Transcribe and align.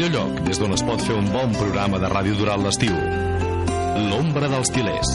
Millor 0.00 0.14
lloc 0.16 0.38
des 0.46 0.56
d'on 0.56 0.72
es 0.72 0.80
pot 0.80 1.02
fer 1.04 1.12
un 1.12 1.26
bon 1.28 1.50
programa 1.52 1.98
de 2.00 2.08
ràdio 2.08 2.32
durant 2.38 2.62
l'estiu. 2.64 2.94
L'ombra 4.06 4.48
dels 4.48 4.70
tilers. 4.72 5.10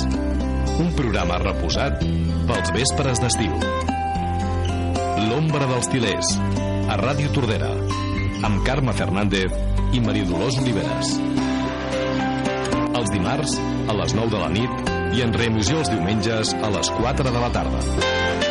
Un 0.77 0.91
programa 0.93 1.39
reposat 1.41 2.03
pels 2.45 2.69
vespres 2.75 3.23
d'estiu. 3.23 3.55
L'ombra 5.25 5.65
dels 5.73 5.89
tilers. 5.89 6.35
A 6.85 6.99
Ràdio 7.01 7.33
Tordera. 7.33 7.71
Amb 8.45 8.61
Carme 8.67 8.93
Fernández 8.93 9.57
i 9.89 10.05
Maria 10.05 10.29
Dolors 10.29 10.61
Oliveres. 10.61 11.15
Els 12.93 13.09
dimarts 13.17 13.57
a 13.89 14.01
les 14.03 14.13
9 14.21 14.35
de 14.37 14.43
la 14.43 14.53
nit 14.53 15.17
i 15.17 15.25
en 15.25 15.33
reemissió 15.33 15.81
els 15.81 15.89
diumenges 15.95 16.53
a 16.61 16.69
les 16.77 16.93
4 17.01 17.33
de 17.33 17.41
la 17.41 17.49
tarda. 17.57 18.44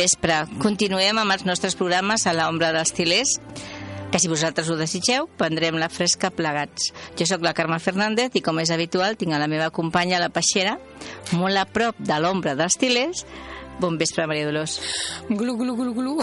Vespre. 0.00 0.40
Continuem 0.62 1.18
amb 1.20 1.34
els 1.34 1.44
nostres 1.44 1.76
programes 1.76 2.24
a 2.26 2.32
l'ombra 2.36 2.72
dels 2.72 2.94
tilers 2.96 3.36
que 4.10 4.18
si 4.18 4.26
vosaltres 4.26 4.66
ho 4.66 4.74
desitgeu, 4.74 5.28
prendrem 5.38 5.76
la 5.78 5.90
fresca 5.92 6.32
plegats. 6.34 6.88
Jo 7.18 7.28
sóc 7.28 7.44
la 7.46 7.52
Carme 7.54 7.78
Fernández 7.78 8.34
i, 8.34 8.42
com 8.42 8.58
és 8.58 8.72
habitual, 8.74 9.14
tinc 9.20 9.36
a 9.36 9.38
la 9.38 9.46
meva 9.50 9.68
companya, 9.70 10.18
la 10.18 10.32
Peixera, 10.34 10.78
molt 11.38 11.60
a 11.60 11.66
prop 11.70 12.00
de 12.02 12.18
l'ombra 12.18 12.56
dels 12.58 12.78
tilers. 12.80 13.22
Bon 13.80 13.94
vespre, 14.00 14.26
Maria 14.26 14.48
Dolors. 14.48 14.80
Glu, 15.28 15.54
glu, 15.60 15.76
glu, 15.78 15.94
glu. 15.94 16.16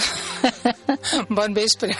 bon 1.38 1.56
vespre. 1.56 1.96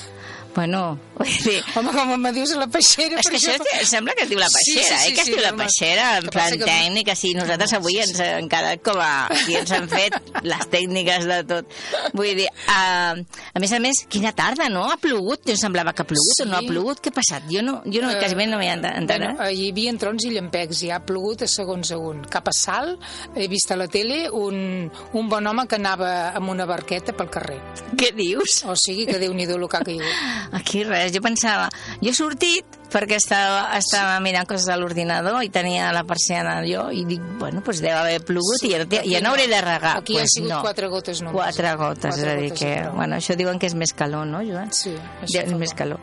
Bueno, 0.58 0.98
vull 1.20 1.34
dir... 1.46 1.60
Home, 1.78 1.92
com 1.94 2.14
em 2.16 2.24
dius 2.34 2.56
la 2.58 2.66
peixera... 2.74 3.20
És 3.22 3.28
que 3.30 3.38
això 3.38 3.54
per 3.62 3.84
sembla 3.86 4.16
que 4.18 4.24
es 4.26 4.30
diu 4.32 4.40
la 4.42 4.48
peixera, 4.50 4.82
Sí, 4.82 4.90
sí, 4.90 4.96
sí, 5.04 5.12
eh? 5.12 5.14
Que 5.14 5.22
es 5.22 5.28
sí, 5.28 5.34
diu 5.36 5.42
la 5.44 5.52
peixera, 5.60 6.06
en 6.18 6.24
Que 6.26 6.32
plan 6.34 6.56
que- 6.58 6.66
tècnic, 6.66 7.12
així. 7.14 7.34
Nosaltres 7.38 7.74
avui 7.78 8.00
ens 8.02 8.18
hem 8.26 8.48
quedat 8.50 8.82
com 8.82 8.98
a... 9.04 9.10
Aquí 9.36 9.54
ens 9.60 9.72
han 9.78 9.86
fet 9.92 10.18
les 10.42 10.66
tècniques 10.74 11.28
de 11.30 11.38
tot. 11.52 11.76
Vull 12.18 12.32
dir, 12.42 12.48
uh, 12.74 13.22
a 13.54 13.62
més 13.62 13.76
a 13.78 13.80
més, 13.84 14.02
quina 14.10 14.32
tarda, 14.34 14.66
no? 14.74 14.88
Ha 14.90 14.98
plogut? 15.04 15.46
Jo 15.46 15.54
em 15.54 15.62
semblava 15.62 15.94
que 15.94 16.02
ha 16.02 16.10
plogut 16.10 16.42
o 16.42 16.50
no 16.50 16.58
ha 16.58 16.64
Sí. 16.66 16.72
plogut? 16.74 17.04
Què 17.06 17.14
ha 17.14 17.18
passat? 17.20 17.46
Jo 17.54 17.62
no, 17.62 17.78
jo 17.86 18.02
no, 18.02 18.10
Eh, 18.16 18.18
quasi 18.18 18.34
no 18.50 18.58
m'hi 18.58 18.72
he 18.72 18.74
Bueno, 18.80 18.96
enterat. 19.04 19.46
eh, 19.46 19.54
hi 19.54 19.70
havia 19.70 19.94
trons 20.02 20.26
i 20.26 20.34
llampecs 20.34 20.82
i 20.88 20.92
ha 20.92 20.98
plogut 21.06 21.46
a 21.46 21.48
segons 21.54 21.92
a 21.94 22.00
un. 22.02 22.24
Cap 22.34 22.50
a 22.50 22.56
Salt 22.58 22.98
he 23.38 23.46
vist 23.48 23.70
a 23.72 23.78
la 23.78 23.86
tele 23.88 24.24
un, 24.34 24.90
un 25.14 25.30
bon 25.30 25.46
home 25.54 25.68
que 25.70 25.78
anava 25.78 26.32
amb 26.34 26.50
una 26.50 26.66
barqueta 26.66 27.14
pel 27.14 27.30
carrer. 27.30 27.62
Què 27.94 28.10
dius? 28.18 28.64
O 28.66 28.74
sigui 28.76 29.06
que 29.06 29.20
Déu-n'hi-do 29.22 29.56
el 29.62 29.68
que 29.70 29.78
ha 29.78 29.86
caigut. 29.86 30.47
Aquí 30.56 30.84
res, 30.88 31.12
jo 31.16 31.22
pensava... 31.24 31.68
Jo 32.02 32.12
he 32.12 32.16
sortit 32.16 32.78
perquè 32.92 33.18
estava, 33.20 33.66
estava 33.78 34.16
mirant 34.24 34.48
coses 34.48 34.70
a 34.72 34.78
l'ordinador 34.80 35.42
i 35.44 35.50
tenia 35.54 35.90
la 35.96 36.06
persiana 36.08 36.58
allò 36.62 36.88
i 36.96 37.04
dic, 37.08 37.24
bueno, 37.40 37.62
doncs 37.66 37.82
deu 37.84 37.96
haver 37.98 38.22
plogut 38.26 38.64
i 38.68 38.74
ja, 38.78 39.02
ja 39.04 39.22
no 39.24 39.34
hauré 39.34 39.48
de 39.52 39.62
regar. 39.64 39.98
Aquí 40.00 40.16
pues 40.16 40.28
han 40.28 40.34
sigut 40.36 40.54
no. 40.54 40.62
quatre 40.64 40.92
gotes 40.92 41.22
només. 41.24 41.36
Quatre 41.36 41.74
gotes, 41.80 42.06
Quatre 42.16 42.30
és 42.30 42.34
a 42.34 42.38
dir 42.42 42.52
que... 42.56 42.74
prou. 42.84 43.00
Bueno, 43.02 43.20
això 43.20 43.36
diuen 43.40 43.60
que 43.60 43.70
és 43.70 43.76
més 43.76 43.94
calor, 43.98 44.28
no, 44.30 44.44
Joan? 44.48 44.72
Sí, 44.76 44.96
això 45.26 45.44
és 45.44 45.58
més 45.60 45.76
calor. 45.78 46.00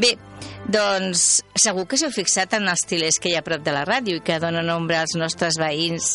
Bé, 0.00 0.14
doncs 0.64 1.42
segur 1.60 1.84
que 1.90 2.00
s'heu 2.00 2.12
fixat 2.14 2.56
en 2.56 2.70
els 2.72 2.86
tilers 2.88 3.20
que 3.20 3.30
hi 3.30 3.36
ha 3.36 3.44
a 3.44 3.46
prop 3.46 3.64
de 3.64 3.74
la 3.76 3.84
ràdio 3.84 4.20
i 4.20 4.24
que 4.24 4.40
donen 4.40 4.70
ombra 4.72 5.02
als 5.04 5.16
nostres 5.20 5.60
veïns 5.60 6.14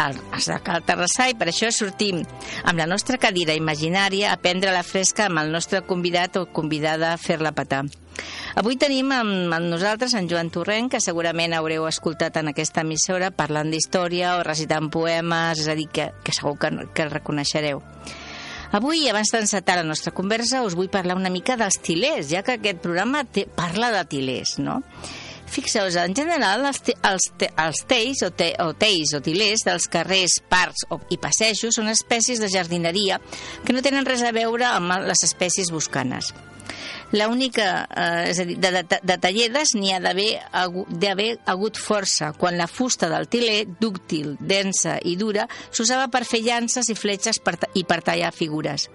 als 0.00 0.46
de 0.48 0.58
Cal 0.64 0.84
Terrassà 0.86 1.28
i 1.30 1.36
per 1.38 1.48
això 1.50 1.70
sortim 1.74 2.22
amb 2.64 2.78
la 2.78 2.86
nostra 2.90 3.18
cadira 3.20 3.56
imaginària 3.58 4.32
a 4.32 4.38
prendre 4.40 4.72
la 4.74 4.84
fresca 4.86 5.26
amb 5.26 5.42
el 5.42 5.52
nostre 5.52 5.82
convidat 5.86 6.38
o 6.40 6.46
convidada 6.46 7.12
a 7.12 7.20
fer-la 7.20 7.52
petar. 7.52 7.84
Avui 8.60 8.76
tenim 8.76 9.12
amb, 9.16 9.52
amb 9.54 9.70
nosaltres 9.70 10.12
en 10.18 10.28
Joan 10.28 10.50
Torrent, 10.52 10.90
que 10.92 11.00
segurament 11.00 11.54
haureu 11.56 11.86
escoltat 11.88 12.36
en 12.36 12.50
aquesta 12.52 12.84
emissora 12.84 13.30
parlant 13.32 13.70
d'història 13.72 14.36
o 14.36 14.42
recitant 14.44 14.90
poemes, 14.92 15.62
és 15.64 15.70
a 15.72 15.76
dir, 15.78 15.88
que, 15.88 16.10
que 16.24 16.34
segur 16.36 16.58
que, 16.60 16.72
que 16.92 17.06
el 17.06 17.14
reconeixereu. 17.14 17.80
Avui, 18.72 19.04
abans 19.08 19.28
d'encetar 19.32 19.78
la 19.80 19.88
nostra 19.88 20.14
conversa, 20.16 20.62
us 20.64 20.76
vull 20.76 20.92
parlar 20.92 21.16
una 21.18 21.32
mica 21.32 21.58
dels 21.60 21.76
tilers, 21.84 22.30
ja 22.30 22.40
que 22.44 22.56
aquest 22.56 22.80
programa 22.84 23.24
té, 23.24 23.44
parla 23.44 23.90
de 23.92 24.04
tilers, 24.08 24.58
no? 24.64 24.78
Fixeu-vos, 25.52 25.96
en 26.00 26.14
general, 26.16 26.64
els, 26.64 26.78
te, 26.80 26.94
els, 27.04 27.26
te, 27.36 27.50
els 27.60 27.82
teis 27.88 28.22
o, 28.24 28.30
te, 28.32 28.52
o 28.64 28.70
teis 28.72 29.12
o 29.12 29.20
tilers 29.20 29.66
dels 29.66 29.84
carrers, 29.92 30.38
parcs 30.48 30.86
o, 30.88 30.96
i 31.12 31.18
passejos 31.20 31.76
són 31.76 31.90
espècies 31.92 32.40
de 32.40 32.48
jardineria 32.48 33.18
que 33.66 33.74
no 33.76 33.82
tenen 33.84 34.08
res 34.08 34.24
a 34.24 34.32
veure 34.32 34.64
amb 34.70 34.96
les 35.10 35.26
espècies 35.28 35.68
buscanes. 35.74 36.32
La 37.12 37.26
única, 37.28 37.84
eh, 37.92 38.30
és 38.30 38.38
a 38.40 38.46
dir, 38.48 38.54
de, 38.56 38.70
de, 38.88 38.98
de 39.04 39.16
talledes 39.20 39.74
n'hi 39.76 39.90
ha 39.92 39.98
d'haver 40.00 40.30
hagu- 40.56 40.86
d'haver 40.88 41.34
hagut 41.44 41.76
força, 41.76 42.30
quan 42.40 42.56
la 42.56 42.64
fusta 42.70 43.10
del 43.12 43.28
tiler, 43.28 43.66
dúctil, 43.82 44.38
densa 44.40 44.94
i 45.04 45.18
dura, 45.20 45.44
s'usava 45.68 46.06
per 46.08 46.22
fer 46.24 46.40
llances 46.46 46.88
i 46.88 46.96
fletxes 46.96 47.42
per, 47.44 47.58
i 47.76 47.84
per 47.84 48.00
tallar 48.06 48.32
figures. 48.32 48.88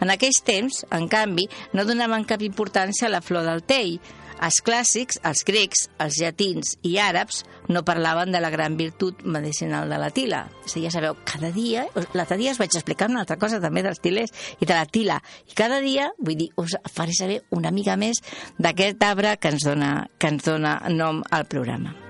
En 0.00 0.08
aquells 0.14 0.40
temps, 0.48 0.86
en 0.88 1.04
canvi, 1.12 1.44
no 1.76 1.84
donaven 1.84 2.24
cap 2.24 2.40
importància 2.46 3.10
a 3.10 3.12
la 3.12 3.20
flor 3.20 3.44
del 3.44 3.60
tei. 3.68 3.98
Els 4.44 4.60
clàssics, 4.62 5.18
els 5.26 5.42
grecs, 5.46 5.86
els 6.02 6.18
llatins 6.22 6.76
i 6.86 6.94
àrabs 7.02 7.42
no 7.68 7.84
parlaven 7.86 8.32
de 8.32 8.40
la 8.40 8.50
gran 8.54 8.76
virtut 8.78 9.24
medicinal 9.26 9.90
de 9.90 9.98
la 9.98 10.10
tila. 10.14 10.44
A 10.46 10.70
dir, 10.72 10.84
ja 10.86 10.92
sabeu, 10.94 11.18
cada 11.26 11.50
dia, 11.54 11.86
l'altre 12.14 12.38
dia 12.40 12.54
us 12.54 12.62
vaig 12.62 12.72
explicar 12.72 13.10
una 13.10 13.24
altra 13.26 13.38
cosa 13.40 13.60
també 13.60 13.82
dels 13.82 14.02
tilers 14.04 14.34
i 14.60 14.66
de 14.66 14.74
la 14.74 14.86
tila. 14.86 15.20
I 15.50 15.58
cada 15.58 15.82
dia, 15.84 16.10
vull 16.18 16.38
dir, 16.38 16.52
us 16.56 16.78
faré 16.92 17.16
saber 17.18 17.42
una 17.50 17.74
mica 17.74 17.98
més 17.98 18.22
d'aquest 18.58 19.02
arbre 19.02 19.36
que 19.42 19.54
ens 19.54 19.66
dona, 19.66 19.94
que 20.18 20.30
ens 20.30 20.46
dona 20.46 20.78
nom 20.94 21.24
al 21.30 21.50
programa. 21.50 22.07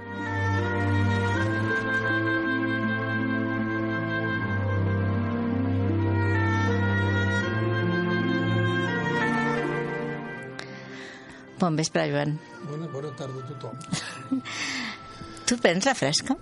Bon 11.59 11.79
vespre, 11.79 12.05
Joan. 12.11 12.37
Bona, 12.69 12.91
bona 12.93 13.15
tarda 13.19 13.43
a 13.43 13.49
tothom. 13.49 14.43
Tu 15.49 15.57
prens 15.57 15.87
la 15.89 15.95
fresca? 15.97 16.37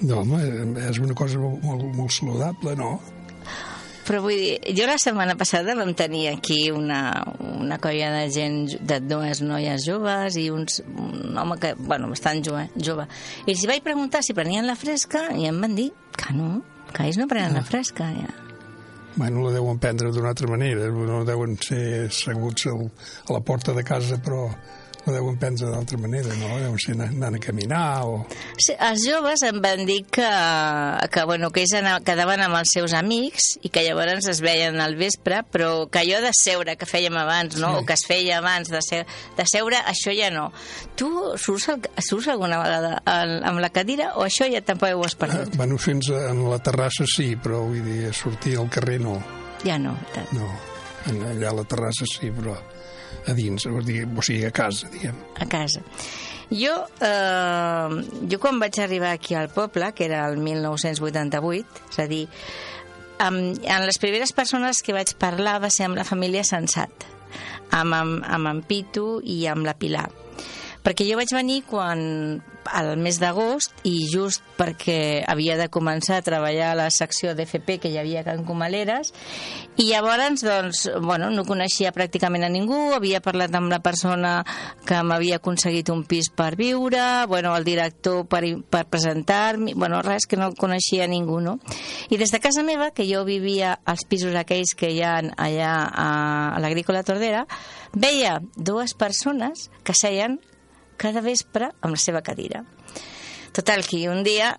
No, 0.00 0.20
home, 0.20 0.40
és 0.84 0.98
una 1.00 1.16
cosa 1.16 1.40
molt, 1.40 1.62
molt, 1.64 1.86
molt 1.96 2.12
saludable, 2.12 2.74
no? 2.76 2.98
Però 4.06 4.20
vull 4.24 4.36
dir, 4.40 4.74
jo 4.74 4.86
la 4.88 4.96
setmana 4.98 5.36
passada 5.38 5.76
vam 5.78 5.92
tenir 5.94 6.26
aquí 6.32 6.72
una, 6.74 7.22
una 7.38 7.78
colla 7.78 8.08
de 8.16 8.24
gent, 8.34 8.74
de 8.80 8.98
dues 9.04 9.42
noies 9.44 9.86
joves 9.86 10.36
i 10.40 10.48
uns, 10.50 10.80
un 10.88 11.38
home 11.38 11.60
que, 11.62 11.72
bueno, 11.78 12.10
bastant 12.10 12.42
jove, 12.44 12.66
jove. 12.74 13.06
I 13.46 13.54
els 13.54 13.64
vaig 13.70 13.84
preguntar 13.86 14.24
si 14.26 14.34
prenien 14.36 14.66
la 14.66 14.76
fresca 14.76 15.28
i 15.36 15.46
em 15.48 15.60
van 15.62 15.78
dir 15.78 15.90
que 16.16 16.36
no, 16.36 16.56
que 16.90 17.06
ells 17.06 17.20
no 17.20 17.28
prenen 17.30 17.54
la 17.60 17.64
fresca. 17.66 18.10
Ja. 18.16 18.49
Bueno, 19.16 19.42
la 19.44 19.50
deuen 19.56 19.78
prendre 19.82 20.12
d'una 20.14 20.30
altra 20.30 20.48
manera, 20.48 20.86
no 20.88 21.24
deuen 21.26 21.56
ser 21.60 22.06
asseguts 22.06 22.68
al, 22.70 22.84
a 23.26 23.34
la 23.34 23.40
porta 23.40 23.74
de 23.74 23.82
casa, 23.84 24.20
però 24.22 24.44
la 25.06 25.14
deuen 25.16 25.38
prendre 25.40 25.70
d'altra 25.72 25.96
manera, 25.98 26.28
no? 26.36 26.48
Deuen 26.60 26.78
ser 26.82 26.92
anant, 26.96 27.34
a 27.34 27.40
caminar 27.40 28.04
o... 28.04 28.18
Sí, 28.60 28.74
els 28.76 29.04
joves 29.08 29.42
em 29.48 29.60
van 29.64 29.86
dir 29.88 30.02
que, 30.12 30.26
que, 31.12 31.24
bueno, 31.24 31.48
que 31.50 31.62
ells 31.64 31.72
ana- 31.78 31.98
quedaven 32.04 32.42
amb 32.44 32.58
els 32.60 32.72
seus 32.74 32.92
amics 32.96 33.54
i 33.64 33.70
que 33.72 33.82
llavors 33.86 34.28
es 34.30 34.42
veien 34.44 34.76
al 34.84 34.96
vespre, 35.00 35.40
però 35.50 35.86
que 35.90 36.02
allò 36.02 36.20
de 36.24 36.32
seure 36.36 36.76
que 36.76 36.88
fèiem 36.88 37.16
abans, 37.16 37.56
no? 37.56 37.70
Sí. 37.72 37.80
o 37.80 37.86
que 37.88 37.96
es 37.96 38.04
feia 38.06 38.38
abans 38.42 38.68
de, 38.68 38.82
se, 38.84 39.02
de 39.38 39.46
seure, 39.48 39.80
això 39.88 40.12
ja 40.16 40.28
no. 40.34 40.50
Tu 41.00 41.08
surts, 41.40 41.68
al, 41.72 41.80
surts 42.04 42.28
alguna 42.34 42.60
vegada 42.62 42.96
al, 43.08 43.38
amb 43.48 43.62
la 43.64 43.70
cadira 43.72 44.12
o 44.20 44.26
això 44.28 44.48
ja 44.52 44.60
tampoc 44.60 44.92
ho 45.00 45.04
has 45.06 45.16
perdut? 45.16 45.56
bueno, 45.56 45.78
fins 45.80 46.10
a, 46.12 46.26
en 46.34 46.44
la 46.50 46.58
terrassa 46.60 47.06
sí, 47.08 47.32
però 47.40 47.62
vull 47.64 47.80
dir, 47.86 48.12
sortir 48.14 48.58
al 48.60 48.68
carrer 48.68 49.00
no. 49.00 49.16
Ja 49.64 49.78
no, 49.80 49.96
tant. 50.14 50.28
No, 50.36 50.48
En- 51.08 51.22
allà 51.24 51.48
a 51.50 51.56
la 51.56 51.64
terrassa 51.64 52.04
sí, 52.04 52.28
però 52.36 52.52
a 53.30 53.36
dins, 53.38 53.66
o 53.66 53.78
o 53.78 54.22
sigui 54.26 54.44
a 54.44 54.50
casa, 54.50 54.90
diguem. 54.92 55.16
a 55.38 55.46
casa. 55.46 55.82
Jo, 56.50 56.74
eh, 56.98 58.02
jo 58.26 58.40
quan 58.42 58.58
vaig 58.58 58.80
arribar 58.82 59.12
aquí 59.14 59.36
al 59.38 59.50
poble, 59.54 59.92
que 59.94 60.04
era 60.08 60.26
el 60.26 60.38
1988, 60.42 61.84
és 61.92 61.98
a 62.02 62.06
dir, 62.10 62.24
amb, 63.22 63.60
amb 63.70 63.86
les 63.86 64.00
primeres 64.02 64.34
persones 64.34 64.82
que 64.82 64.96
vaig 64.96 65.14
parlar 65.20 65.60
va 65.62 65.70
ser 65.70 65.86
amb 65.86 66.00
la 66.00 66.06
família 66.08 66.42
Sensat, 66.42 67.06
amb, 67.70 67.94
amb, 67.94 68.24
amb 68.26 68.50
en 68.50 68.64
Pitu 68.66 69.20
i 69.22 69.44
amb 69.46 69.68
la 69.68 69.76
Pilar. 69.78 70.08
Perquè 70.82 71.06
jo 71.06 71.20
vaig 71.20 71.30
venir 71.36 71.62
quan, 71.68 72.40
al 72.64 72.96
mes 73.00 73.20
d'agost 73.20 73.72
i 73.88 74.06
just 74.10 74.44
perquè 74.58 75.22
havia 75.28 75.56
de 75.56 75.68
començar 75.72 76.18
a 76.18 76.24
treballar 76.24 76.72
a 76.72 76.78
la 76.78 76.90
secció 76.92 77.34
d'FP 77.34 77.78
que 77.80 77.90
hi 77.92 77.98
havia 78.00 78.20
a 78.20 78.26
Can 78.26 78.44
Comaleres 78.44 79.12
i 79.80 79.88
llavors 79.88 80.42
doncs, 80.44 80.82
bueno, 81.00 81.30
no 81.32 81.46
coneixia 81.48 81.92
pràcticament 81.96 82.44
a 82.44 82.50
ningú, 82.52 82.90
havia 82.92 83.22
parlat 83.24 83.54
amb 83.56 83.70
la 83.72 83.80
persona 83.80 84.40
que 84.86 84.98
m'havia 85.06 85.38
aconseguit 85.40 85.88
un 85.92 86.04
pis 86.04 86.28
per 86.28 86.52
viure, 86.58 87.26
bueno, 87.30 87.54
el 87.56 87.64
director 87.64 88.26
per, 88.28 88.42
per 88.68 88.84
presentar-me, 88.90 89.74
bueno, 89.74 90.02
res, 90.04 90.26
que 90.28 90.36
no 90.36 90.52
coneixia 90.58 91.08
ningú, 91.08 91.40
no? 91.40 91.58
I 92.10 92.20
des 92.20 92.34
de 92.34 92.42
casa 92.42 92.64
meva, 92.66 92.90
que 92.92 93.08
jo 93.08 93.24
vivia 93.24 93.78
als 93.88 94.04
pisos 94.04 94.36
aquells 94.36 94.74
que 94.76 94.92
hi 94.92 95.00
ha 95.00 95.16
allà 95.20 95.72
a, 95.88 96.10
a 96.56 96.60
l'Agrícola 96.60 97.04
Tordera, 97.06 97.46
veia 97.94 98.38
dues 98.56 98.94
persones 98.94 99.70
que 99.84 99.96
seien 99.96 100.40
cada 101.00 101.24
vespre 101.24 101.72
amb 101.80 101.96
la 101.96 102.02
seva 102.02 102.22
cadira. 102.26 102.64
Total, 103.50 103.82
que 103.82 104.04
un 104.08 104.22
dia, 104.22 104.52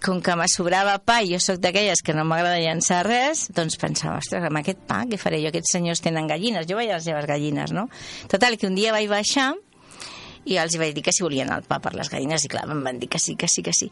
com 0.00 0.22
que 0.24 0.34
me 0.38 0.46
sobrava 0.48 0.94
pa 1.04 1.18
i 1.20 1.34
jo 1.34 1.40
sóc 1.42 1.58
d'aquelles 1.60 2.00
que 2.00 2.14
no 2.16 2.24
m'agrada 2.24 2.62
llançar 2.62 3.02
res, 3.04 3.44
doncs 3.52 3.76
pensava, 3.76 4.22
ostres, 4.22 4.46
amb 4.48 4.62
aquest 4.62 4.80
pa 4.88 5.02
què 5.10 5.18
faré 5.20 5.42
jo? 5.42 5.50
Aquests 5.52 5.74
senyors 5.76 6.00
tenen 6.00 6.30
gallines, 6.30 6.64
jo 6.70 6.78
veia 6.80 6.96
les 6.96 7.04
seves 7.04 7.28
gallines, 7.28 7.74
no? 7.76 7.88
Total, 8.32 8.56
que 8.56 8.70
un 8.70 8.78
dia 8.78 8.94
vaig 8.96 9.10
baixar 9.12 9.50
i 10.48 10.58
els 10.60 10.78
vaig 10.80 10.94
dir 10.96 11.04
que 11.04 11.12
si 11.14 11.24
volien 11.24 11.50
el 11.52 11.66
pa 11.68 11.78
per 11.84 11.94
les 11.96 12.10
gallines 12.12 12.44
i 12.44 12.50
clar, 12.52 12.64
em 12.70 12.80
van 12.84 12.98
dir 13.00 13.10
que 13.12 13.20
sí, 13.22 13.36
que 13.36 13.48
sí, 13.48 13.62
que 13.66 13.74
sí. 13.76 13.90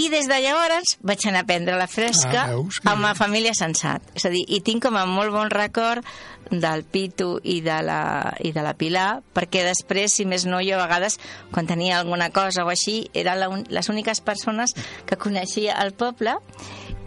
I 0.00 0.08
des 0.12 0.28
de 0.30 0.40
llavors 0.42 0.96
vaig 1.04 1.26
anar 1.28 1.44
a 1.44 1.48
prendre 1.48 1.76
la 1.78 1.88
fresca 1.90 2.46
Ah, 2.46 2.48
veus 2.54 2.80
amb 2.88 3.04
la 3.04 3.14
família 3.18 3.54
Sensat. 3.56 4.02
És 4.16 4.26
a 4.28 4.32
dir, 4.32 4.44
i 4.48 4.60
tinc 4.64 4.84
com 4.86 4.96
a 4.96 5.04
molt 5.08 5.34
bon 5.34 5.52
record 5.52 6.06
del 6.50 6.84
Pitu 6.88 7.38
i 7.44 7.58
de 7.60 7.76
la, 7.84 8.00
i 8.40 8.52
de 8.56 8.64
la 8.64 8.72
Pilar, 8.78 9.20
perquè 9.36 9.64
després, 9.66 10.14
si 10.16 10.24
més 10.24 10.46
no, 10.48 10.62
jo 10.64 10.78
a 10.78 10.84
vegades, 10.86 11.18
quan 11.52 11.68
tenia 11.68 11.98
alguna 11.98 12.30
cosa 12.32 12.64
o 12.64 12.72
així, 12.72 13.02
eren 13.12 13.40
la, 13.40 13.50
les 13.68 13.90
úniques 13.92 14.22
persones 14.24 14.72
que 15.06 15.20
coneixia 15.20 15.76
al 15.76 15.92
poble 15.92 16.38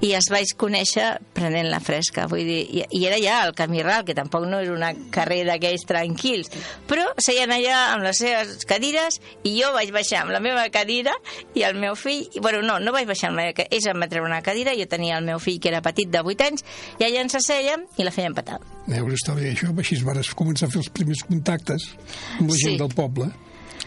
i 0.02 0.14
es 0.18 0.30
vaig 0.34 0.50
conèixer 0.58 1.20
prenent 1.38 1.68
la 1.70 1.80
fresca, 1.80 2.26
vull 2.32 2.42
dir, 2.48 2.62
i, 2.74 2.84
i 2.98 3.04
era 3.06 3.20
ja 3.22 3.36
al 3.44 3.52
Camí 3.58 3.84
Ral, 3.86 4.04
que 4.08 4.16
tampoc 4.18 4.48
no 4.50 4.58
és 4.64 4.70
una 4.74 4.92
carrer 5.14 5.44
d'aquells 5.46 5.84
tranquils, 5.86 6.50
però 6.90 7.04
seien 7.22 7.54
allà 7.54 7.76
amb 7.94 8.08
les 8.08 8.18
seves 8.24 8.66
cadires 8.66 9.20
i 9.46 9.54
jo 9.60 9.70
vaig 9.76 9.92
baixar 9.94 10.24
amb 10.24 10.34
la 10.34 10.40
meva 10.42 10.64
cadira 10.74 11.14
i 11.54 11.62
el 11.68 11.78
meu 11.78 11.94
fill, 11.96 12.24
i, 12.34 12.42
bueno, 12.42 12.64
no, 12.66 12.80
no 12.82 12.96
vaig 12.96 13.06
baixar 13.10 13.30
amb 13.30 13.38
la 13.38 13.46
meva 13.50 13.58
cadira, 13.60 13.76
ells 13.78 13.90
em 13.94 14.02
va 14.02 14.10
treure 14.10 14.28
una 14.32 14.42
cadira, 14.42 14.74
jo 14.80 14.90
tenia 14.90 15.20
el 15.22 15.26
meu 15.30 15.38
fill 15.40 15.60
que 15.62 15.70
era 15.70 15.84
petit 15.86 16.10
de 16.10 16.24
8 16.26 16.48
anys, 16.50 16.66
i 16.98 17.06
allà 17.06 17.22
ens 17.22 17.38
assèiem 17.38 17.86
i 18.02 18.08
la 18.08 18.12
feien 18.16 18.34
petar. 18.34 18.58
Veus, 18.88 19.14
està 19.22 19.38
bé 19.38 19.52
això, 19.54 19.70
així 19.78 20.02
vas 20.04 20.34
començar 20.34 20.66
a 20.68 20.74
fer 20.74 20.82
els 20.82 20.90
primers 20.90 21.22
contactes 21.30 21.92
amb 22.40 22.50
la 22.50 22.58
gent 22.58 22.74
Sí. 22.74 22.78
del 22.82 22.90
poble. 22.98 23.30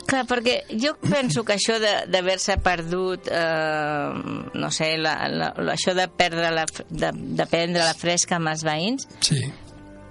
Clar, 0.06 0.26
perquè 0.28 0.58
jo 0.80 0.92
penso 1.00 1.44
que 1.48 1.54
això 1.56 1.78
d'haver-se 1.80 2.58
perdut, 2.60 3.28
eh, 3.32 4.08
no 4.54 4.70
sé, 4.70 4.94
la, 5.00 5.14
la, 5.32 5.52
això 5.72 5.94
de 5.96 6.06
perdre 6.12 6.50
la, 6.52 6.66
de, 6.90 7.10
de 7.40 7.46
prendre 7.50 7.84
la 7.86 7.94
fresca 7.96 8.36
amb 8.36 8.52
els 8.52 8.64
veïns, 8.66 9.08
Sí. 9.24 9.40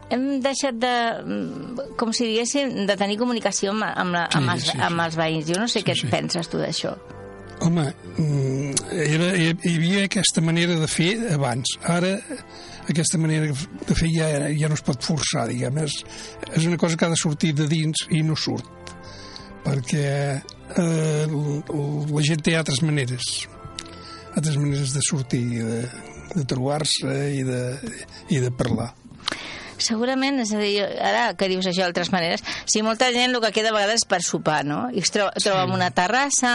hem 0.10 0.40
deixat 0.42 0.75
de, 0.81 0.94
mm, 1.24 1.95
com 1.98 2.12
si 2.13 2.25
diguéssim, 2.31 2.86
de 2.90 2.98
tenir 2.98 3.19
comunicació 3.22 3.72
amb, 3.75 3.86
amb, 3.86 4.13
la, 4.18 4.25
amb, 4.34 4.50
Sí, 4.50 4.54
els, 4.56 4.63
sí, 4.66 4.72
sí. 4.78 4.81
amb 4.90 5.06
els 5.06 5.16
veïns. 5.18 5.48
Jo 5.54 5.60
no 5.62 5.68
sé 5.68 5.80
Sí, 5.81 5.86
què 5.86 5.95
sí. 6.00 6.07
penses 6.10 6.50
tu 6.50 6.57
d'això. 6.57 6.95
Home, 7.62 7.86
mm, 8.18 8.74
era, 8.92 9.30
hi 9.38 9.54
havia 9.78 10.04
aquesta 10.10 10.42
manera 10.42 10.75
de 10.75 10.88
fer 10.88 11.13
abans. 11.31 11.78
Ara 11.86 12.18
aquesta 12.90 13.18
manera 13.22 13.45
de 13.54 13.95
fer 13.95 14.10
ja, 14.12 14.28
ja 14.51 14.68
no 14.68 14.75
es 14.75 14.81
pot 14.84 15.01
forçar, 15.06 15.48
diguem. 15.48 15.78
És, 15.86 16.01
és 16.51 16.66
una 16.66 16.78
cosa 16.78 16.98
que 16.98 17.06
ha 17.06 17.10
de 17.13 17.16
sortir 17.16 17.54
de 17.56 17.68
dins 17.72 18.07
i 18.10 18.24
no 18.25 18.36
surt. 18.36 18.66
Perquè 19.63 20.07
eh, 20.77 21.25
la 21.30 22.24
gent 22.25 22.44
té 22.44 22.57
altres 22.60 22.81
maneres. 22.86 23.30
Altres 24.33 24.57
maneres 24.57 24.95
de 24.95 25.04
sortir, 25.06 25.45
de, 25.62 25.83
de 26.33 26.45
trobar-se 26.50 27.13
i, 27.38 27.44
de, 27.48 27.62
i 28.33 28.42
de 28.44 28.51
parlar. 28.51 28.92
Segurament, 29.83 30.39
és 30.44 30.53
a 30.56 30.62
dir, 30.62 30.77
ara 30.83 31.25
que 31.38 31.50
dius 31.51 31.68
això 31.69 31.83
d'altres 31.83 32.13
maneres, 32.13 32.44
si 32.69 32.83
molta 32.85 33.12
gent 33.15 33.33
el 33.33 33.41
que 33.44 33.51
queda 33.56 33.74
a 33.74 33.75
vegades 33.75 34.03
és 34.03 34.07
per 34.09 34.21
sopar, 34.24 34.62
no? 34.68 34.85
I 34.94 35.03
es 35.03 35.12
troba, 35.13 35.33
sí. 35.35 35.47
troba 35.47 35.65
en 35.68 35.75
una 35.75 35.89
terrassa, 35.95 36.53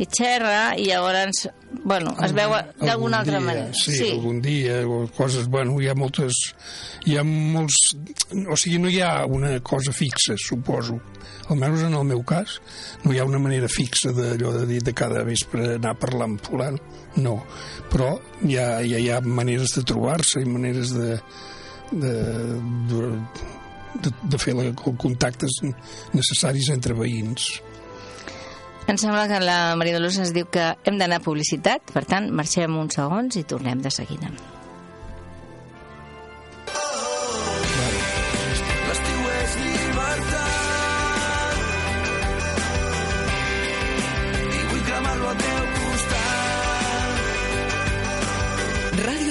i 0.00 0.06
xerra, 0.08 0.74
i 0.76 0.90
llavors, 0.90 1.46
bueno, 1.84 2.12
es 2.24 2.34
veu 2.36 2.52
Algun 2.56 2.86
d'alguna 2.86 3.20
altra 3.20 3.38
dia, 3.38 3.46
manera. 3.46 3.72
Sí, 3.76 3.94
sí, 3.96 4.10
algun 4.12 4.40
dia, 4.44 4.80
o 4.86 5.06
coses, 5.16 5.48
bueno, 5.48 5.78
hi 5.80 5.88
ha 5.90 5.96
moltes... 5.96 6.40
Hi 7.08 7.16
ha 7.16 7.24
molts... 7.24 7.94
O 8.46 8.56
sigui, 8.60 8.80
no 8.82 8.90
hi 8.92 9.00
ha 9.04 9.24
una 9.26 9.54
cosa 9.64 9.94
fixa, 9.96 10.36
suposo. 10.40 10.98
Almenys 11.50 11.86
en 11.88 11.96
el 11.98 12.04
meu 12.06 12.20
cas, 12.26 12.58
no 13.04 13.14
hi 13.14 13.18
ha 13.18 13.26
una 13.26 13.40
manera 13.42 13.68
fixa 13.68 14.12
d'allò 14.14 14.52
de 14.54 14.66
dir 14.68 14.82
de 14.86 14.94
cada 14.94 15.24
vespre 15.26 15.76
anar 15.76 15.96
a 15.96 15.98
parlar 15.98 16.28
amb 16.28 16.50
no. 17.16 17.40
Però 17.90 18.12
hi 18.46 18.56
ha, 18.56 18.68
hi 18.82 18.94
ha, 18.94 19.00
hi 19.00 19.08
ha 19.10 19.20
maneres 19.20 19.74
de 19.74 19.82
trobar-se 19.86 20.44
i 20.44 20.46
maneres 20.46 20.94
de, 20.94 21.16
de, 21.90 22.12
de, 22.90 23.08
de, 24.06 24.12
de 24.34 24.40
fer 24.40 24.54
la, 24.58 24.68
els 24.70 25.00
contactes 25.00 25.60
necessaris 26.14 26.70
entre 26.74 26.96
veïns. 26.98 27.50
Em 28.90 28.96
sembla 28.98 29.26
que 29.30 29.38
la 29.42 29.76
Maria 29.78 29.98
Dolors 29.98 30.18
ens 30.18 30.32
diu 30.34 30.48
que 30.50 30.72
hem 30.84 30.96
d'anar 30.98 31.20
a 31.20 31.26
publicitat, 31.26 31.92
per 31.94 32.06
tant, 32.10 32.30
marxem 32.34 32.78
uns 32.80 32.98
segons 32.98 33.38
i 33.38 33.46
tornem 33.46 33.84
de 33.84 33.92
seguida. 33.94 34.32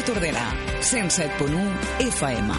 Tordera, 0.10 0.69
107.1 0.82 2.08
FM. 2.08 2.54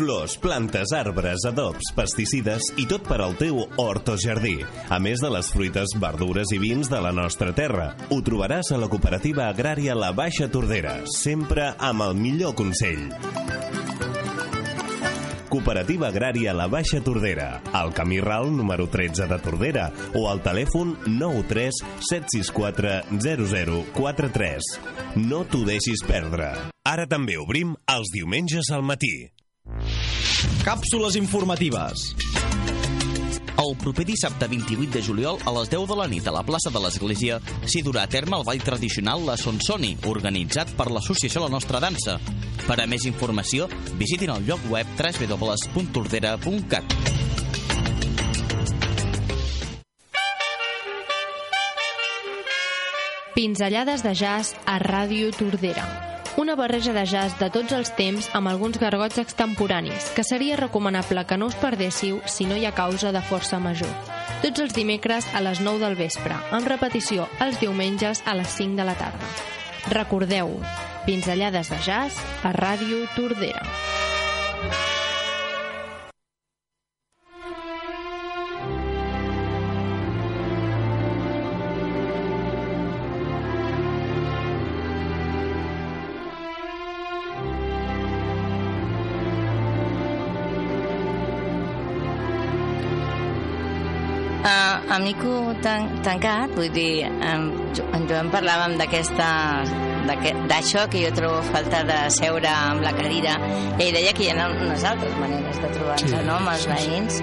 Flors, 0.00 0.36
plantes, 0.38 0.92
arbres, 0.96 1.44
adobs, 1.44 1.90
pesticides 1.92 2.70
i 2.80 2.86
tot 2.88 3.04
per 3.04 3.18
al 3.20 3.34
teu 3.36 3.58
hort 3.76 4.08
o 4.08 4.14
jardí. 4.16 4.54
A 4.88 4.96
més 4.96 5.20
de 5.20 5.28
les 5.28 5.50
fruites, 5.52 5.92
verdures 6.00 6.54
i 6.56 6.60
vins 6.62 6.88
de 6.88 7.00
la 7.04 7.12
nostra 7.12 7.52
terra. 7.52 7.90
Ho 8.08 8.22
trobaràs 8.24 8.72
a 8.72 8.80
la 8.80 8.88
cooperativa 8.88 9.50
agrària 9.50 9.98
La 9.98 10.14
Baixa 10.16 10.48
Tordera, 10.48 11.02
sempre 11.20 11.74
amb 11.76 12.08
el 12.08 12.16
millor 12.16 12.56
consell. 12.56 13.10
Cooperativa 15.50 16.08
Agrària 16.08 16.54
La 16.54 16.68
Baixa 16.70 17.00
Tordera, 17.02 17.60
al 17.74 17.90
camí 17.92 18.20
Ral 18.22 18.52
número 18.54 18.86
13 18.88 19.26
de 19.26 19.38
Tordera 19.42 19.88
o 20.14 20.28
al 20.30 20.42
telèfon 20.44 20.94
93 21.10 21.82
764 22.06 22.94
0043. 23.18 24.70
No 25.26 25.42
t'ho 25.44 25.64
deixis 25.66 26.06
perdre. 26.06 26.52
Ara 26.86 27.08
també 27.10 27.36
obrim 27.42 27.74
els 27.90 28.14
diumenges 28.14 28.70
al 28.70 28.86
matí. 28.86 29.14
Càpsules 30.64 31.18
informatives. 31.18 32.10
El 33.58 33.76
proper 33.80 34.04
dissabte 34.06 34.46
28 34.48 34.90
de 34.94 35.02
juliol 35.02 35.38
a 35.44 35.52
les 35.58 35.70
10 35.70 35.86
de 35.90 35.96
la 35.98 36.06
nit 36.08 36.26
a 36.26 36.32
la 36.34 36.42
plaça 36.46 36.70
de 36.70 36.80
l'Església 36.82 37.40
s'hi 37.64 37.82
durà 37.86 38.02
a 38.04 38.10
terme 38.10 38.36
el 38.38 38.44
ball 38.46 38.62
tradicional 38.62 39.24
La 39.26 39.36
Sonsoni, 39.40 39.96
organitzat 40.10 40.74
per 40.78 40.90
l'Associació 40.90 41.42
La 41.44 41.52
Nostra 41.52 41.80
Dansa. 41.82 42.18
Per 42.66 42.78
a 42.80 42.86
més 42.86 43.04
informació, 43.08 43.68
visitin 44.00 44.30
el 44.36 44.46
lloc 44.46 44.60
web 44.70 44.86
www.tordera.cat. 44.98 46.84
Pinzellades 53.34 54.02
de 54.04 54.14
jazz 54.14 54.54
a 54.66 54.78
Ràdio 54.82 55.30
Tordera. 55.32 56.09
Una 56.40 56.56
barreja 56.56 56.94
de 56.94 57.02
jazz 57.04 57.34
de 57.36 57.50
tots 57.52 57.74
els 57.76 57.90
temps 57.98 58.30
amb 58.32 58.48
alguns 58.48 58.78
gargots 58.80 59.18
extemporanis, 59.20 60.06
que 60.16 60.24
seria 60.24 60.56
recomanable 60.56 61.26
que 61.28 61.36
no 61.36 61.50
us 61.50 61.58
perdéssiu 61.60 62.22
si 62.24 62.46
no 62.48 62.56
hi 62.56 62.64
ha 62.64 62.72
causa 62.72 63.12
de 63.12 63.20
força 63.20 63.60
major. 63.60 63.92
Tots 64.40 64.64
els 64.64 64.72
dimecres 64.72 65.28
a 65.36 65.44
les 65.44 65.60
9 65.60 65.84
del 65.84 66.00
vespre, 66.00 66.40
amb 66.56 66.72
repetició 66.72 67.28
els 67.44 67.60
diumenges 67.60 68.24
a 68.24 68.38
les 68.40 68.56
5 68.56 68.80
de 68.80 68.88
la 68.88 68.96
tarda. 68.96 69.32
Recordeu, 69.92 70.56
pinzellades 71.04 71.76
de 71.76 71.84
jazz 71.84 72.16
a 72.40 72.56
Ràdio 72.56 73.04
Tordera. 73.12 73.99
Tan, 95.62 96.02
tancat, 96.02 96.52
vull 96.56 96.70
dir, 96.74 97.04
en, 97.06 97.48
en 97.94 98.08
Joan 98.10 98.30
parlàvem 98.32 98.76
d'aquesta 98.80 99.30
d'aquest- 100.08 100.46
d'això 100.50 100.86
que 100.90 101.04
jo 101.04 101.10
trobo 101.14 101.42
falta 101.52 101.82
de 101.86 101.98
seure 102.10 102.48
amb 102.50 102.82
la 102.82 102.92
cadira. 102.96 103.36
Ell 103.78 103.92
deia 103.94 104.12
que 104.16 104.24
hi 104.26 104.30
ha 104.32 104.48
unes 104.48 104.84
altres 104.84 105.16
maneres 105.20 105.60
de 105.62 105.68
trobar-se, 105.76 106.08
Sí, 106.08 106.22
no?, 106.26 106.38
amb 106.40 106.48
els 106.54 106.64
sí, 106.64 106.70
sí. 106.70 106.90
veïns. 106.90 107.20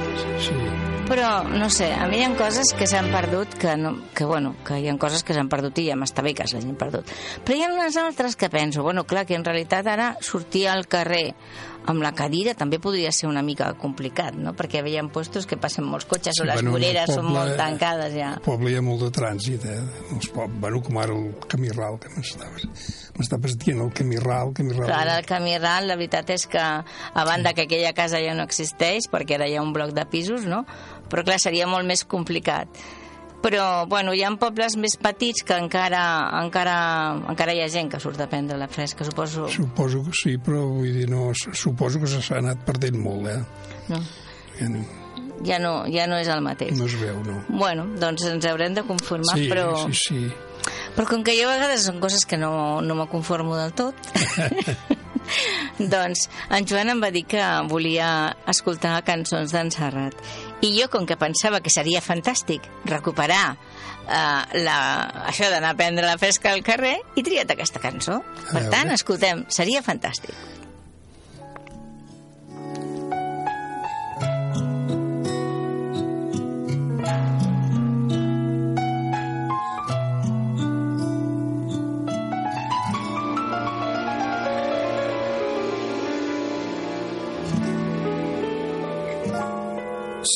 Sí. 0.47 0.59
Però, 1.07 1.29
no 1.47 1.69
sé, 1.71 1.85
a 1.95 2.03
mi 2.11 2.17
hi 2.19 2.23
ha 2.25 2.33
coses 2.35 2.73
que 2.75 2.83
s'han 2.85 3.05
perdut 3.13 3.53
que, 3.55 3.77
no, 3.79 3.93
que, 4.13 4.25
bueno, 4.27 4.55
que 4.67 4.81
hi 4.83 4.89
ha 4.91 4.95
coses 4.99 5.23
que 5.23 5.33
s'han 5.33 5.47
perdut 5.47 5.77
i 5.79 5.85
ja 5.87 5.95
m'està 5.95 6.19
bé 6.21 6.33
que 6.35 6.43
s'hagin 6.51 6.75
perdut. 6.75 7.07
Però 7.47 7.55
hi 7.55 7.63
ha 7.63 7.69
unes 7.71 7.95
altres 8.01 8.35
que 8.35 8.49
penso, 8.51 8.83
bueno, 8.83 9.05
clar, 9.07 9.23
que 9.25 9.35
en 9.39 9.45
realitat 9.47 9.87
ara 9.87 10.09
sortir 10.19 10.65
al 10.67 10.83
carrer 10.91 11.33
amb 11.87 12.03
la 12.03 12.11
cadira 12.15 12.51
també 12.57 12.77
podria 12.83 13.11
ser 13.15 13.29
una 13.29 13.41
mica 13.41 13.69
complicat, 13.79 14.35
no? 14.35 14.51
Perquè 14.57 14.81
veiem 14.83 15.07
puestos 15.13 15.45
que 15.47 15.55
passen 15.57 15.85
molts 15.87 16.05
cotxes 16.09 16.35
Sí, 16.35 16.43
o 16.43 16.45
les 16.49 16.59
bueno, 16.59 16.73
voreres 16.75 17.07
són 17.13 17.25
poble- 17.29 17.37
molt 17.39 17.55
tancades 17.59 18.13
ja. 18.13 18.33
Al 18.35 18.43
poble 18.43 18.73
hi 18.73 18.75
ha 18.75 18.83
molt 18.83 19.05
de 19.05 19.09
trànsit, 19.15 19.63
eh? 19.65 19.79
Els 20.17 20.27
pob... 20.35 20.51
Bueno, 20.59 20.81
com 20.83 20.99
ara 20.99 21.15
el 21.15 21.31
camí 21.47 21.71
ral, 21.71 21.95
que 22.03 22.11
m'estaves 23.17 23.57
dient, 23.63 23.79
el 23.85 23.93
camí 23.95 24.19
ral, 24.21 24.51
el 24.51 24.53
camí 24.59 24.75
ral... 24.75 24.91
Ara 24.99 25.17
el 25.21 25.25
camí 25.29 25.55
ral, 25.57 25.87
la 25.87 25.95
veritat 25.99 26.29
és 26.35 26.45
que, 26.51 26.59
a 26.61 27.25
banda 27.25 27.53
que 27.57 27.65
aquella 27.67 27.93
casa 27.97 28.19
ja 28.23 28.35
no 28.37 28.43
existeix, 28.47 29.07
perquè 29.11 29.39
ara 29.39 29.47
hi 29.47 29.55
ha 29.57 29.63
un 29.65 29.73
bloc 29.73 29.95
de 29.95 30.05
pisos, 30.11 30.45
no? 30.45 30.65
Però, 31.09 31.23
clar, 31.23 31.39
seria 31.39 31.67
molt 31.71 31.87
més 31.87 32.03
complicat. 32.05 32.67
Però, 33.41 33.85
bueno, 33.87 34.13
hi 34.17 34.23
ha 34.25 34.31
pobles 34.41 34.75
més 34.81 34.95
petits 34.97 35.43
que 35.45 35.55
encara, 35.61 36.01
encara, 36.41 36.77
encara 37.29 37.53
hi 37.53 37.61
ha 37.61 37.67
gent 37.69 37.91
que 37.91 37.99
surt 38.01 38.19
a 38.19 38.27
prendre 38.27 38.57
la 38.57 38.67
fresca, 38.67 39.05
suposo. 39.05 39.45
Suposo 39.53 40.01
que 40.07 40.15
sí, 40.17 40.33
però 40.41 40.63
vull 40.65 40.89
dir, 40.97 41.05
no, 41.11 41.29
suposo 41.53 42.01
que 42.01 42.09
s'ha 42.09 42.39
anat 42.41 42.65
perdent 42.65 42.97
molt, 42.97 43.29
eh? 43.29 43.39
No, 43.93 44.01
Ja 44.57 44.67
no, 44.73 44.81
ja, 45.45 45.59
no, 45.61 45.71
ja 45.85 46.07
no 46.09 46.17
és 46.17 46.27
el 46.33 46.41
mateix. 46.41 46.73
no 46.79 46.85
es 46.89 46.95
veu, 46.97 47.21
no. 47.23 47.43
Bueno, 47.47 47.85
doncs 48.01 48.25
ens 48.25 48.45
haurem 48.49 48.73
de 48.73 48.81
conformar, 48.83 49.37
Sí, 49.37 49.47
però... 49.51 49.69
sí, 49.85 49.93
sí. 49.93 50.23
Però 50.97 51.05
com 51.07 51.21
que 51.23 51.35
jo 51.37 51.45
a 51.47 51.53
vegades 51.53 51.85
són 51.85 51.99
coses 52.01 52.25
que 52.25 52.39
no, 52.41 52.81
no 52.81 52.95
me 52.97 53.05
conformo 53.07 53.55
del 53.55 53.71
tot, 53.77 53.95
doncs 55.93 56.25
en 56.49 56.65
Joan 56.67 56.89
em 56.93 57.01
va 57.03 57.11
dir 57.13 57.23
que 57.29 57.43
volia 57.69 58.09
escoltar 58.49 58.97
cançons 59.07 59.53
d'en 59.53 59.69
Serrat. 59.73 60.17
I 60.61 60.71
jo, 60.73 60.87
com 60.89 61.05
que 61.05 61.17
pensava 61.19 61.61
que 61.61 61.69
seria 61.69 62.01
fantàstic 62.01 62.65
recuperar 62.89 63.53
eh, 63.53 64.61
la, 64.63 64.77
això 65.29 65.51
d'anar 65.53 65.75
a 65.75 65.77
prendre 65.77 66.07
la 66.07 66.17
fresca 66.17 66.53
al 66.53 66.63
carrer, 66.65 66.95
he 67.15 67.23
triat 67.25 67.51
aquesta 67.53 67.81
cançó. 67.83 68.21
Per 68.47 68.63
veure. 68.63 68.71
tant, 68.73 68.93
escoltem, 68.95 69.45
seria 69.53 69.83
fantàstic. 69.85 70.33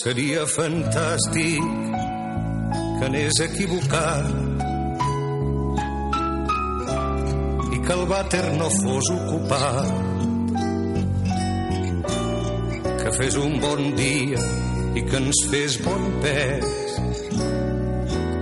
Seria 0.01 0.47
fantàstic 0.49 1.65
que 2.97 3.05
anés 3.05 3.39
equivocat 3.45 4.29
i 7.75 7.81
que 7.85 7.93
el 7.93 8.01
vàter 8.09 8.47
no 8.55 8.69
fos 8.79 9.09
ocupat. 9.13 9.91
Que 13.03 13.11
fes 13.19 13.37
un 13.43 13.53
bon 13.61 13.91
dia 13.99 14.41
i 14.97 15.03
que 15.05 15.19
ens 15.19 15.41
fes 15.51 15.77
bon 15.85 16.07
pes. 16.23 16.97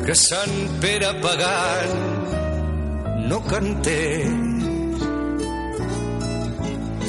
Que 0.05 0.15
Sant 0.21 0.55
Pere 0.85 1.09
pagant 1.25 1.97
no 3.33 3.41
cantés. 3.49 4.31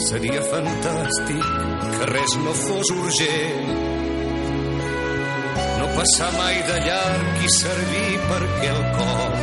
Seria 0.09 0.43
fantàstic 0.51 1.47
que 1.95 2.11
res 2.11 2.37
no 2.43 2.57
fos 2.65 2.93
urgent 2.97 3.80
passar 6.01 6.33
mai 6.33 6.57
de 6.65 6.77
llarg 6.87 7.41
i 7.45 7.49
servir 7.53 8.13
perquè 8.29 8.69
el 8.73 8.85
cor 8.97 9.35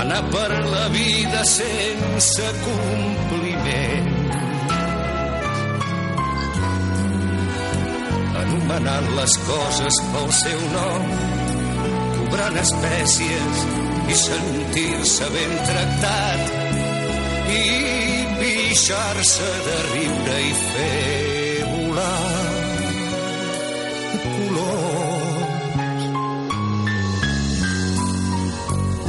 anar 0.00 0.22
per 0.32 0.48
la 0.72 0.86
vida 0.94 1.42
sense 1.50 2.48
compliment. 2.64 4.08
Anomenant 8.42 9.08
les 9.20 9.38
coses 9.46 10.02
pel 10.10 10.28
seu 10.40 10.66
nom 10.74 11.08
cobrant 12.16 12.60
espècies 12.64 13.64
i 14.10 14.20
sentir-se 14.26 15.32
ben 15.38 15.58
tractat 15.70 16.54
i 17.62 17.66
pixar-se 18.42 19.50
de 19.68 19.82
riure 19.92 20.40
i 20.50 20.54
fer 20.66 21.74
volar 21.76 22.49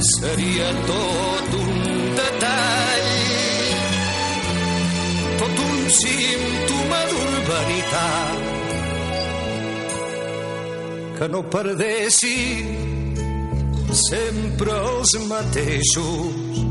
Seria 0.02 0.70
tot 0.88 1.52
un 1.60 1.76
detall, 2.18 3.10
tot 5.38 5.60
un 5.66 5.78
símptoma 5.98 7.02
d'urbanitat. 7.12 8.42
Que 11.20 11.30
no 11.36 11.44
perdessi 11.54 12.34
sempre 14.02 14.74
els 14.96 15.12
mateixos. 15.30 16.62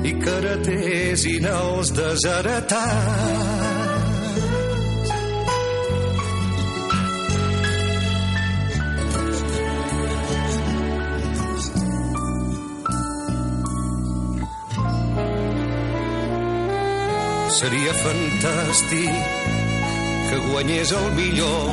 I 0.00 0.16
que 0.24 0.36
heretessin 0.40 1.44
els 1.52 1.92
desheretats. 2.00 3.83
Seria 17.54 17.92
fantàstic 17.94 19.14
que 20.26 20.38
guanyés 20.48 20.90
el 20.98 21.04
millor 21.14 21.68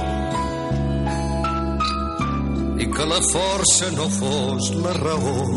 i 2.83 2.85
que 2.91 3.07
la 3.09 3.17
força 3.25 3.89
no 3.95 4.05
fos 4.13 4.67
la 4.83 4.91
raó. 4.99 5.47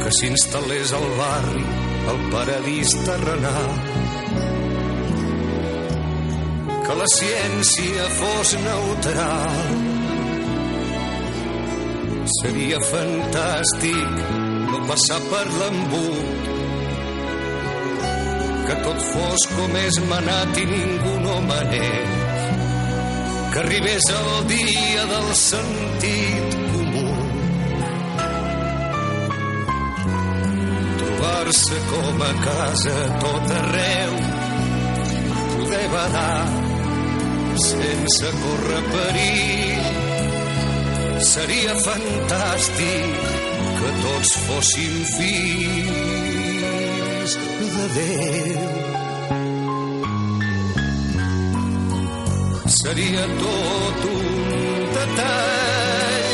Que 0.00 0.10
s'instal·lés 0.18 0.90
al 0.98 1.06
barri 1.20 1.62
el 2.14 2.18
paradís 2.34 2.96
terrenal 3.06 3.70
que 6.86 6.98
la 7.02 7.06
ciència 7.14 8.10
fos 8.18 8.56
neutral. 8.66 9.62
Seria 12.40 12.82
fantàstic 12.90 14.20
no 14.74 14.82
passar 14.90 15.22
per 15.30 15.46
l'embut 15.60 16.55
que 18.66 18.76
tot 18.82 19.02
fos 19.12 19.48
com 19.54 19.76
és 19.78 19.98
manat 20.10 20.58
i 20.62 20.64
ningú 20.70 21.18
no 21.22 21.40
manés 21.46 22.16
que 23.56 23.60
arribés 23.62 24.06
el 24.12 24.46
dia 24.48 25.04
del 25.12 25.28
sentit 25.34 26.56
comú. 26.72 27.12
Trobar-se 30.98 31.78
com 31.92 32.20
a 32.26 32.32
casa 32.48 32.96
tot 33.22 33.54
arreu. 33.60 34.12
Poder 35.54 35.86
badar 35.94 36.42
sense 37.64 38.34
córrer 38.42 38.82
perill. 38.92 39.88
Seria 41.32 41.78
fantàstic 41.86 43.32
que 43.80 43.96
tots 44.04 44.36
fóssim 44.50 45.00
fills 45.14 46.15
Déu 47.94 48.62
seria 52.76 53.26
tot 53.40 54.06
un 54.10 54.88
detall 54.96 56.32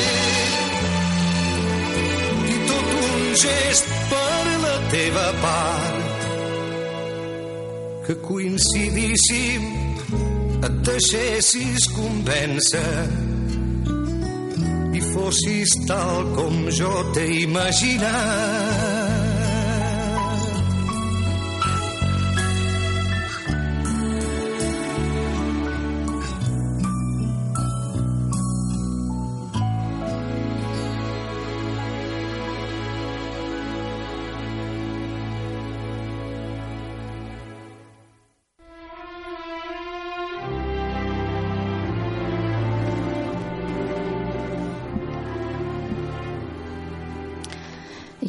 i 2.48 2.56
tot 2.70 2.94
un 3.00 3.26
gest 3.42 3.92
per 4.12 4.46
la 4.64 4.76
teva 4.94 5.26
part. 5.42 6.24
Que 8.06 8.16
coincidíssim 8.28 9.68
et 10.62 10.80
deixessis 10.88 11.90
convèncer 11.98 12.96
i 14.96 15.04
fossis 15.12 15.76
tal 15.84 16.32
com 16.38 16.64
jo 16.80 16.96
t'he 17.12 17.28
imaginat 17.44 18.91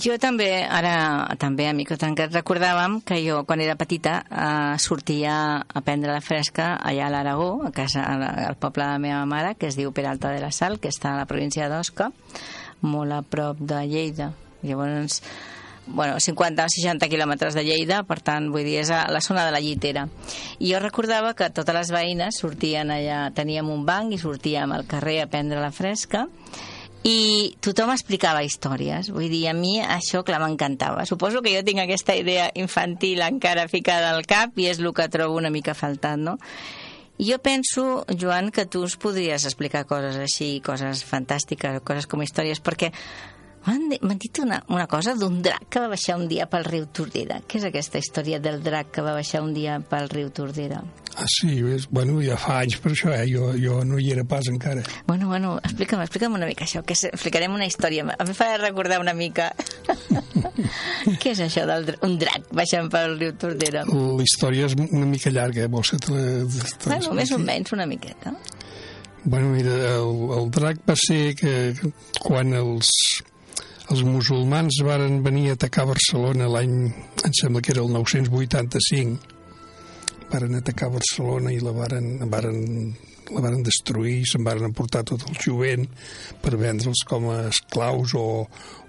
Jo 0.04 0.18
també, 0.20 0.50
ara 0.68 1.32
també 1.40 1.70
a 1.70 1.74
micro 1.76 1.96
tancat, 1.96 2.34
recordàvem 2.36 2.98
que 3.08 3.22
jo, 3.24 3.38
quan 3.48 3.62
era 3.64 3.78
petita, 3.80 4.18
eh, 4.28 4.76
sortia 4.76 5.36
a 5.64 5.82
prendre 5.86 6.12
la 6.12 6.20
fresca 6.20 6.74
allà 6.76 7.06
a 7.08 7.12
l'Aragó, 7.14 7.62
a 7.64 7.72
casa, 7.72 8.04
al 8.04 8.58
poble 8.60 8.84
de 8.84 8.90
la 8.90 9.00
meva 9.00 9.22
mare, 9.26 9.54
que 9.56 9.70
es 9.72 9.78
diu 9.80 9.94
Peralta 9.96 10.34
de 10.34 10.42
la 10.44 10.52
Sal, 10.52 10.76
que 10.84 10.92
està 10.92 11.14
a 11.14 11.22
la 11.22 11.30
província 11.30 11.70
d'Osca, 11.72 12.10
molt 12.82 13.16
a 13.16 13.22
prop 13.24 13.64
de 13.64 13.80
Lleida. 13.88 14.34
Llavors, 14.68 15.22
bueno, 15.88 16.20
50 16.20 16.68
o 16.68 16.76
60 16.76 17.08
quilòmetres 17.08 17.56
de 17.56 17.64
Lleida, 17.64 18.04
per 18.04 18.20
tant, 18.20 18.52
vull 18.52 18.68
dir, 18.68 18.82
és 18.84 18.92
a 18.92 19.06
la 19.08 19.24
zona 19.24 19.48
de 19.48 19.56
la 19.56 19.64
Llitera. 19.64 20.10
I 20.60 20.74
jo 20.74 20.84
recordava 20.84 21.32
que 21.32 21.48
totes 21.48 21.80
les 21.80 21.96
veïnes 21.96 22.44
sortien 22.44 22.92
allà, 22.92 23.30
teníem 23.32 23.72
un 23.72 23.88
banc 23.88 24.12
i 24.12 24.20
sortíem 24.20 24.76
al 24.76 24.84
carrer 24.84 25.22
a 25.24 25.32
prendre 25.32 25.64
la 25.64 25.72
fresca 25.72 26.28
i 27.04 27.56
tothom 27.64 27.92
explicava 27.94 28.44
històries. 28.48 29.12
Vull 29.12 29.28
dir, 29.32 29.44
a 29.52 29.54
mi 29.58 29.76
això, 29.82 30.24
clar, 30.24 30.40
m'encantava. 30.44 31.04
Suposo 31.06 31.44
que 31.44 31.52
jo 31.56 31.64
tinc 31.68 31.84
aquesta 31.84 32.16
idea 32.16 32.48
infantil 32.56 33.22
encara 33.26 33.68
ficada 33.72 34.14
al 34.14 34.24
cap 34.30 34.56
i 34.58 34.70
és 34.72 34.80
el 34.80 34.94
que 34.96 35.10
trobo 35.12 35.38
una 35.40 35.52
mica 35.52 35.76
faltant, 35.76 36.24
no? 36.24 36.38
Jo 37.20 37.38
penso, 37.44 38.06
Joan, 38.10 38.50
que 38.52 38.66
tu 38.66 38.82
ens 38.88 38.96
podries 38.98 39.44
explicar 39.46 39.84
coses 39.86 40.18
així, 40.18 40.58
coses 40.66 41.04
fantàstiques, 41.06 41.84
coses 41.86 42.08
com 42.10 42.24
històries, 42.24 42.64
perquè 42.64 42.90
m'han 43.66 43.90
di- 43.92 44.00
m'han 44.02 44.18
dit 44.20 44.40
una, 44.44 44.62
una 44.70 44.88
cosa 44.88 45.14
d'un 45.16 45.42
drac 45.46 45.68
que 45.70 45.80
va 45.84 45.88
baixar 45.92 46.18
un 46.20 46.28
dia 46.28 46.46
pel 46.52 46.66
riu 46.68 46.86
Tordera. 46.92 47.42
Què 47.48 47.60
és 47.62 47.68
aquesta 47.70 47.98
història 48.02 48.40
del 48.44 48.62
drac 48.64 48.92
que 48.92 49.02
va 49.06 49.14
baixar 49.16 49.42
un 49.46 49.54
dia 49.56 49.80
pel 49.80 50.10
riu 50.12 50.30
Tordera? 50.36 50.82
Ah, 51.16 51.28
sí, 51.30 51.60
és, 51.76 51.86
bueno, 51.94 52.18
ja 52.26 52.36
fa 52.42 52.60
anys 52.64 52.80
per 52.82 52.92
això, 52.96 53.12
eh? 53.14 53.28
Jo, 53.30 53.52
jo 53.62 53.84
no 53.86 54.00
hi 54.02 54.12
era 54.16 54.24
pas 54.26 54.48
encara. 54.50 54.82
Bueno, 55.06 55.28
bueno, 55.30 55.60
explica'm, 55.62 56.02
explica'm 56.02 56.34
una 56.40 56.48
mica 56.50 56.66
això, 56.66 56.82
que 56.84 56.96
explicarem 56.98 57.54
una 57.54 57.68
història. 57.70 58.08
A 58.18 58.26
mi 58.26 58.34
fa 58.34 58.56
recordar 58.58 59.00
una 59.00 59.14
mica. 59.14 59.52
Què 61.22 61.34
és 61.34 61.42
això 61.46 61.66
del 61.70 61.86
dra- 61.88 62.00
un 62.08 62.18
drac 62.22 62.48
baixant 62.56 62.90
pel 62.94 63.18
riu 63.20 63.34
Tordera? 63.40 63.84
La 63.88 64.24
història 64.26 64.66
és 64.70 64.76
una 64.84 65.06
mica 65.10 65.32
llarga, 65.34 65.64
eh? 65.68 65.70
vols 65.72 65.94
que 65.94 66.00
te 66.02 66.14
la... 66.14 66.24
Bueno, 66.88 67.14
més 67.20 67.32
o 67.32 67.40
menys 67.40 67.74
una 67.78 67.86
miqueta. 67.90 68.34
Bueno, 69.24 69.54
mira, 69.54 69.76
el, 69.94 70.18
el 70.40 70.50
drac 70.52 70.82
va 70.90 70.96
ser 71.00 71.36
que 71.40 71.54
quan 72.26 72.52
els, 72.58 72.90
els 73.92 74.04
musulmans 74.08 74.80
varen 74.86 75.20
venir 75.26 75.50
a 75.50 75.56
atacar 75.58 75.86
Barcelona 75.90 76.48
l'any, 76.52 76.76
em 77.28 77.34
sembla 77.36 77.62
que 77.62 77.74
era 77.74 77.84
el 77.84 77.92
985, 77.92 79.34
varen 80.32 80.56
atacar 80.58 80.90
Barcelona 80.94 81.52
i 81.52 81.60
la 81.62 81.74
varen, 81.76 82.08
varen, 82.32 82.62
la 83.30 83.44
varen 83.44 83.66
destruir, 83.66 84.22
se'n 84.30 84.46
varen 84.46 84.70
emportar 84.70 85.04
tot 85.10 85.26
el 85.30 85.36
jovent 85.42 85.86
per 86.42 86.56
vendre'ls 86.62 87.04
com 87.10 87.30
a 87.34 87.42
esclaus 87.52 88.16
o, 88.18 88.26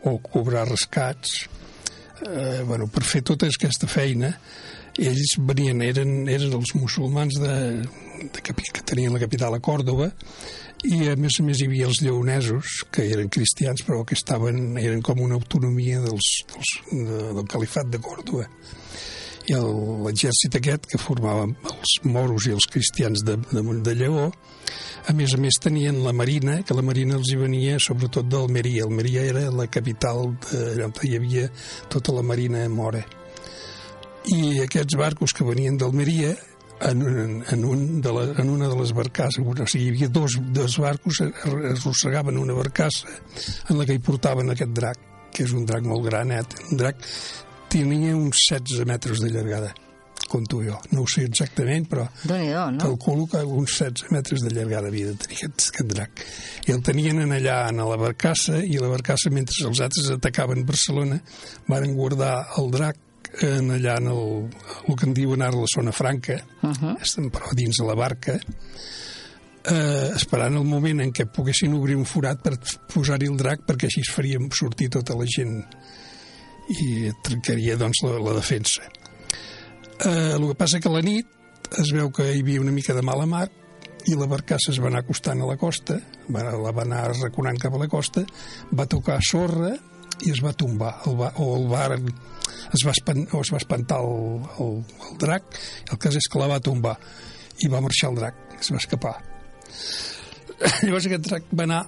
o 0.04 0.14
cobrar 0.24 0.68
rescats. 0.70 1.42
Eh, 2.24 2.62
bueno, 2.64 2.86
per 2.88 3.02
fer 3.04 3.24
tota 3.26 3.50
aquesta 3.50 3.90
feina, 3.90 4.30
ells 4.98 5.36
venien, 5.38 5.82
eren, 5.82 6.28
eren 6.30 6.54
els 6.54 6.74
musulmans 6.78 7.38
de, 7.42 7.54
de, 8.30 8.42
que 8.44 8.84
tenien 8.86 9.14
la 9.14 9.22
capital 9.22 9.56
a 9.56 9.62
Còrdoba 9.62 10.10
i 10.84 11.08
a 11.08 11.16
més 11.16 11.38
a 11.40 11.44
més 11.46 11.60
hi 11.60 11.68
havia 11.68 11.88
els 11.88 12.02
lleonesos 12.04 12.84
que 12.92 13.06
eren 13.10 13.32
cristians 13.32 13.82
però 13.86 14.02
que 14.06 14.16
estaven, 14.18 14.76
eren 14.78 15.02
com 15.02 15.22
una 15.24 15.38
autonomia 15.40 16.02
dels, 16.04 16.30
dels, 16.52 16.72
de, 16.92 17.20
del 17.38 17.46
califat 17.50 17.90
de 17.90 18.02
Còrdoba 18.04 18.46
i 19.44 19.56
l'exèrcit 19.56 20.54
aquest 20.56 20.86
que 20.88 21.00
formava 21.00 21.44
els 21.44 21.98
moros 22.08 22.46
i 22.48 22.54
els 22.54 22.64
cristians 22.70 23.24
de, 23.26 23.36
de, 23.50 23.64
de 23.84 23.94
Lleó 23.98 24.30
a 25.04 25.12
més 25.12 25.34
a 25.36 25.40
més 25.40 25.58
tenien 25.60 25.98
la 26.04 26.14
marina 26.16 26.62
que 26.64 26.76
la 26.76 26.84
marina 26.86 27.18
els 27.18 27.28
hi 27.28 27.36
venia 27.36 27.76
sobretot 27.82 28.24
d'Almeria. 28.24 28.86
Almeria 28.86 29.26
era 29.28 29.42
la 29.52 29.66
capital 29.68 30.30
de, 30.46 30.86
on 30.86 30.94
hi 31.04 31.12
havia 31.18 31.50
tota 31.92 32.14
la 32.16 32.24
marina 32.24 32.64
mora 32.72 33.04
i 34.32 34.60
aquests 34.64 34.96
barcos 34.96 35.34
que 35.36 35.44
venien 35.44 35.76
d'Almeria 35.78 36.32
en, 36.80 37.02
en, 37.02 37.44
en, 37.50 37.64
un 37.64 38.00
de 38.02 38.12
la, 38.12 38.24
en 38.40 38.50
una 38.50 38.68
de 38.68 38.76
les 38.78 38.92
barcasses, 38.96 39.40
o 39.44 39.66
sigui, 39.66 39.84
hi 39.84 39.92
havia 39.94 40.08
dos, 40.12 40.38
dos 40.52 40.78
barcos, 40.82 41.20
arrossegaven 41.22 42.38
una 42.38 42.56
barcassa 42.56 43.08
en 43.68 43.78
la 43.78 43.86
que 43.86 43.96
hi 43.96 44.02
portaven 44.04 44.52
aquest 44.52 44.74
drac, 44.76 45.00
que 45.34 45.46
és 45.46 45.54
un 45.54 45.64
drac 45.68 45.86
molt 45.86 46.04
granet. 46.08 46.58
Un 46.70 46.80
drac 46.80 47.00
tenia 47.72 48.14
uns 48.16 48.46
16 48.50 48.84
metres 48.88 49.22
de 49.22 49.30
llargada, 49.34 49.72
conto 50.30 50.60
jo. 50.64 50.76
No 50.92 51.04
ho 51.04 51.10
sé 51.10 51.24
exactament, 51.28 51.86
però 51.90 52.04
no? 52.74 52.82
calculo 52.82 53.26
que 53.30 53.44
uns 53.44 53.78
16 53.78 54.12
metres 54.14 54.44
de 54.44 54.52
llargada 54.54 54.90
havia 54.92 55.12
de 55.12 55.16
tenir 55.24 55.40
aquest, 55.40 55.70
aquest 55.70 55.94
drac. 55.94 56.26
I 56.68 56.74
el 56.74 56.82
tenien 56.86 57.22
en 57.24 57.34
allà, 57.38 57.62
en 57.70 57.82
la 57.84 58.00
barcassa, 58.00 58.60
i 58.62 58.78
la 58.82 58.92
barcassa, 58.92 59.32
mentre 59.34 59.66
els 59.68 59.82
altres 59.84 60.12
atacaven 60.18 60.66
Barcelona, 60.68 61.20
van 61.70 61.96
guardar 61.96 62.36
el 62.60 62.70
drac 62.74 63.03
en 63.42 63.70
allà 63.74 63.96
en 63.98 64.08
el, 64.12 64.50
el 64.88 64.96
que 64.98 65.08
en 65.08 65.14
diuen 65.16 65.42
ara 65.42 65.58
la 65.58 65.70
zona 65.74 65.92
franca, 65.92 66.38
uh 66.62 66.70
-huh. 66.70 66.96
estan 67.02 67.30
però 67.30 67.52
dins 67.54 67.76
de 67.76 67.86
la 67.86 67.94
barca, 67.94 68.38
eh, 69.64 70.10
esperant 70.14 70.56
el 70.56 70.64
moment 70.64 71.00
en 71.00 71.12
què 71.12 71.26
poguessin 71.26 71.74
obrir 71.74 71.96
un 71.96 72.04
forat 72.04 72.42
per 72.42 72.58
posar-hi 72.92 73.26
el 73.26 73.36
drac 73.36 73.64
perquè 73.66 73.88
així 73.88 74.00
es 74.00 74.12
faríem 74.12 74.50
sortir 74.50 74.90
tota 74.90 75.16
la 75.16 75.26
gent 75.26 75.64
i 76.68 77.10
trencaria 77.22 77.76
doncs 77.76 78.02
la, 78.02 78.18
la 78.18 78.34
defensa. 78.34 78.82
Eh, 80.04 80.34
el 80.34 80.48
que 80.48 80.54
passa 80.54 80.80
que 80.80 80.88
a 80.88 80.92
la 80.92 81.02
nit 81.02 81.26
es 81.78 81.92
veu 81.92 82.10
que 82.10 82.32
hi 82.32 82.40
havia 82.40 82.60
una 82.60 82.72
mica 82.72 82.94
de 82.94 83.02
mala 83.02 83.26
mar 83.26 83.48
i 84.06 84.14
la 84.14 84.26
barcassa 84.28 84.70
es 84.70 84.80
va 84.82 84.90
anar 84.90 85.00
acostant 85.00 85.40
a 85.40 85.46
la 85.48 85.56
costa, 85.56 85.98
va, 86.28 86.42
la 86.44 86.72
va 86.76 86.82
anar 86.82 87.06
reconant 87.22 87.56
cap 87.60 87.74
a 87.74 87.80
la 87.80 87.88
costa, 87.88 88.24
va 88.72 88.86
tocar 88.86 89.20
sorra 89.24 89.72
i 90.22 90.32
es 90.32 90.40
va 90.44 90.54
tombar, 90.56 90.94
el 91.08 91.18
va, 91.18 91.30
o 91.42 91.50
el 91.58 91.68
va, 91.70 91.84
es 91.94 92.84
va, 92.86 92.92
espan, 92.92 93.24
o 93.32 93.42
es 93.42 93.52
va 93.52 93.60
espantar 93.60 94.00
el, 94.04 94.42
el, 94.62 94.80
el 95.10 95.20
drac, 95.20 95.60
el 95.90 96.00
cas 96.00 96.18
és 96.20 96.28
que 96.30 96.40
la 96.42 96.50
va 96.50 96.60
tombar 96.62 96.96
i 97.62 97.70
va 97.70 97.82
marxar 97.84 98.12
el 98.12 98.20
drac, 98.20 98.42
es 98.58 98.72
va 98.72 98.80
escapar. 98.82 99.14
Llavors 100.84 101.08
aquest 101.08 101.26
drac 101.28 101.48
va 101.52 101.66
anar, 101.68 101.80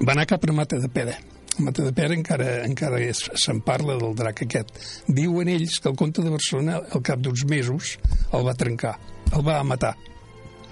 va 0.00 0.12
anar 0.14 0.26
cap 0.30 0.44
a 0.44 0.56
Mata 0.56 0.80
de 0.80 0.90
Pera. 0.92 1.16
A 1.54 1.62
Mata 1.62 1.84
de 1.86 1.92
Pera 1.94 2.16
encara, 2.16 2.48
encara 2.66 3.00
se'n 3.14 3.60
parla 3.66 3.98
del 4.00 4.16
drac 4.18 4.44
aquest. 4.46 4.74
Diuen 5.06 5.50
ells 5.52 5.78
que 5.80 5.90
el 5.92 5.98
comte 6.00 6.24
de 6.24 6.32
Barcelona, 6.32 6.80
al 6.92 7.04
cap 7.06 7.22
d'uns 7.22 7.46
mesos, 7.50 7.96
el 8.32 8.46
va 8.46 8.56
trencar, 8.58 8.96
el 9.32 9.46
va 9.46 9.62
matar. 9.66 9.94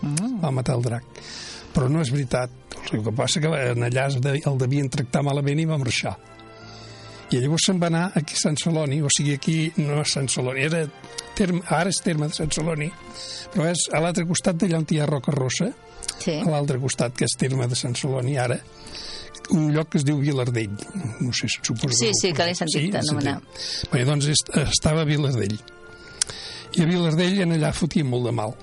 Mm. 0.03 0.41
Va 0.43 0.51
matar 0.51 0.77
el 0.81 0.85
drac. 0.89 1.23
Però 1.73 1.89
no 1.89 2.03
és 2.03 2.11
veritat. 2.13 2.51
El 2.93 3.05
que 3.07 3.13
passa 3.15 3.41
que 3.41 3.49
en 3.49 3.87
allà 3.87 4.09
el 4.11 4.59
devien 4.59 4.91
tractar 4.91 5.23
malament 5.25 5.61
i 5.63 5.69
va 5.69 5.79
marxar. 5.81 6.17
I 7.33 7.41
llavors 7.41 7.65
se'n 7.67 7.79
va 7.81 7.87
anar 7.89 8.11
aquí 8.15 8.35
a 8.37 8.41
Sant 8.43 8.57
Celoni, 8.61 9.01
o 9.03 9.09
sigui, 9.17 9.35
aquí 9.39 9.73
no 9.77 10.01
és 10.03 10.13
Sant 10.13 10.29
Celoni, 10.29 10.61
era 10.67 10.83
terme, 11.35 11.63
ara 11.69 11.89
és 11.91 12.01
terme 12.05 12.29
de 12.29 12.35
Sant 12.37 12.51
Celoni, 12.53 12.91
però 13.55 13.69
és 13.71 13.87
a 13.93 14.01
l'altre 14.05 14.27
costat 14.29 14.57
d'allà 14.61 14.79
on 14.83 14.87
hi 14.91 14.99
ha 15.01 15.07
Roca 15.07 15.33
Rossa, 15.33 15.71
Sí. 16.23 16.33
a 16.39 16.45
l'altre 16.51 16.79
costat, 16.79 17.15
que 17.17 17.25
és 17.25 17.37
terme 17.39 17.67
de 17.67 17.75
Sant 17.79 17.95
Celoni 17.99 18.37
ara, 18.39 18.59
un 19.51 19.73
lloc 19.75 19.89
que 19.91 19.99
es 19.99 20.05
diu 20.05 20.19
Vilardell. 20.21 20.71
No 21.21 21.33
sé, 21.33 21.49
suposo 21.49 21.89
Sí, 21.99 22.11
ho 22.11 22.19
sí, 22.21 22.33
que 22.33 22.45
l'he 22.47 22.55
sentit 22.55 22.93
l'he 22.93 22.99
anomenar. 23.01 23.41
Bé, 23.93 24.05
doncs 24.05 24.27
est- 24.31 24.53
estava 24.69 25.03
a 25.03 25.05
Vilardell. 25.09 25.59
I 26.77 26.83
a 26.83 26.87
Vilardell 26.87 27.41
en 27.43 27.53
allà 27.57 27.73
fotia 27.73 28.05
molt 28.05 28.25
de 28.29 28.33
mal. 28.33 28.55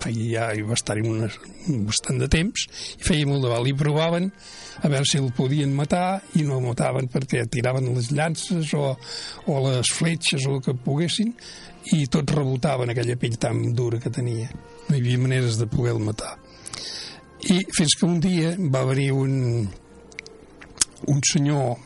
Feia 0.00 0.46
ja, 0.56 0.74
estar-hi 0.74 1.02
una, 1.04 1.28
bastant 1.86 2.20
de 2.22 2.28
temps 2.32 2.66
i 2.96 3.04
feia 3.04 3.28
molt 3.28 3.44
de 3.44 3.50
mal. 3.52 3.66
I 3.68 3.74
provaven 3.76 4.30
a 4.80 4.88
veure 4.88 5.08
si 5.08 5.18
el 5.20 5.28
podien 5.36 5.74
matar 5.76 6.22
i 6.40 6.44
no 6.46 6.58
el 6.58 6.64
mataven 6.64 7.10
perquè 7.12 7.44
tiraven 7.52 7.90
les 7.94 8.10
llances 8.16 8.72
o, 8.78 8.94
o 9.46 9.58
les 9.68 9.92
fletxes 9.92 10.46
o 10.48 10.56
el 10.56 10.64
que 10.64 10.76
poguessin 10.86 11.34
i 11.96 12.06
tots 12.12 12.32
rebotaven 12.36 12.92
aquella 12.92 13.18
pell 13.20 13.36
tan 13.40 13.62
dura 13.76 14.00
que 14.00 14.12
tenia. 14.12 14.48
No 14.88 14.96
hi 14.96 15.02
havia 15.02 15.20
maneres 15.20 15.60
de 15.60 15.68
poder-lo 15.70 16.02
matar. 16.08 16.34
I 17.40 17.60
fins 17.76 17.96
que 17.96 18.08
un 18.08 18.18
dia 18.20 18.56
va 18.72 18.84
venir 18.88 19.12
un, 19.16 19.68
un 21.08 21.22
senyor 21.24 21.78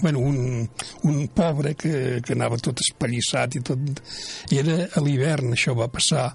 bueno, 0.00 0.18
un, 0.18 0.68
un 1.02 1.28
pobre 1.28 1.74
que, 1.74 2.20
que 2.20 2.34
anava 2.34 2.58
tot 2.60 2.80
espallissat 2.84 3.56
i 3.56 3.62
tot... 3.64 4.02
I 4.52 4.60
era 4.60 4.76
a 4.92 5.02
l'hivern, 5.04 5.54
això 5.54 5.72
va 5.76 5.88
passar, 5.88 6.28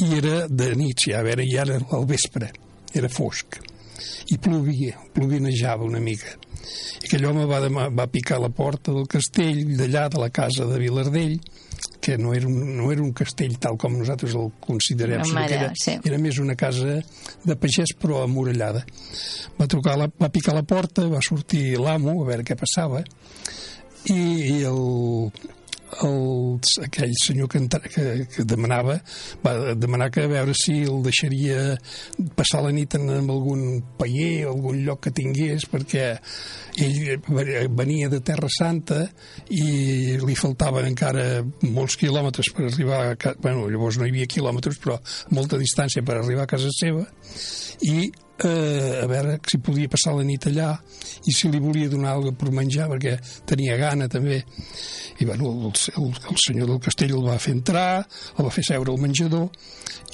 i 0.00 0.08
era 0.16 0.46
de 0.48 0.72
nit, 0.78 1.08
ja, 1.08 1.20
a 1.20 1.26
veure, 1.26 1.44
i 1.44 1.56
era 1.60 1.78
al 1.96 2.06
vespre, 2.08 2.50
era 2.94 3.10
fosc, 3.12 3.58
i 4.32 4.38
plovia, 4.38 4.98
plovinejava 5.12 5.84
una 5.84 6.00
mica. 6.00 6.36
I 7.02 7.08
aquell 7.08 7.26
home 7.28 7.44
va, 7.50 7.58
demà, 7.64 7.88
va 7.90 8.06
picar 8.10 8.38
la 8.40 8.50
porta 8.54 8.94
del 8.94 9.08
castell, 9.10 9.74
d'allà, 9.78 10.06
de 10.12 10.22
la 10.22 10.30
casa 10.34 10.66
de 10.68 10.78
Vilardell, 10.80 11.38
que 12.02 12.16
no 12.18 12.32
era, 12.34 12.48
un, 12.48 12.76
no 12.76 12.90
era 12.92 13.02
un 13.02 13.12
castell 13.14 13.54
tal 13.62 13.76
com 13.78 13.94
nosaltres 13.94 14.34
el 14.38 14.50
considerem, 14.62 15.22
sinó 15.26 15.44
que 15.46 15.58
era, 15.58 15.70
sí. 15.78 15.96
era 16.02 16.18
més 16.18 16.38
una 16.42 16.56
casa 16.58 16.98
de 17.44 17.56
pagès 17.58 17.94
però 17.98 18.22
amurallada. 18.24 18.82
Va, 19.58 19.68
trucar 19.70 19.96
la, 20.00 20.08
va 20.18 20.30
picar 20.34 20.56
la 20.56 20.64
porta, 20.66 21.06
va 21.10 21.22
sortir 21.22 21.76
l'amo 21.78 22.16
a 22.22 22.28
veure 22.32 22.46
què 22.46 22.58
passava 22.58 23.02
i, 24.10 24.18
i 24.18 24.56
el, 24.66 25.30
el, 26.00 26.58
aquell 26.86 27.12
senyor 27.20 27.48
que, 27.50 27.60
entra, 27.60 27.80
que, 27.84 28.26
que 28.32 28.44
demanava 28.48 28.98
va 29.44 29.74
demanar 29.76 30.10
que 30.14 30.24
a 30.24 30.30
veure 30.30 30.54
si 30.56 30.80
el 30.86 31.02
deixaria 31.04 31.76
passar 32.38 32.62
la 32.64 32.72
nit 32.74 32.96
en, 32.98 33.08
en 33.12 33.30
algun 33.32 33.82
paller 33.98 34.46
o 34.46 34.54
algun 34.54 34.80
lloc 34.86 35.04
que 35.06 35.14
tingués 35.14 35.66
perquè 35.70 36.08
ell 36.82 37.68
venia 37.76 38.08
de 38.12 38.22
Terra 38.24 38.48
Santa 38.52 39.02
i 39.52 40.16
li 40.22 40.36
faltaven 40.38 40.88
encara 40.88 41.26
molts 41.68 41.98
quilòmetres 42.00 42.52
per 42.56 42.68
arribar 42.70 43.04
a, 43.12 43.36
bueno, 43.42 43.68
llavors 43.68 44.00
no 44.00 44.08
hi 44.08 44.14
havia 44.14 44.30
quilòmetres 44.30 44.80
però 44.82 44.98
molta 45.36 45.60
distància 45.60 46.04
per 46.06 46.18
arribar 46.18 46.46
a 46.46 46.52
casa 46.54 46.72
seva 46.72 47.04
i 47.82 48.10
eh, 48.44 49.00
a 49.02 49.06
veure 49.10 49.38
si 49.48 49.58
podia 49.62 49.90
passar 49.90 50.14
la 50.16 50.24
nit 50.26 50.46
allà 50.50 50.70
i 51.24 51.32
si 51.32 51.50
li 51.50 51.60
volia 51.62 51.88
donar 51.88 52.14
alguna 52.16 52.36
per 52.38 52.50
menjar 52.54 52.88
perquè 52.90 53.16
tenia 53.48 53.76
gana 53.80 54.08
també. 54.08 54.42
I 55.20 55.28
bueno, 55.28 55.50
el, 55.68 55.74
el, 56.00 56.08
el 56.32 56.40
senyor 56.40 56.70
del 56.70 56.80
castell 56.82 57.14
el 57.16 57.26
va 57.26 57.38
fer 57.38 57.54
entrar 57.58 58.02
el 58.02 58.46
va 58.46 58.54
fer 58.54 58.64
seure 58.66 58.90
al 58.90 59.00
menjador 59.02 59.48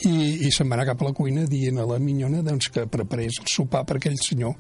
i, 0.06 0.46
i 0.46 0.50
se'n 0.52 0.68
va 0.68 0.78
anar 0.78 0.88
cap 0.90 1.02
a 1.02 1.08
la 1.08 1.14
cuina 1.16 1.46
dient 1.48 1.78
a 1.78 1.86
la 1.88 1.98
minyona 2.02 2.42
doncs, 2.46 2.70
que 2.74 2.86
preparés 2.90 3.40
el 3.42 3.48
sopar 3.50 3.84
per 3.88 3.98
aquell 3.98 4.18
senyor 4.20 4.54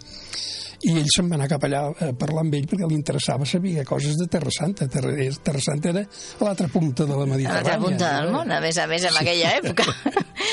i 0.86 0.92
ell 0.94 1.08
se'n 1.10 1.26
va 1.26 1.34
anar 1.34 1.48
cap 1.50 1.64
allà 1.66 1.80
a 1.90 2.08
parlar 2.18 2.44
amb 2.44 2.54
ell 2.54 2.66
perquè 2.70 2.86
li 2.86 2.94
interessava 2.94 3.46
saber 3.48 3.82
coses 3.86 4.14
de 4.18 4.28
Terra 4.30 4.52
Santa. 4.54 4.86
Terra, 4.86 5.10
Terra 5.42 5.62
Santa 5.64 5.90
era 5.90 6.04
a 6.04 6.46
l'altra 6.46 6.68
punta 6.70 7.06
de 7.08 7.16
la 7.18 7.26
Mediterrània. 7.26 7.50
A 7.50 7.56
l'altra 7.56 7.78
punta 7.82 8.12
del 8.14 8.30
món, 8.36 8.52
a 8.54 8.60
més 8.62 8.78
a 8.78 8.86
més, 8.90 9.06
en 9.08 9.16
sí. 9.16 9.22
aquella 9.24 9.50
època. 9.58 9.86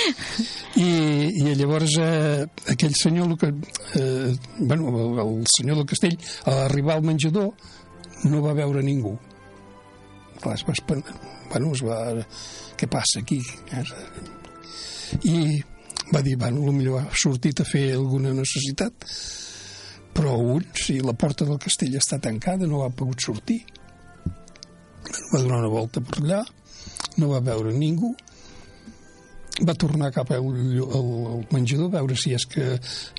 I, 0.86 0.90
i 1.44 1.54
llavors 1.60 1.94
eh, 2.02 2.42
aquell 2.74 2.98
senyor, 2.98 3.36
que, 3.38 3.52
eh, 4.02 4.34
bueno, 4.58 4.90
el, 5.04 5.22
el 5.28 5.48
senyor 5.54 5.84
del 5.84 5.90
castell, 5.94 6.18
a 6.50 6.58
arribar 6.66 6.98
al 6.98 7.06
menjador, 7.06 7.54
no 8.26 8.42
va 8.42 8.58
veure 8.58 8.82
ningú. 8.82 9.14
Clar, 10.42 10.58
es 10.58 10.66
va 10.66 10.74
espantar. 10.74 11.16
Bueno, 11.54 11.72
es 11.78 11.86
va... 11.86 12.02
Què 12.76 12.90
passa 12.92 13.22
aquí? 13.22 13.38
I 15.24 15.38
va 16.12 16.20
dir, 16.26 16.36
bueno, 16.36 16.66
potser 16.66 16.98
ha 17.00 17.06
sortit 17.16 17.62
a 17.62 17.66
fer 17.70 17.86
alguna 17.96 18.34
necessitat 18.36 19.06
però 20.16 20.38
ull, 20.40 20.64
si 20.80 21.02
la 21.04 21.14
porta 21.14 21.48
del 21.48 21.60
castell 21.60 21.98
està 22.00 22.22
tancada, 22.24 22.68
no 22.70 22.86
va 22.86 22.94
pogut 22.96 23.20
sortir. 23.24 23.60
Va 25.34 25.42
donar 25.42 25.60
una 25.60 25.72
volta 25.72 26.02
per 26.02 26.22
allà, 26.22 26.40
no 27.20 27.34
va 27.34 27.44
veure 27.44 27.74
ningú, 27.76 28.14
va 29.64 29.76
tornar 29.80 30.12
cap 30.12 30.32
al, 30.36 30.48
al, 30.84 31.10
al 31.32 31.44
menjador 31.54 31.88
a 31.88 32.00
veure 32.00 32.18
si 32.20 32.34
és 32.36 32.46
que 32.52 32.66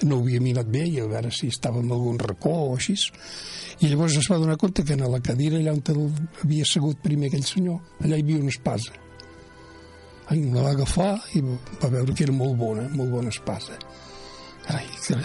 no 0.05 0.19
ho 0.19 0.25
havia 0.25 0.43
mirat 0.45 0.69
bé 0.69 0.85
i 0.85 0.99
a 1.01 1.07
veure 1.09 1.31
si 1.33 1.49
estava 1.49 1.81
en 1.81 1.93
algun 1.93 2.19
racó 2.21 2.53
o 2.67 2.75
així. 2.77 2.97
I 3.81 3.89
llavors 3.89 4.19
es 4.21 4.29
va 4.33 4.41
donar 4.43 4.59
compte 4.61 4.85
que 4.85 4.97
a 4.97 5.09
la 5.09 5.21
cadira 5.21 5.61
allà 5.61 5.73
on 5.73 5.83
havia 6.43 6.69
segut 6.69 7.01
primer 7.05 7.31
aquell 7.31 7.45
senyor 7.45 7.81
allà 8.05 8.17
hi 8.17 8.25
havia 8.27 8.43
una 8.43 8.53
espasa. 8.53 8.93
Ai, 10.29 10.43
la 10.51 10.63
va 10.63 10.71
agafar 10.75 11.13
i 11.39 11.43
va 11.45 11.89
veure 11.89 12.13
que 12.13 12.27
era 12.27 12.35
molt 12.35 12.57
bona 12.59 12.89
molt 12.93 13.11
bona 13.11 13.33
espasa. 13.33 13.79
Ai, 14.67 14.85
que, 15.07 15.21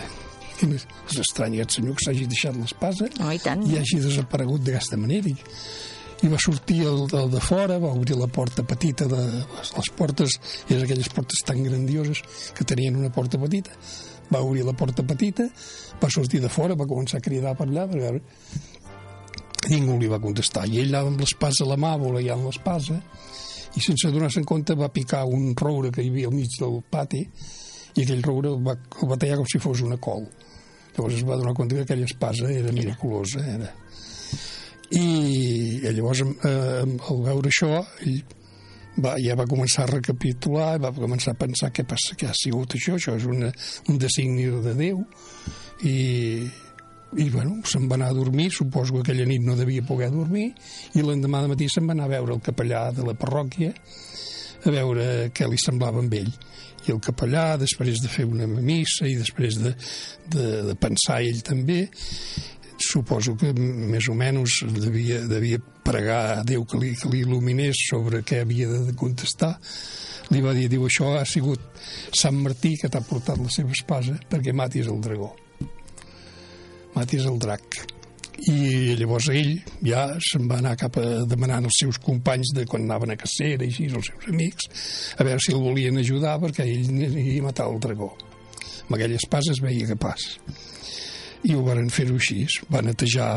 és, 0.67 0.85
estrany 1.23 1.57
aquest 1.57 1.79
senyor 1.79 1.97
que 1.97 2.05
s'hagi 2.05 2.27
deixat 2.31 2.57
l'espasa 2.59 3.09
oh, 3.09 3.31
i, 3.31 3.39
tant. 3.41 3.65
i 3.67 3.79
hagi 3.79 4.01
desaparegut 4.03 4.63
d'aquesta 4.67 4.99
manera. 5.01 5.31
I, 5.31 5.35
i 6.21 6.29
va 6.29 6.37
sortir 6.37 6.83
el, 6.85 7.07
el 7.17 7.31
de 7.33 7.41
fora, 7.41 7.79
va 7.81 7.93
obrir 7.97 8.17
la 8.19 8.29
porta 8.29 8.63
petita 8.67 9.07
de 9.09 9.21
les, 9.25 9.75
les 9.77 9.91
portes, 9.97 10.37
és 10.69 10.81
aquelles 10.83 11.09
portes 11.09 11.41
tan 11.47 11.63
grandioses 11.65 12.21
que 12.53 12.67
tenien 12.67 12.99
una 12.99 13.09
porta 13.13 13.41
petita. 13.41 13.73
Va 14.31 14.43
obrir 14.45 14.63
la 14.63 14.77
porta 14.77 15.03
petita 15.03 15.49
va 16.01 16.09
sortir 16.09 16.41
de 16.41 16.49
fora, 16.49 16.75
va 16.75 16.89
començar 16.89 17.19
a 17.19 17.25
cridar 17.25 17.53
per 17.57 17.67
allà 17.67 17.87
per 17.89 17.99
veure 18.01 18.21
ningú 19.69 19.97
li 19.99 20.09
va 20.09 20.19
contestar. 20.19 20.65
I 20.67 20.81
ell 20.81 20.95
amb 20.97 21.21
l'espasa 21.21 21.65
a 21.65 21.69
la 21.69 21.77
mà 21.79 21.93
voleiant 22.01 22.41
l'espasa 22.47 22.97
i 23.77 23.83
sense 23.83 24.09
donar-se 24.11 24.41
en 24.41 24.47
compte 24.47 24.75
va 24.75 24.89
picar 24.91 25.23
un 25.29 25.53
roure 25.55 25.91
que 25.93 26.03
hi 26.03 26.09
havia 26.09 26.31
al 26.31 26.35
mig 26.35 26.57
del 26.59 26.81
pati 26.89 27.21
i 27.21 28.03
aquell 28.03 28.23
roure 28.25 28.55
el 28.55 28.63
va, 28.65 28.75
el 28.75 29.11
va 29.11 29.19
tallar 29.21 29.37
com 29.39 29.47
si 29.47 29.61
fos 29.61 29.83
una 29.85 29.99
col 30.01 30.25
Llavors 30.95 31.15
es 31.21 31.23
va 31.27 31.37
donar 31.39 31.55
compte 31.55 31.77
que 31.77 31.85
aquella 31.85 32.05
espasa 32.05 32.51
era 32.51 32.71
miraculosa. 32.75 33.43
Era. 33.47 33.71
I, 34.91 35.05
i 35.79 35.91
llavors, 35.95 36.21
eh, 36.21 36.83
al 36.83 37.21
veure 37.23 37.51
això, 37.51 37.77
ell 38.03 38.17
va, 38.99 39.15
ja 39.23 39.37
va 39.39 39.47
començar 39.47 39.85
a 39.85 39.91
recapitular, 39.93 40.73
va 40.83 40.91
començar 40.95 41.35
a 41.35 41.39
pensar 41.39 41.71
què 41.71 41.85
passa, 41.87 42.17
què 42.19 42.27
ha 42.27 42.35
sigut 42.35 42.75
això, 42.75 42.97
això 42.97 43.15
és 43.15 43.27
una, 43.29 43.51
un 43.87 44.01
designi 44.01 44.49
de 44.65 44.75
Déu, 44.75 44.99
i, 45.87 45.95
i 47.15 47.29
bueno, 47.31 47.61
se'n 47.67 47.87
va 47.87 47.95
anar 47.99 48.11
a 48.11 48.17
dormir, 48.17 48.49
suposo 48.51 48.97
que 48.97 49.05
aquella 49.05 49.29
nit 49.29 49.45
no 49.47 49.55
devia 49.55 49.85
poder 49.87 50.11
dormir, 50.11 50.49
i 50.95 51.05
l'endemà 51.05 51.45
de 51.45 51.53
matí 51.53 51.69
se'n 51.71 51.87
va 51.87 51.95
anar 51.95 52.09
a 52.09 52.15
veure 52.17 52.35
el 52.35 52.43
capellà 52.43 52.89
de 52.95 53.07
la 53.07 53.15
parròquia, 53.15 53.71
a 54.61 54.75
veure 54.75 55.05
què 55.33 55.47
li 55.49 55.57
semblava 55.57 56.03
amb 56.03 56.19
ell 56.19 56.35
i 56.87 56.93
el 56.93 57.01
capellà, 57.03 57.55
després 57.61 58.01
de 58.01 58.09
fer 58.09 58.25
una 58.25 58.47
missa 58.47 59.07
i 59.09 59.17
després 59.19 59.59
de, 59.61 59.75
de, 60.33 60.47
de 60.71 60.75
pensar 60.79 61.21
ell 61.21 61.43
també, 61.45 61.83
suposo 62.81 63.35
que 63.37 63.51
més 63.53 64.07
o 64.09 64.15
menys 64.17 64.61
devia, 64.73 65.21
devia 65.29 65.61
pregar 65.85 66.21
a 66.31 66.43
Déu 66.47 66.65
que 66.65 66.79
li, 66.81 66.95
que 66.97 67.11
li 67.11 67.21
il·luminés 67.25 67.85
sobre 67.89 68.23
què 68.25 68.41
havia 68.41 68.69
de 68.89 68.95
contestar. 68.97 69.53
Li 70.33 70.41
va 70.41 70.55
dir, 70.57 70.67
diu, 70.71 70.87
això 70.87 71.13
ha 71.19 71.25
sigut 71.27 71.61
Sant 72.17 72.37
Martí 72.41 72.75
que 72.81 72.89
t'ha 72.89 73.03
portat 73.05 73.41
la 73.41 73.51
seva 73.53 73.75
espasa 73.75 74.17
perquè 74.31 74.55
matis 74.55 74.89
el 74.89 75.01
dragó. 75.03 75.33
Matis 76.95 77.27
el 77.29 77.37
drac 77.39 78.00
i 78.49 78.95
llavors 78.97 79.27
ell 79.29 79.51
ja 79.85 80.07
se'n 80.23 80.47
va 80.49 80.57
anar 80.61 80.73
cap 80.79 80.97
a 80.97 81.05
demanant 81.29 81.67
als 81.67 81.77
seus 81.83 81.99
companys 82.01 82.53
de 82.57 82.65
quan 82.69 82.87
anaven 82.87 83.13
a 83.13 83.19
cacera 83.19 83.65
i 83.65 83.69
així, 83.69 83.85
els 83.91 84.09
seus 84.09 84.27
amics, 84.31 84.69
a 85.17 85.27
veure 85.27 85.43
si 85.43 85.53
el 85.53 85.61
volien 85.61 85.99
ajudar 86.01 86.39
perquè 86.41 86.65
ell 86.65 86.89
aniria 86.89 87.41
a 87.43 87.47
matar 87.49 87.69
el 87.69 87.79
dragó. 87.83 88.11
Amb 88.87 88.97
aquella 88.97 89.19
espasa 89.21 89.53
es 89.53 89.61
veia 89.63 89.89
capaç. 89.93 90.25
I 91.47 91.55
ho 91.57 91.61
van 91.65 91.87
fer-ho 91.89 92.17
així. 92.19 92.43
Va 92.69 92.83
netejar 92.85 93.29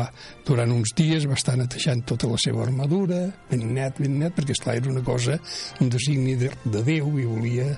durant 0.45 0.73
uns 0.73 0.91
dies, 0.97 1.25
va 1.29 1.37
estar 1.37 1.55
netejant 1.57 2.03
tota 2.05 2.29
la 2.29 2.37
seva 2.41 2.65
armadura, 2.65 3.21
ben 3.49 3.63
net, 3.73 4.01
ben 4.01 4.19
net, 4.21 4.35
perquè, 4.37 4.53
esclar, 4.53 4.75
era 4.81 4.91
una 4.91 5.05
cosa, 5.05 5.39
un 5.81 5.89
designi 5.89 6.35
de, 6.37 6.51
de 6.65 6.83
Déu 6.85 7.15
i 7.17 7.25
volia 7.29 7.71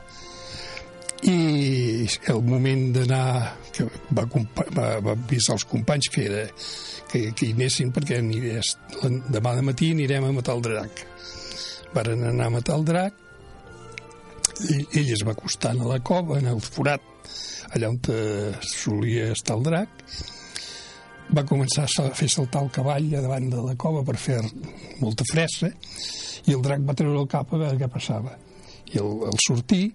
i 1.26 2.06
el 2.30 2.42
moment 2.46 2.92
d'anar 2.94 3.58
que 3.74 3.88
va, 4.14 4.26
va, 4.28 4.88
va 5.02 5.16
avisar 5.16 5.56
els 5.58 5.66
companys 5.66 6.12
que 6.14 6.26
era 6.28 6.44
que, 7.10 7.32
que 7.32 7.48
hi 7.48 7.54
anessin 7.56 7.94
perquè 7.96 8.20
anirés, 8.22 8.76
demà 9.34 9.56
de 9.58 9.66
matí 9.66 9.92
anirem 9.96 10.28
a 10.28 10.34
matar 10.36 10.58
el 10.60 10.66
drac 10.68 11.04
varen 11.96 12.28
anar 12.30 12.52
a 12.52 12.56
matar 12.60 12.78
el 12.78 12.86
drac 12.86 13.24
ell, 14.70 14.86
ell 15.02 15.14
es 15.16 15.26
va 15.26 15.34
acostant 15.34 15.82
a 15.82 15.90
la 15.90 16.02
cova 16.06 16.38
en 16.38 16.52
el 16.54 16.62
forat 16.62 17.16
allà 17.76 17.92
on 17.92 18.00
eh, 18.12 18.54
solia 18.62 19.32
estar 19.34 19.58
el 19.58 19.66
drac. 19.68 20.04
Va 21.36 21.44
començar 21.48 21.88
a 21.88 22.12
fer 22.16 22.30
saltar 22.32 22.64
el 22.64 22.72
cavall 22.72 23.10
a 23.18 23.24
davant 23.24 23.50
de 23.52 23.64
la 23.64 23.76
cova 23.76 24.04
per 24.08 24.16
fer 24.22 24.40
molta 25.02 25.26
fressa 25.28 25.70
i 26.48 26.54
el 26.56 26.62
drac 26.64 26.86
va 26.88 26.96
treure 26.96 27.20
el 27.20 27.28
cap 27.32 27.52
a 27.52 27.60
veure 27.60 27.80
què 27.82 27.90
passava. 27.92 28.38
I 28.94 29.02
el, 29.02 29.12
el 29.28 29.42
sortir 29.44 29.90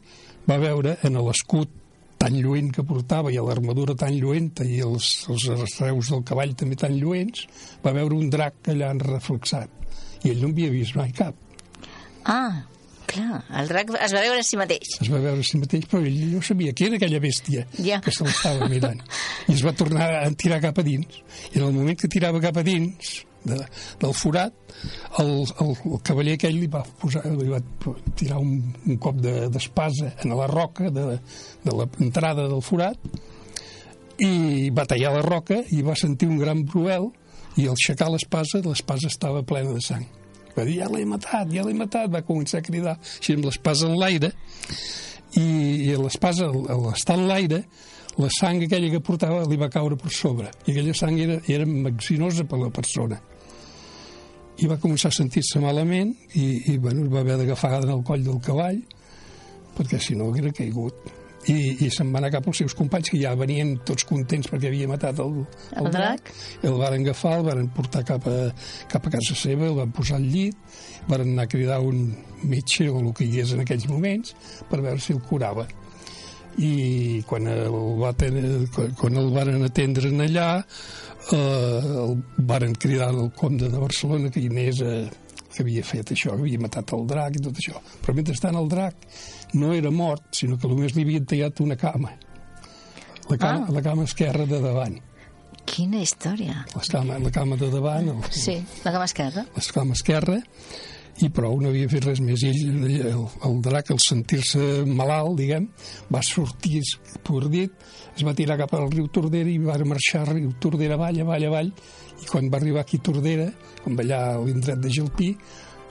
va 0.49 0.59
veure 0.63 0.97
en 1.07 1.19
l'escut 1.27 1.71
tan 2.23 2.37
lluent 2.39 2.71
que 2.75 2.85
portava 2.87 3.33
i 3.35 3.39
a 3.39 3.43
l'armadura 3.43 3.97
tan 3.99 4.15
lluenta 4.15 4.63
i 4.63 4.79
els, 4.85 5.09
els 5.33 5.49
arreus 5.51 6.13
del 6.13 6.23
cavall 6.27 6.53
també 6.59 6.79
tan 6.79 6.95
lluents, 6.95 7.47
va 7.83 7.95
veure 7.97 8.15
un 8.15 8.29
drac 8.31 8.71
allà 8.71 8.93
reflexat. 9.01 9.71
I 10.23 10.31
ell 10.31 10.45
no 10.45 10.53
havia 10.53 10.71
vist 10.71 10.95
mai 10.95 11.11
cap. 11.17 11.35
Ah, 12.31 12.63
clar, 13.11 13.41
el 13.59 13.73
drac 13.73 13.91
es 13.99 14.15
va 14.15 14.23
veure 14.23 14.39
a 14.39 14.47
si 14.47 14.61
mateix. 14.61 14.95
Es 15.03 15.11
va 15.11 15.19
veure 15.25 15.43
a 15.43 15.49
si 15.49 15.59
mateix, 15.59 15.89
però 15.91 16.05
ell 16.07 16.21
no 16.37 16.45
sabia 16.47 16.75
que 16.79 16.87
era 16.87 17.01
aquella 17.01 17.19
bèstia 17.25 17.67
ja. 17.81 17.99
que 18.05 18.15
se 18.15 18.29
l'estava 18.29 18.71
mirant. 18.71 19.03
I 19.49 19.57
es 19.57 19.67
va 19.67 19.75
tornar 19.75 20.09
a 20.23 20.25
tirar 20.39 20.63
cap 20.63 20.79
a 20.79 20.87
dins. 20.87 21.19
I 21.51 21.59
en 21.59 21.67
el 21.67 21.75
moment 21.75 21.99
que 21.99 22.11
tirava 22.13 22.43
cap 22.45 22.63
a 22.63 22.67
dins, 22.67 23.17
de, 23.45 23.59
del 24.01 24.15
forat, 24.15 24.55
el, 25.21 25.33
el, 25.45 25.75
el 25.93 26.01
cavaller 26.07 26.37
aquell 26.39 26.59
li 26.61 26.69
va, 26.71 26.83
posar, 27.01 27.25
li 27.27 27.51
va 27.51 27.61
tirar 28.19 28.41
un, 28.43 28.57
un 28.87 28.99
cop 29.03 29.21
d'espasa 29.23 30.09
de, 30.09 30.15
en 30.25 30.37
la 30.39 30.49
roca 30.51 30.91
de, 30.95 31.19
de 31.65 31.77
l'entrada 31.77 32.49
del 32.49 32.63
forat 32.65 32.99
i 34.23 34.71
va 34.75 34.87
tallar 34.89 35.15
la 35.17 35.25
roca 35.27 35.63
i 35.75 35.83
va 35.83 35.97
sentir 35.99 36.29
un 36.31 36.39
gran 36.41 36.63
bruel 36.65 37.11
i 37.59 37.67
al 37.67 37.77
aixecar 37.77 38.09
l'espasa, 38.13 38.63
l'espasa 38.65 39.11
estava 39.11 39.43
plena 39.45 39.75
de 39.75 39.83
sang. 39.85 40.05
Va 40.57 40.65
dir, 40.69 40.79
ja 40.81 40.89
l'he 40.93 41.05
matat, 41.09 41.51
ja 41.53 41.65
l'he 41.65 41.75
matat, 41.77 42.11
va 42.13 42.23
començar 42.25 42.61
a 42.61 42.65
cridar 42.65 42.99
així 43.01 43.37
amb 43.37 43.49
l'espasa 43.49 43.89
en 43.89 43.97
l'aire 44.01 44.33
i, 45.41 45.47
i 45.89 45.97
l'espasa, 45.97 46.49
al 46.49 46.87
estar 46.93 47.17
en 47.19 47.27
l'aire, 47.29 47.63
la 48.21 48.29
sang 48.33 48.61
aquella 48.65 48.91
que 48.93 49.01
portava 49.01 49.45
li 49.49 49.57
va 49.57 49.71
caure 49.73 49.97
per 49.97 50.13
sobre 50.13 50.51
i 50.67 50.73
aquella 50.73 50.93
sang 50.97 51.17
era, 51.21 51.39
era 51.49 51.67
maxinosa 51.67 52.45
per 52.45 52.61
la 52.61 52.69
persona 52.69 53.21
i 54.63 54.69
va 54.71 54.79
començar 54.81 55.11
a 55.11 55.17
sentir-se 55.17 55.61
malament 55.63 56.13
i, 56.39 56.47
i 56.73 56.77
bueno, 56.79 57.09
va 57.11 57.23
haver 57.25 57.41
d'agafar 57.41 57.81
el 57.83 58.05
coll 58.07 58.23
del 58.27 58.39
cavall 58.45 58.79
perquè 59.77 59.99
si 60.01 60.15
no 60.19 60.31
haguera 60.31 60.53
caigut. 60.55 61.11
I, 61.51 61.55
i 61.83 61.89
se'n 61.91 62.13
va 62.15 62.21
anar 62.21 62.29
cap 62.31 62.45
als 62.47 62.61
seus 62.61 62.75
companys 62.79 63.09
que 63.11 63.19
ja 63.19 63.33
venien 63.35 63.73
tots 63.83 64.05
contents 64.07 64.47
perquè 64.47 64.69
havia 64.71 64.87
matat 64.87 65.19
el, 65.25 65.41
El 65.81 65.89
drac. 65.91 66.31
el 66.63 66.77
varen 66.79 67.03
agafar, 67.03 67.33
el 67.41 67.49
varen 67.49 67.67
portar 67.75 68.05
cap 68.07 68.29
a, 68.31 68.37
cap 68.93 69.09
a 69.09 69.11
casa 69.11 69.35
seva, 69.35 69.67
el 69.67 69.75
van 69.81 69.91
posar 69.97 70.21
al 70.21 70.29
llit 70.31 70.55
varen 71.09 71.33
anar 71.33 71.49
a 71.49 71.51
cridar 71.51 71.81
un 71.83 72.13
metge 72.47 72.87
o 72.93 73.01
el 73.01 73.11
que 73.19 73.27
hi 73.27 73.43
és 73.43 73.57
en 73.57 73.65
aquells 73.65 73.89
moments 73.91 74.37
per 74.71 74.85
veure 74.85 75.03
si 75.03 75.17
el 75.17 75.25
curava 75.27 75.67
i 76.59 77.23
quan 77.29 77.47
el, 77.49 77.77
va 78.01 78.13
tenir, 78.19 78.69
quan 78.99 79.17
el 79.17 79.31
varen 79.33 79.65
atendre 79.65 80.11
en 80.13 80.21
allà 80.27 80.49
eh, 80.61 81.37
el 82.05 82.17
varen 82.37 82.75
cridar 82.75 83.09
al 83.09 83.31
comte 83.33 83.71
de 83.73 83.79
Barcelona 83.79 84.31
que 84.31 84.45
anés 84.51 84.83
a, 84.83 84.97
que 85.53 85.63
havia 85.63 85.85
fet 85.85 86.13
això, 86.15 86.35
que 86.35 86.45
havia 86.47 86.61
matat 86.63 86.93
el 86.97 87.07
drac 87.09 87.39
i 87.39 87.45
tot 87.45 87.59
això. 87.61 87.81
Però 88.03 88.17
mentrestant 88.17 88.59
el 88.59 88.69
drac 88.73 89.07
no 89.55 89.73
era 89.77 89.93
mort, 89.93 90.29
sinó 90.37 90.59
que 90.59 90.71
només 90.71 90.97
li 90.97 91.07
havien 91.07 91.27
tallat 91.29 91.61
una 91.65 91.77
cama. 91.77 92.13
La 93.29 93.39
cama, 93.39 93.67
ah. 93.69 93.73
la 93.73 93.83
cama 93.85 94.07
esquerra 94.09 94.47
de 94.49 94.61
davant. 94.61 94.99
Quina 95.69 96.01
història. 96.03 96.65
La 96.75 96.87
cama, 96.91 97.19
la 97.23 97.31
cama 97.31 97.57
de 97.61 97.69
davant, 97.71 98.09
el, 98.13 98.25
Sí, 98.35 98.57
la 98.85 98.93
cama 98.93 99.05
esquerra. 99.07 99.47
la 99.55 99.63
cama 99.73 99.95
esquerra, 99.95 100.41
i 101.21 101.29
prou, 101.29 101.59
no 101.61 101.69
havia 101.69 101.91
fet 101.93 102.07
res 102.07 102.23
més. 102.25 102.43
Ell, 102.49 102.87
el, 103.11 103.25
el 103.47 103.59
drac, 103.65 103.91
al 103.93 104.01
sentir-se 104.03 104.85
malalt, 104.89 105.37
diguem, 105.39 105.69
va 106.13 106.23
sortir 106.25 106.81
pordit, 107.27 107.75
es 108.17 108.25
va 108.27 108.35
tirar 108.37 108.57
cap 108.61 108.73
al 108.79 108.89
riu 108.93 109.11
Tordera 109.13 109.51
i 109.53 109.59
va 109.61 109.77
marxar 109.89 110.25
riu 110.31 110.55
Tordera 110.61 110.97
avall, 110.99 111.21
avall, 111.25 111.47
avall, 111.51 111.71
i 112.23 112.31
quan 112.31 112.49
va 112.53 112.59
arribar 112.61 112.87
aquí 112.87 113.01
a 113.01 113.07
Tordera, 113.11 113.51
com 113.85 114.01
allà 114.01 114.23
l'indret 114.41 114.81
de 114.81 114.93
Gelpí, 114.93 115.31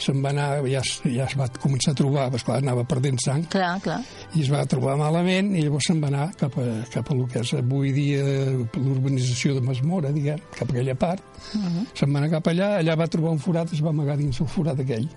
se'n 0.01 0.21
va 0.23 0.31
anar, 0.33 0.47
ja, 0.69 0.81
ja 1.05 1.25
es 1.27 1.35
va 1.39 1.47
començar 1.61 1.93
a 1.93 1.97
trobar, 1.97 2.27
perquè 2.33 2.47
clar, 2.49 2.59
anava 2.63 2.85
perdent 2.89 3.19
sang, 3.23 3.45
Clar, 3.51 3.73
clar. 3.83 3.99
i 4.35 4.43
es 4.43 4.51
va 4.51 4.63
trobar 4.69 4.97
malament 4.99 5.53
i 5.55 5.65
llavors 5.65 5.89
se'n 5.89 6.01
va 6.03 6.09
anar 6.11 6.27
cap 6.39 6.57
a, 6.61 6.67
cap 6.93 7.11
a 7.11 7.15
el 7.15 7.25
que 7.31 7.43
és 7.43 7.53
avui 7.59 7.93
dia 7.95 8.23
l'urbanització 8.55 9.55
de 9.57 9.65
Masmora, 9.65 10.13
diguem, 10.15 10.41
cap 10.57 10.67
a 10.67 10.71
aquella 10.71 10.95
part. 10.95 11.23
Uh 11.53 11.61
-huh. 11.61 11.85
Se'n 11.93 12.13
va 12.13 12.19
anar 12.19 12.31
cap 12.37 12.47
allà, 12.47 12.77
allà 12.79 12.97
va 12.97 13.07
trobar 13.07 13.31
un 13.31 13.39
forat, 13.39 13.73
es 13.73 13.81
va 13.81 13.89
amagar 13.89 14.17
dins 14.17 14.41
el 14.41 14.47
forat 14.47 14.79
aquell. 14.79 15.07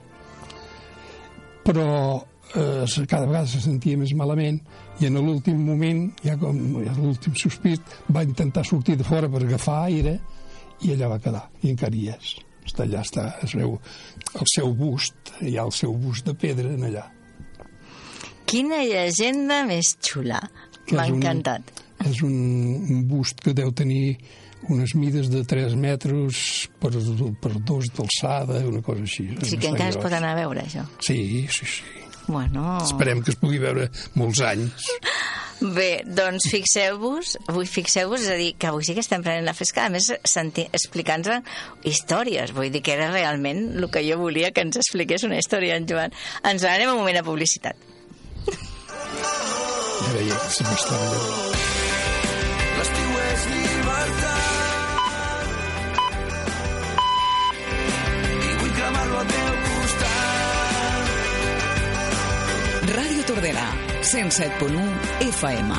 Però 1.64 2.24
eh, 2.54 3.06
cada 3.06 3.26
vegada 3.26 3.46
se 3.46 3.60
sentia 3.60 3.96
més 3.96 4.14
malament 4.14 4.60
i 5.00 5.06
en 5.06 5.18
l'últim 5.18 5.58
moment, 5.66 6.06
ja 6.24 6.36
com 6.38 6.58
ja 6.84 6.94
l'últim 6.96 7.34
sospit, 7.34 7.80
va 8.08 8.22
intentar 8.22 8.64
sortir 8.64 8.96
de 8.96 9.04
fora 9.04 9.28
per 9.28 9.42
agafar 9.42 9.84
aire 9.84 10.18
i 10.82 10.92
allà 10.94 11.08
va 11.08 11.18
quedar, 11.22 11.48
i 11.62 11.70
encara 11.70 11.96
hi 11.96 12.08
és. 12.14 12.36
Està 12.64 12.86
allà, 12.86 13.02
està, 13.04 13.24
es 13.44 13.52
veu 13.58 13.74
el 14.34 14.48
seu 14.50 14.72
bust, 14.76 15.34
hi 15.40 15.56
ha 15.58 15.66
el 15.66 15.74
seu 15.74 15.94
bust 15.98 16.26
de 16.28 16.34
pedra 16.38 16.72
en 16.74 16.86
allà. 16.90 17.08
Quina 18.50 18.82
llegenda 18.84 19.62
més 19.66 19.94
xula. 20.04 20.40
M'ha 20.92 21.06
encantat. 21.08 21.70
És 22.04 22.20
un, 22.26 22.34
un 22.92 23.04
bust 23.08 23.40
que 23.40 23.54
deu 23.56 23.72
tenir 23.72 24.18
unes 24.68 24.94
mides 24.96 25.30
de 25.32 25.42
3 25.48 25.74
metres 25.80 26.68
per, 26.80 26.90
per 27.40 27.52
2 27.56 27.90
d'alçada, 27.96 28.60
una 28.68 28.82
cosa 28.84 29.04
així. 29.04 29.26
Sigui 29.42 29.62
que 29.64 29.72
encara 29.72 29.92
es 29.92 30.00
pot 30.00 30.12
anar 30.12 30.34
a 30.34 30.40
veure, 30.42 30.64
això. 30.64 30.84
Sí, 31.04 31.46
sí, 31.52 31.68
sí. 31.68 32.04
Bueno... 32.26 32.78
Esperem 32.82 33.22
que 33.22 33.34
es 33.34 33.38
pugui 33.40 33.60
veure 33.62 33.90
molts 34.18 34.40
anys. 34.44 34.92
Bé, 35.64 36.02
doncs 36.04 36.48
fixeu-vos, 36.50 37.36
avui 37.48 37.68
fixeu-vos, 37.70 38.24
és 38.26 38.32
a 38.32 38.36
dir, 38.36 38.50
que 38.58 38.68
avui 38.68 38.84
sí 38.84 38.92
que 38.96 39.04
estem 39.04 39.22
prenent 39.24 39.46
la 39.46 39.54
fresca, 39.56 39.86
a 39.86 39.92
més 39.92 40.10
explicant-nos 40.10 41.46
històries, 41.88 42.52
vull 42.56 42.72
dir 42.74 42.82
que 42.84 42.92
era 42.96 43.10
realment 43.12 43.62
el 43.78 43.88
que 43.92 44.02
jo 44.04 44.18
volia 44.20 44.50
que 44.52 44.64
ens 44.66 44.80
expliqués 44.82 45.24
una 45.24 45.38
història, 45.40 45.78
en 45.78 45.88
Joan. 45.88 46.12
Ens 46.42 46.66
n'anem 46.66 46.90
a 46.90 46.96
un 46.96 47.00
moment 47.00 47.20
de 47.20 47.24
publicitat. 47.24 47.76
Ja 48.50 50.12
veia 50.18 50.42
que 50.42 50.52
se 50.58 50.68
m'estava 50.68 51.08
allò. 51.14 51.40
L'estiu 52.74 53.18
és 53.30 53.48
llibertat 53.54 54.63
Tordera, 63.54 63.72
107.1 64.02 64.82
FM. 65.20 65.74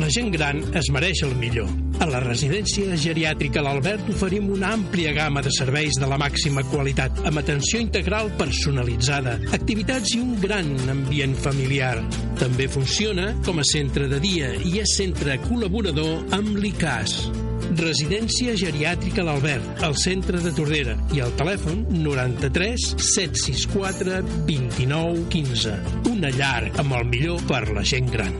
La 0.00 0.08
gent 0.08 0.30
gran 0.32 0.62
es 0.74 0.88
mereix 0.90 1.20
el 1.26 1.34
millor. 1.36 1.68
A 2.00 2.06
la 2.08 2.22
residència 2.24 2.96
geriàtrica 2.96 3.60
L'Albert 3.60 4.08
oferim 4.14 4.48
una 4.54 4.70
àmplia 4.72 5.12
gamma 5.12 5.42
de 5.44 5.52
serveis 5.52 6.00
de 6.00 6.08
la 6.08 6.16
màxima 6.18 6.64
qualitat, 6.70 7.20
amb 7.28 7.42
atenció 7.42 7.82
integral 7.84 8.32
personalitzada, 8.40 9.36
activitats 9.52 10.16
i 10.16 10.22
un 10.24 10.32
gran 10.40 10.72
ambient 10.88 11.36
familiar. 11.36 11.98
També 12.40 12.70
funciona 12.72 13.34
com 13.44 13.60
a 13.60 13.68
centre 13.68 14.08
de 14.08 14.24
dia 14.24 14.54
i 14.64 14.80
és 14.80 14.96
centre 14.96 15.36
col·laborador 15.44 16.32
amb 16.40 16.56
l'ICAS. 16.56 17.49
Residència 17.78 18.56
geriàtrica 18.58 19.22
L'Albert, 19.22 19.82
al 19.86 19.94
centre 19.94 20.40
de 20.42 20.50
Tordera 20.56 20.96
i 21.14 21.20
al 21.22 21.30
telèfon 21.38 21.84
93 22.02 22.86
764 22.98 24.22
29 24.48 25.28
15. 25.30 25.76
Una 26.10 26.32
llar 26.34 26.70
amb 26.82 26.98
el 26.98 27.06
millor 27.12 27.44
per 27.46 27.62
la 27.70 27.86
gent 27.86 28.10
gran. 28.10 28.34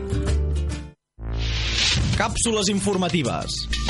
Càpsules 2.19 2.69
informatives. 2.75 3.80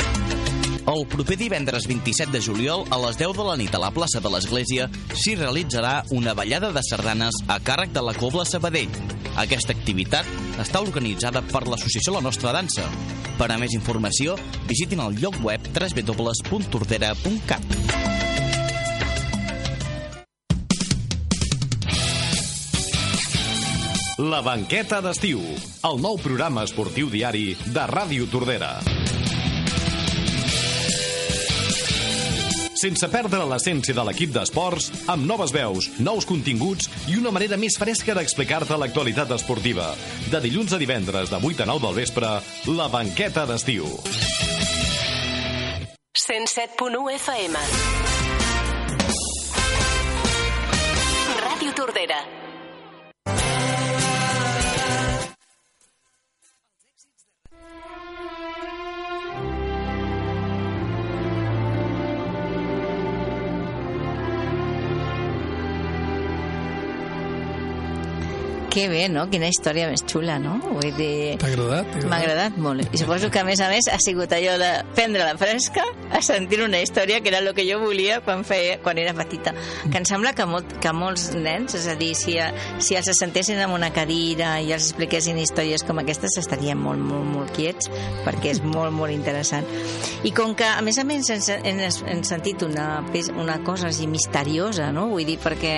El 0.89 1.05
proper 1.05 1.37
divendres 1.37 1.85
27 1.87 2.31
de 2.33 2.41
juliol 2.41 2.85
a 2.89 2.97
les 3.03 3.17
10 3.19 3.35
de 3.37 3.43
la 3.45 3.55
nit 3.59 3.75
a 3.75 3.79
la 3.81 3.91
plaça 3.93 4.19
de 4.19 4.29
l'Església 4.33 4.87
s'hi 5.13 5.35
realitzarà 5.37 6.03
una 6.09 6.33
ballada 6.33 6.71
de 6.73 6.81
sardanes 6.87 7.35
a 7.47 7.59
càrrec 7.61 7.93
de 7.93 8.01
la 8.01 8.13
Cobla 8.17 8.45
Sabadell. 8.49 8.89
Aquesta 9.37 9.73
activitat 9.77 10.25
està 10.59 10.81
organitzada 10.81 11.41
per 11.53 11.67
l'associació 11.69 12.13
La 12.17 12.23
Nostra 12.25 12.51
Dansa. 12.55 12.89
Per 13.37 13.49
a 13.51 13.57
més 13.61 13.73
informació, 13.77 14.35
visitin 14.67 14.99
el 15.05 15.21
lloc 15.21 15.37
web 15.45 15.61
www.tordera.cat. 15.69 17.63
La 24.21 24.41
banqueta 24.45 25.01
d'estiu, 25.01 25.41
el 25.87 25.97
nou 26.01 26.17
programa 26.21 26.61
esportiu 26.67 27.09
diari 27.09 27.55
de 27.65 27.85
Ràdio 27.89 28.29
Tordera. 28.29 29.00
Sense 32.81 33.05
perdre 33.13 33.43
l'essència 33.45 33.93
de 33.93 34.03
l'equip 34.07 34.31
d'esports, 34.33 34.87
amb 35.13 35.27
noves 35.29 35.51
veus, 35.53 35.91
nous 36.01 36.25
continguts 36.25 36.89
i 37.11 37.19
una 37.19 37.29
manera 37.35 37.59
més 37.61 37.77
fresca 37.77 38.15
d'explicar-te 38.17 38.73
l'actualitat 38.81 39.35
esportiva. 39.37 39.91
De 40.33 40.41
dilluns 40.41 40.73
a 40.73 40.81
divendres, 40.81 41.29
de 41.29 41.37
8 41.37 41.61
a 41.61 41.69
9 41.69 41.85
del 41.85 41.99
vespre, 42.01 42.33
la 42.73 42.89
banqueta 42.89 43.45
d'estiu. 43.45 43.85
107.1 46.17 47.05
FM. 47.21 47.65
Ràdio 51.45 51.77
Tordera. 51.77 52.40
Que 68.71 68.87
bé, 68.87 69.09
no? 69.11 69.25
Quina 69.27 69.49
història 69.51 69.89
més 69.91 70.05
xula, 70.07 70.37
no? 70.39 70.53
Vull 70.63 70.93
dir... 70.95 71.35
T'ha 71.41 71.49
agradat? 71.49 71.95
M'ha 72.07 72.19
agradat 72.21 72.55
molt. 72.55 72.85
I 72.95 73.01
suposo 73.01 73.27
que, 73.27 73.41
a 73.41 73.43
més 73.43 73.59
a 73.59 73.67
més, 73.67 73.89
ha 73.91 73.97
sigut 73.99 74.31
allò 74.31 74.53
de 74.61 74.69
prendre 74.95 75.25
la 75.27 75.33
fresca 75.35 75.83
a 76.07 76.21
sentir 76.23 76.61
una 76.63 76.79
història 76.79 77.19
que 77.19 77.27
era 77.33 77.41
el 77.43 77.49
que 77.57 77.65
jo 77.67 77.81
volia 77.81 78.21
quan, 78.23 78.45
feia, 78.47 78.77
quan 78.79 79.01
era 79.01 79.11
petita. 79.17 79.51
Que 79.91 79.99
em 79.99 80.07
sembla 80.07 80.31
que, 80.37 80.45
molt, 80.47 80.77
que 80.79 80.93
molts 80.95 81.33
nens, 81.35 81.75
és 81.75 81.89
a 81.91 81.97
dir, 81.99 82.13
si, 82.15 82.37
si 82.79 82.95
els 82.95 83.11
sentessin 83.19 83.59
en 83.59 83.75
una 83.75 83.91
cadira 83.91 84.53
i 84.63 84.71
els 84.71 84.87
expliquessin 84.87 85.43
històries 85.43 85.83
com 85.83 85.99
aquestes, 85.99 86.39
estarien 86.39 86.79
molt, 86.79 87.03
molt, 87.03 87.27
molt 87.27 87.51
quiets, 87.57 87.91
perquè 88.23 88.53
és 88.55 88.63
molt, 88.63 88.95
molt 88.95 89.11
interessant. 89.11 89.67
I 90.23 90.31
com 90.37 90.55
que, 90.55 90.69
a 90.69 90.79
més 90.85 90.95
a 91.01 91.03
més, 91.03 91.27
hem, 91.27 91.83
hem, 91.83 92.23
sentit 92.23 92.63
una, 92.63 93.03
una 93.35 93.59
cosa 93.67 93.91
així 93.91 94.07
misteriosa, 94.07 94.93
no? 94.95 95.09
Vull 95.11 95.27
dir, 95.27 95.41
perquè 95.43 95.75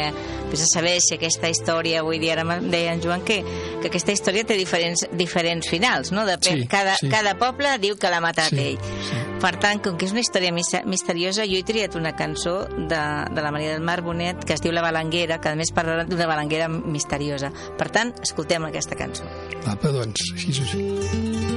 vés 0.54 0.62
a 0.62 0.70
saber 0.70 1.00
si 1.02 1.18
aquesta 1.18 1.50
història, 1.50 2.06
vull 2.06 2.22
dir, 2.22 2.36
ara 2.38 2.46
em 2.46 2.70
deia 2.84 2.94
en 2.94 3.02
Joan 3.04 3.24
que, 3.26 3.40
que 3.82 3.90
aquesta 3.90 4.12
història 4.14 4.44
té 4.46 4.60
diferents, 4.60 5.08
diferents 5.18 5.70
finals, 5.72 6.12
no? 6.12 6.28
Depèn, 6.30 6.64
Sí, 6.64 6.68
cada, 6.72 6.96
sí. 7.00 7.10
cada 7.10 7.38
poble 7.40 7.78
diu 7.82 7.96
que 7.98 8.12
l'ha 8.12 8.22
matat 8.24 8.52
Sí, 8.54 8.60
ell. 8.74 9.32
Per 9.44 9.58
tant, 9.60 9.82
com 9.84 9.98
que 10.00 10.06
és 10.08 10.14
una 10.16 10.22
història 10.24 10.54
mis- 10.56 10.70
misteriosa, 10.88 11.44
jo 11.50 11.58
he 11.60 11.66
triat 11.68 11.98
una 12.00 12.14
cançó 12.16 12.62
de, 12.68 13.02
de 13.36 13.42
la 13.44 13.52
Maria 13.52 13.74
del 13.74 13.84
Mar 13.84 14.00
Bonet 14.06 14.46
que 14.48 14.56
es 14.56 14.62
diu 14.64 14.72
La 14.72 14.82
Balanguera, 14.86 15.42
que 15.44 15.52
a 15.52 15.56
més 15.60 15.74
parla 15.76 16.06
d'una 16.08 16.28
balanguera 16.30 16.70
misteriosa. 16.72 17.52
Per 17.78 17.90
tant, 17.92 18.14
escoltem 18.24 18.70
aquesta 18.70 18.96
cançó. 18.96 19.28
Apa, 19.68 19.92
doncs, 19.92 20.30
així 20.38 20.56
és 20.56 20.64
així. 20.64 21.53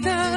Vida 0.00 0.33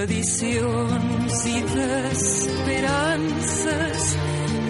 tradicions 0.00 1.36
i 1.44 1.60
d'esperances. 1.74 4.02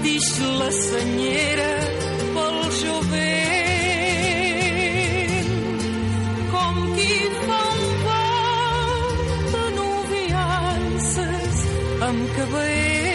Dix 0.02 0.26
la 0.58 0.70
senyera 0.74 1.72
pel 2.34 2.58
jovent. 2.80 3.30
Com 6.54 6.74
qui 6.96 7.14
fa 7.44 7.60
un 7.76 7.84
ball 8.08 9.14
de 9.54 9.64
noviances 9.78 11.54
amb 12.08 12.22
cabera, 12.38 13.09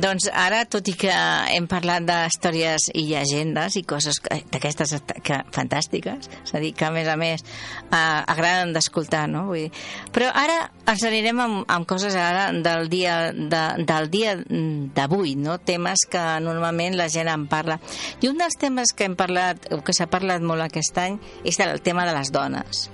doncs 0.00 0.28
ara, 0.32 0.64
tot 0.70 0.88
i 0.88 0.94
que 0.98 1.12
hem 1.54 1.66
parlat 1.70 2.04
d'històries 2.08 2.88
i 2.94 3.04
llegendes 3.10 3.76
i 3.76 3.82
coses 3.84 4.18
que- 4.20 4.40
d'aquestes 4.50 4.92
est- 4.96 5.14
que, 5.22 5.40
fantàstiques, 5.52 6.28
és 6.44 6.54
a 6.54 6.60
dir, 6.62 6.72
que 6.74 6.84
a 6.86 6.90
més 6.90 7.08
a 7.08 7.16
més 7.20 7.42
eh, 7.42 7.96
agraden 8.26 8.72
d'escoltar, 8.72 9.26
no? 9.28 9.46
Vull 9.50 9.66
dir, 9.68 9.72
però 10.12 10.30
ara 10.34 10.70
ens 10.86 11.04
anirem 11.04 11.40
amb, 11.40 11.64
amb 11.68 11.86
coses 11.86 12.14
ara 12.16 12.50
del 12.52 12.88
dia 12.88 13.32
de, 13.32 13.62
del 13.86 14.10
dia 14.10 14.36
d'avui, 14.36 15.36
no? 15.36 15.58
Temes 15.58 16.06
que 16.10 16.24
normalment 16.40 16.96
la 16.96 17.08
gent 17.08 17.28
en 17.28 17.46
parla. 17.50 17.78
I 18.20 18.28
un 18.28 18.38
dels 18.38 18.56
temes 18.58 18.92
que 18.96 19.04
hem 19.04 19.16
parlat, 19.16 19.70
o 19.72 19.82
que 19.84 19.92
s'ha 19.92 20.06
parlat 20.10 20.40
molt 20.42 20.62
aquest 20.62 20.96
any, 20.98 21.20
és 21.44 21.60
el 21.60 21.80
tema 21.82 22.06
de 22.06 22.16
les 22.16 22.32
dones. 22.32 22.88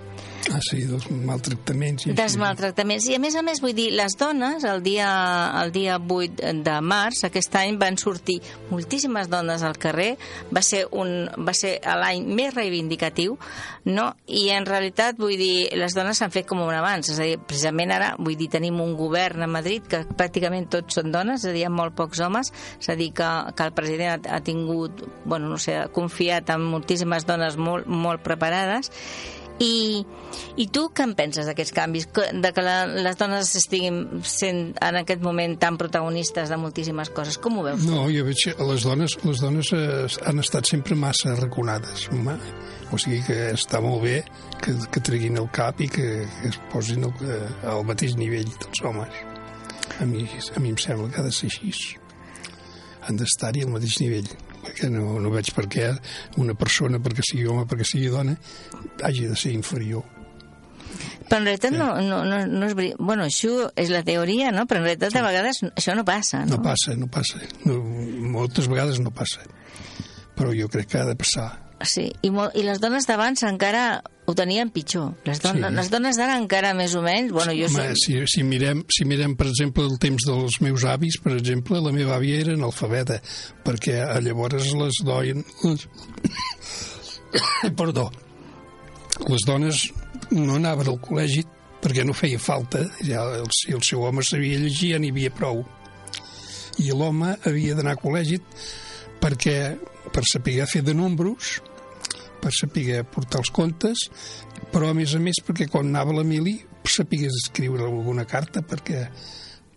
Ah, 0.52 0.60
sí, 0.62 0.82
dels 0.86 1.06
maltractaments. 1.10 2.06
I 2.06 2.12
dels 2.12 2.34
així. 2.34 2.40
maltractaments. 2.40 3.06
I 3.10 3.16
a 3.16 3.20
més 3.22 3.34
a 3.36 3.42
més, 3.46 3.60
vull 3.62 3.74
dir, 3.76 3.88
les 3.96 4.16
dones, 4.18 4.64
el 4.64 4.82
dia, 4.84 5.08
el 5.62 5.72
dia 5.74 5.98
8 5.98 6.52
de 6.66 6.76
març, 6.84 7.24
aquest 7.26 7.54
any 7.58 7.78
van 7.80 7.98
sortir 7.98 8.38
moltíssimes 8.70 9.30
dones 9.32 9.64
al 9.66 9.78
carrer, 9.82 10.14
va 10.54 10.62
ser, 10.62 10.84
un, 10.92 11.28
va 11.36 11.54
ser 11.56 11.76
l'any 11.82 12.26
més 12.26 12.54
reivindicatiu, 12.54 13.36
no? 13.86 14.08
i 14.26 14.48
en 14.54 14.66
realitat, 14.66 15.18
vull 15.18 15.36
dir, 15.38 15.68
les 15.78 15.94
dones 15.96 16.18
s'han 16.18 16.34
fet 16.34 16.46
com 16.48 16.62
un 16.62 16.74
abans, 16.74 17.10
és 17.10 17.18
a 17.18 17.26
dir, 17.28 17.38
precisament 17.42 17.94
ara, 17.94 18.12
vull 18.18 18.38
dir, 18.38 18.50
tenim 18.52 18.80
un 18.82 18.96
govern 18.98 19.46
a 19.46 19.50
Madrid 19.50 19.86
que 19.90 20.04
pràcticament 20.06 20.70
tots 20.72 20.98
són 20.98 21.12
dones, 21.14 21.42
és 21.42 21.50
a 21.50 21.54
dir, 21.54 21.64
hi 21.64 21.68
ha 21.68 21.72
molt 21.72 21.96
pocs 21.98 22.22
homes, 22.22 22.52
és 22.80 22.90
a 22.92 22.98
dir, 22.98 23.12
que, 23.16 23.30
que 23.56 23.66
el 23.66 23.74
president 23.76 24.26
ha, 24.26 24.36
ha 24.36 24.42
tingut, 24.46 25.02
bueno, 25.24 25.50
no 25.50 25.58
sé, 25.62 25.78
ha 25.80 25.88
confiat 25.92 26.50
en 26.54 26.66
moltíssimes 26.66 27.26
dones 27.26 27.58
molt, 27.58 27.86
molt 27.90 28.22
preparades, 28.26 28.92
i, 29.62 30.04
I 30.60 30.66
tu 30.72 30.86
què 30.92 31.06
en 31.06 31.14
penses 31.16 31.46
d'aquests 31.48 31.74
canvis? 31.76 32.06
De 32.12 32.50
que 32.52 32.64
la, 32.64 32.76
les 32.86 33.16
dones 33.16 33.52
estiguin 33.56 34.22
sent 34.26 34.74
en 34.84 34.98
aquest 35.00 35.22
moment 35.24 35.56
tan 35.60 35.78
protagonistes 35.80 36.52
de 36.52 36.58
moltíssimes 36.60 37.10
coses. 37.16 37.38
Com 37.40 37.60
ho 37.60 37.66
veus? 37.66 37.84
No, 37.88 38.04
jo 38.12 38.26
veig 38.26 38.42
que 38.50 38.68
les 38.68 38.84
dones, 38.84 39.16
les 39.24 39.44
dones 39.44 39.72
eh, 39.76 40.06
han 40.28 40.42
estat 40.44 40.68
sempre 40.68 40.98
massa 40.98 41.32
arraconades. 41.32 42.08
O 42.92 43.00
sigui 43.00 43.22
que 43.26 43.38
està 43.54 43.80
molt 43.82 44.04
bé 44.04 44.18
que, 44.62 44.76
que 44.92 45.02
treguin 45.04 45.40
el 45.40 45.48
cap 45.54 45.80
i 45.82 45.88
que, 45.90 46.10
que 46.40 46.52
es 46.52 46.60
posin 46.72 47.08
al, 47.08 47.14
al 47.72 47.86
mateix 47.88 48.16
nivell 48.20 48.50
dels 48.60 48.84
homes. 48.84 49.22
A 50.00 50.04
mi, 50.04 50.26
a 50.26 50.60
mi 50.60 50.74
em 50.74 50.80
sembla 50.82 51.08
que 51.08 51.22
ha 51.22 51.26
de 51.26 51.32
ser 51.32 51.48
així. 51.48 51.96
Han 53.06 53.18
d'estar-hi 53.20 53.64
al 53.64 53.72
mateix 53.72 54.00
nivell 54.02 54.28
perquè 54.66 54.90
no, 54.92 55.16
no 55.22 55.32
veig 55.32 55.52
per 55.56 55.66
què 55.70 55.92
una 56.42 56.56
persona, 56.58 57.00
perquè 57.02 57.24
sigui 57.24 57.46
home, 57.50 57.64
perquè 57.70 57.86
sigui 57.86 58.12
dona, 58.12 58.36
hagi 59.06 59.26
de 59.30 59.38
ser 59.38 59.54
inferior. 59.54 60.04
Però 61.26 61.40
en 61.40 61.48
realitat 61.48 61.74
no, 61.74 61.88
no, 62.06 62.20
no, 62.24 62.38
no 62.46 62.66
és 62.68 62.74
veritat. 62.78 63.00
Bueno, 63.02 63.26
això 63.26 63.66
és 63.78 63.90
la 63.90 64.04
teoria, 64.06 64.52
no? 64.54 64.64
Però 64.70 64.80
en 64.80 64.86
realitat 64.86 65.16
a 65.18 65.24
vegades 65.26 65.62
això 65.72 65.96
no 65.98 66.06
passa, 66.06 66.44
no? 66.46 66.56
No 66.56 66.62
passa, 66.62 66.94
no 66.98 67.08
passa. 67.10 67.42
No, 67.66 67.80
moltes 68.36 68.68
vegades 68.70 69.00
no 69.02 69.10
passa. 69.14 69.42
Però 70.38 70.54
jo 70.54 70.68
crec 70.70 70.92
que 70.92 71.00
ha 71.02 71.08
de 71.08 71.16
passar. 71.18 71.48
Sí, 71.84 72.06
i, 72.24 72.30
molt, 72.32 72.54
i 72.56 72.62
les 72.64 72.78
dones 72.80 73.04
d'abans 73.04 73.42
encara 73.44 74.00
ho 74.26 74.34
tenien 74.34 74.70
pitjor. 74.72 75.10
Les, 75.26 75.38
don 75.44 75.58
Sí. 75.60 75.74
les 75.76 75.90
dones 75.92 76.16
d'ara 76.16 76.38
encara 76.40 76.72
més 76.74 76.94
o 76.96 77.02
menys... 77.04 77.30
Bueno, 77.36 77.52
jo 77.52 77.68
Home, 77.68 77.90
sé... 77.92 77.98
si, 78.00 78.16
si, 78.32 78.42
mirem, 78.48 78.80
si 78.88 79.04
mirem, 79.04 79.36
per 79.36 79.46
exemple, 79.50 79.84
el 79.84 79.98
temps 80.02 80.24
dels 80.26 80.56
meus 80.64 80.86
avis, 80.88 81.18
per 81.22 81.34
exemple, 81.36 81.78
la 81.84 81.92
meva 81.92 82.16
àvia 82.16 82.40
era 82.40 82.54
analfabeta, 82.56 83.20
perquè 83.66 84.00
a 84.06 84.16
llavors 84.24 84.72
les 84.72 85.02
doien... 85.04 85.44
Les... 85.66 85.84
Perdó. 87.76 88.08
Les 89.28 89.44
dones 89.46 89.84
no 90.32 90.56
anaven 90.56 90.90
al 90.90 90.98
col·legi 91.04 91.44
perquè 91.84 92.04
no 92.08 92.16
feia 92.16 92.40
falta. 92.40 92.82
Ja 93.04 93.22
el, 93.36 93.46
si 93.54 93.72
el 93.76 93.84
seu 93.84 94.02
home 94.08 94.24
sabia 94.24 94.58
llegir 94.58 94.94
ja 94.94 94.98
n'hi 95.02 95.12
havia 95.12 95.30
prou. 95.34 95.62
I 96.82 96.90
l'home 96.92 97.36
havia 97.46 97.76
d'anar 97.76 97.94
a 97.96 98.00
col·legi 98.00 98.40
perquè 99.20 99.76
per 100.12 100.22
saber 100.28 100.66
fer 100.70 100.82
de 100.86 100.94
números, 100.94 101.56
per 102.46 102.54
saber 102.54 103.02
portar 103.10 103.42
els 103.42 103.50
comptes, 103.50 104.06
però 104.70 104.92
a 104.92 104.94
més 104.94 105.16
a 105.18 105.20
més 105.22 105.42
perquè 105.42 105.66
quan 105.70 105.90
anava 105.90 106.14
a 106.14 106.20
la 106.20 106.26
mili 106.26 106.60
sapigués 106.86 107.34
escriure 107.42 107.82
alguna 107.82 108.22
carta 108.30 108.62
perquè 108.62 109.00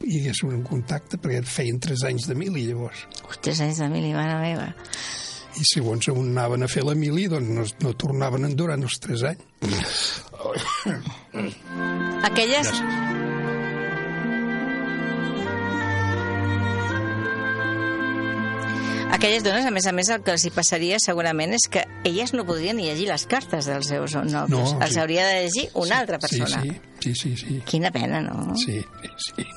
hi 0.06 0.20
hagués 0.20 0.44
un 0.46 0.62
contacte, 0.64 1.18
perquè 1.18 1.42
feien 1.50 1.80
tres 1.82 2.06
anys 2.08 2.30
de 2.30 2.38
mili 2.38 2.68
llavors. 2.68 3.02
Ui, 3.26 3.40
tres 3.42 3.64
anys 3.66 3.82
de 3.82 3.90
mili, 3.92 4.14
mare 4.16 4.38
meva. 4.40 4.70
I 5.60 5.66
segons 5.68 6.08
on 6.14 6.30
anaven 6.30 6.64
a 6.64 6.70
fer 6.72 6.86
la 6.88 6.96
mili, 6.96 7.26
doncs 7.32 7.50
no, 7.58 7.66
no 7.84 7.96
tornaven 8.00 8.48
en 8.48 8.56
durant 8.56 8.86
els 8.86 9.00
tres 9.04 9.26
anys. 9.34 10.06
Aquelles... 12.30 12.72
Aquelles 19.10 19.44
dones, 19.44 19.66
a 19.66 19.72
més 19.74 19.88
a 19.90 19.94
més, 19.96 20.10
el 20.14 20.22
que 20.24 20.34
els 20.36 20.46
hi 20.46 20.52
passaria 20.54 21.00
segurament 21.02 21.56
és 21.58 21.66
que 21.72 21.84
elles 22.06 22.34
no 22.38 22.46
podrien 22.46 22.78
ni 22.78 22.86
llegir 22.86 23.08
les 23.10 23.26
cartes 23.30 23.66
dels 23.70 23.90
seus 23.90 24.16
nobles. 24.16 24.50
No, 24.52 24.82
els 24.86 24.94
sí. 24.94 25.00
hauria 25.02 25.26
de 25.28 25.42
llegir 25.46 25.70
una 25.74 25.98
altra 26.04 26.20
persona. 26.22 26.62
Sí, 26.62 26.76
sí, 27.02 27.16
sí, 27.16 27.36
sí. 27.42 27.62
Quina 27.66 27.92
pena, 27.92 28.22
no? 28.22 28.54
Sí, 28.56 28.84
sí. 29.18 29.48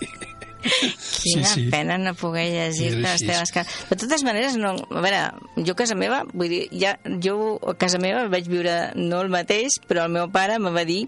Quina 0.63 1.49
sí, 1.49 1.65
sí. 1.65 1.67
pena 1.71 1.99
no 1.99 2.15
poder 2.15 2.47
llegir 2.53 2.93
Era 2.95 3.13
les 3.13 3.25
teves 3.27 3.53
cartes. 3.53 3.77
De 3.91 3.97
totes 3.99 4.23
maneres, 4.25 4.57
no, 4.57 4.73
a 4.79 5.03
veure, 5.05 5.23
jo 5.59 5.75
a 5.75 5.79
casa 5.79 5.99
meva, 5.99 6.23
vull 6.33 6.53
dir, 6.53 6.63
ja, 6.73 6.97
jo 7.23 7.59
a 7.59 7.75
casa 7.79 8.01
meva 8.03 8.29
vaig 8.33 8.49
viure 8.51 8.77
no 8.97 9.21
el 9.25 9.33
mateix, 9.33 9.81
però 9.89 10.07
el 10.07 10.15
meu 10.15 10.31
pare 10.33 10.61
me 10.63 10.73
va 10.75 10.87
dir 10.89 11.05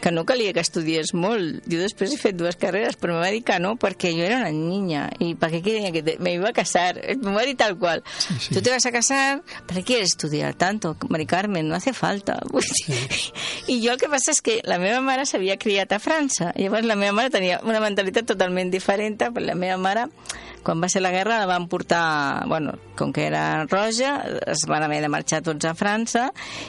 que 0.00 0.10
no 0.10 0.24
calia 0.24 0.52
que 0.52 0.60
estudiés 0.60 1.12
molt. 1.14 1.62
Jo 1.68 1.80
després 1.80 2.12
he 2.14 2.18
fet 2.20 2.36
dues 2.38 2.56
carreres, 2.56 2.96
però 2.98 3.16
me 3.16 3.22
va 3.24 3.30
dir 3.34 3.42
que 3.46 3.58
no, 3.62 3.74
perquè 3.80 4.12
jo 4.14 4.24
era 4.24 4.38
una 4.38 4.52
niña. 4.52 5.10
¿Y 5.18 5.34
para 5.34 5.52
qué 5.52 5.62
quería 5.62 5.92
que 5.92 6.02
te... 6.02 6.16
me 6.18 6.34
iba 6.34 6.48
a 6.48 6.52
casar? 6.52 7.00
Me 7.20 7.32
va 7.32 7.42
dir 7.42 7.56
tal 7.56 7.78
cual. 7.78 8.02
sí. 8.38 8.54
Tú 8.54 8.62
te 8.62 8.70
vas 8.70 8.86
a 8.86 8.92
casar, 8.92 9.42
¿para 9.66 9.80
qué 9.80 9.84
quieres 9.84 10.10
estudiar 10.10 10.54
tanto? 10.54 10.96
Mari 11.08 11.26
Carmen, 11.26 11.68
no 11.68 11.74
hace 11.74 11.92
falta. 11.92 12.38
Dir, 12.88 12.96
I 13.66 13.80
jo 13.84 13.92
el 13.92 13.98
que 14.00 14.08
passa 14.08 14.32
és 14.32 14.40
que 14.44 14.58
la 14.64 14.78
meva 14.80 15.00
mare 15.04 15.26
s'havia 15.28 15.58
criat 15.60 15.92
a 15.92 15.98
França. 16.00 16.52
Llavors 16.56 16.86
la 16.88 16.96
meva 16.96 17.12
mare 17.16 17.30
tenia 17.34 17.60
una 17.64 17.80
mentalitat 17.80 18.26
totalment 18.28 18.70
diferent, 18.72 19.18
però 19.18 19.44
la 19.44 19.56
meva 19.58 19.76
mare, 19.80 20.06
quan 20.64 20.82
va 20.82 20.88
ser 20.92 21.02
la 21.02 21.12
guerra, 21.14 21.38
la 21.40 21.48
van 21.48 21.68
portar, 21.68 22.46
bueno, 22.48 22.74
com 22.98 23.12
que 23.14 23.26
era 23.26 23.64
roja, 23.66 24.16
es 24.46 24.64
van 24.68 24.82
haver 24.82 25.00
de 25.04 25.10
marxar 25.12 25.40
tots 25.46 25.68
a 25.68 25.74
França, 25.78 26.28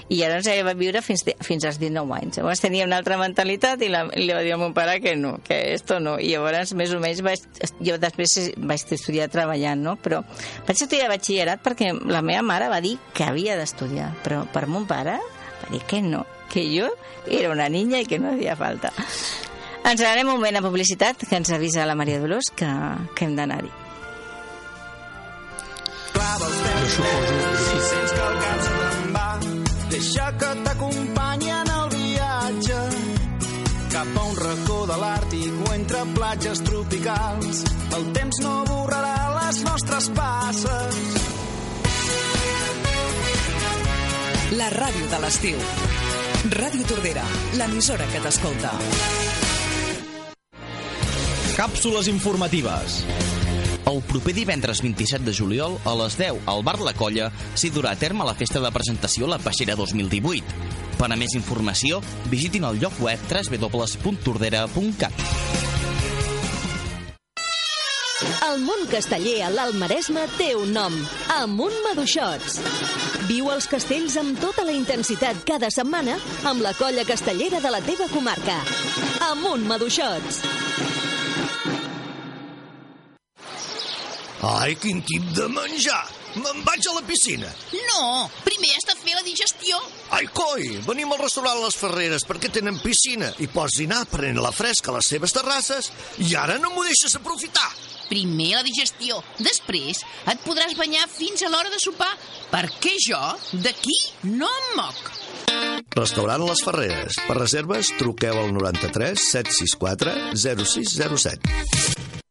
i 0.09 0.19
llavors 0.21 0.47
ella 0.47 0.67
va 0.67 0.75
viure 0.77 1.01
fins, 1.05 1.25
fins 1.45 1.65
als 1.67 1.79
19 1.81 2.15
anys. 2.17 2.39
Llavors 2.39 2.63
tenia 2.63 2.87
una 2.87 2.99
altra 3.01 3.17
mentalitat 3.21 3.83
i, 3.85 3.91
la, 3.91 4.05
i 4.13 4.25
li 4.27 4.35
va 4.35 4.43
dir 4.45 4.53
al 4.55 4.61
meu 4.63 4.73
pare 4.77 4.99
que 5.03 5.15
no, 5.19 5.37
que 5.45 5.59
esto 5.73 5.99
no. 6.03 6.17
I 6.19 6.33
llavors, 6.35 6.73
més 6.77 6.93
o 6.95 7.01
menys, 7.03 7.23
vaig, 7.25 7.43
jo 7.83 7.97
després 8.01 8.37
vaig 8.57 8.95
estudiar 8.99 9.29
treballant, 9.33 9.83
no? 9.83 9.97
Però 9.99 10.21
vaig 10.67 10.75
estudiar 10.75 11.11
batxillerat 11.11 11.63
perquè 11.65 11.91
la 12.09 12.23
meva 12.25 12.45
mare 12.45 12.71
va 12.71 12.81
dir 12.83 12.97
que 13.13 13.27
havia 13.27 13.57
d'estudiar, 13.59 14.13
però 14.23 14.45
per 14.53 14.67
mon 14.67 14.87
pare 14.89 15.19
va 15.19 15.73
dir 15.73 15.83
que 15.89 16.01
no, 16.05 16.25
que 16.51 16.65
jo 16.71 16.89
era 17.27 17.51
una 17.51 17.69
niña 17.69 18.01
i 18.01 18.09
que 18.09 18.19
no 18.19 18.33
havia 18.33 18.55
falta. 18.59 18.93
Ens 19.85 20.01
anem 20.01 20.27
un 20.27 20.35
moment 20.35 20.59
a 20.59 20.63
publicitat 20.65 21.27
que 21.27 21.37
ens 21.39 21.51
avisa 21.55 21.85
la 21.85 21.95
Maria 21.95 22.19
Dolors 22.19 22.51
que, 22.55 22.69
que 23.15 23.25
hem 23.25 23.37
d'anar-hi. 23.39 23.71
Jo 26.89 26.95
suposo... 26.95 27.79
Sents 27.89 28.11
que 28.11 28.23
el 28.25 28.37
cap 28.43 28.61
se 28.65 28.71
te'n 28.79 29.11
va, 29.15 29.27
deixa 29.91 30.27
que 30.41 30.49
t'acompanyi 30.65 31.51
en 31.55 31.71
el 31.75 31.89
viatge 31.93 32.79
cap 33.93 34.17
a 34.21 34.23
un 34.29 34.35
racó 34.37 34.77
de 34.89 34.97
l'Àrtic 35.01 35.61
o 35.65 35.73
entre 35.75 36.03
platges 36.15 36.61
tropicals. 36.65 37.63
El 37.97 38.07
temps 38.17 38.41
no 38.45 38.53
borrarà 38.69 39.15
les 39.37 39.61
nostres 39.65 40.09
passes. 40.17 40.99
La 44.59 44.69
ràdio 44.73 45.11
de 45.13 45.21
l'estiu. 45.25 45.61
Ràdio 46.57 46.89
Tordera, 46.89 47.25
l'emissora 47.59 48.09
que 48.13 48.21
t'escolta. 48.25 48.73
Càpsules 51.59 52.07
informatives. 52.07 53.01
El 53.91 53.97
proper 54.07 54.31
divendres 54.31 54.79
27 54.79 55.25
de 55.25 55.33
juliol, 55.35 55.73
a 55.83 55.91
les 55.99 56.15
10, 56.15 56.45
al 56.47 56.63
Bar 56.63 56.77
La 56.79 56.93
Colla, 56.95 57.25
s'hi 57.51 57.67
durà 57.75 57.91
a 57.91 57.99
terme 57.99 58.23
la 58.23 58.31
festa 58.31 58.61
de 58.63 58.71
presentació 58.71 59.27
La 59.27 59.41
Peixera 59.43 59.75
2018. 59.75 60.55
Per 60.95 61.09
a 61.11 61.17
més 61.19 61.35
informació, 61.35 61.99
visitin 62.31 62.63
el 62.63 62.79
lloc 62.79 62.95
web 63.03 63.19
www.tordera.cat. 63.27 65.19
El 68.47 68.63
món 68.63 68.87
casteller 68.87 69.41
a 69.43 69.51
l'Alt 69.51 69.75
Maresme 69.83 70.23
té 70.37 70.53
un 70.55 70.71
nom, 70.71 70.95
Amunt 71.41 71.75
Maduixots. 71.89 72.61
Viu 73.27 73.51
els 73.51 73.67
castells 73.67 74.15
amb 74.21 74.39
tota 74.39 74.63
la 74.63 74.77
intensitat 74.79 75.43
cada 75.43 75.67
setmana 75.75 76.15
amb 76.47 76.63
la 76.63 76.71
colla 76.79 77.03
castellera 77.03 77.59
de 77.59 77.75
la 77.75 77.83
teva 77.83 78.07
comarca. 78.15 78.61
Amunt 79.27 79.67
Maduixots. 79.67 80.39
Ai, 84.39 84.75
quin 84.79 85.01
tip 85.03 85.25
de 85.35 85.49
menjar! 85.51 86.05
Me'n 86.39 86.61
vaig 86.63 86.85
a 86.87 86.93
la 86.93 87.01
piscina. 87.03 87.49
No, 87.89 88.29
primer 88.45 88.69
has 88.77 88.85
de 88.85 88.95
fer 89.01 89.15
la 89.17 89.23
digestió. 89.25 89.79
Ai, 90.15 90.27
coi, 90.31 90.77
venim 90.85 91.09
al 91.11 91.19
restaurant 91.23 91.57
Les 91.63 91.75
Ferreres 91.75 92.23
perquè 92.29 92.51
tenen 92.53 92.77
piscina 92.79 93.31
i 93.43 93.49
pots 93.51 93.79
dinar 93.81 94.03
prenent 94.11 94.39
la 94.39 94.53
fresca 94.55 94.93
a 94.93 94.99
les 94.99 95.09
seves 95.11 95.33
terrasses 95.35 95.89
i 96.23 96.35
ara 96.39 96.59
no 96.61 96.71
m'ho 96.71 96.85
deixes 96.85 97.17
aprofitar. 97.17 97.67
Primer 98.09 98.51
la 98.55 98.63
digestió, 98.65 99.19
després 99.41 100.03
et 100.29 100.45
podràs 100.45 100.77
banyar 100.77 101.09
fins 101.11 101.43
a 101.43 101.51
l'hora 101.51 101.73
de 101.73 101.81
sopar, 101.81 102.11
perquè 102.53 102.95
jo 103.09 103.19
d'aquí 103.65 103.97
no 104.29 104.47
em 104.47 104.71
moc. 104.77 105.11
Restaurant 105.97 106.45
Les 106.45 106.63
Ferreres. 106.63 107.19
Per 107.25 107.37
reserves, 107.41 107.91
truqueu 107.99 108.37
al 108.37 108.53
93 108.53 109.27
764 109.33 110.15
0607. 110.37 111.57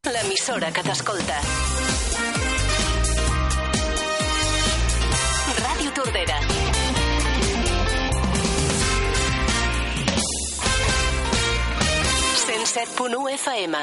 L'emissora 0.08 0.70
que 0.72 0.86
t'escolta. 0.86 1.42
Tordera. 6.08 6.40
.107.1 12.46 13.30
FM. 13.34 13.76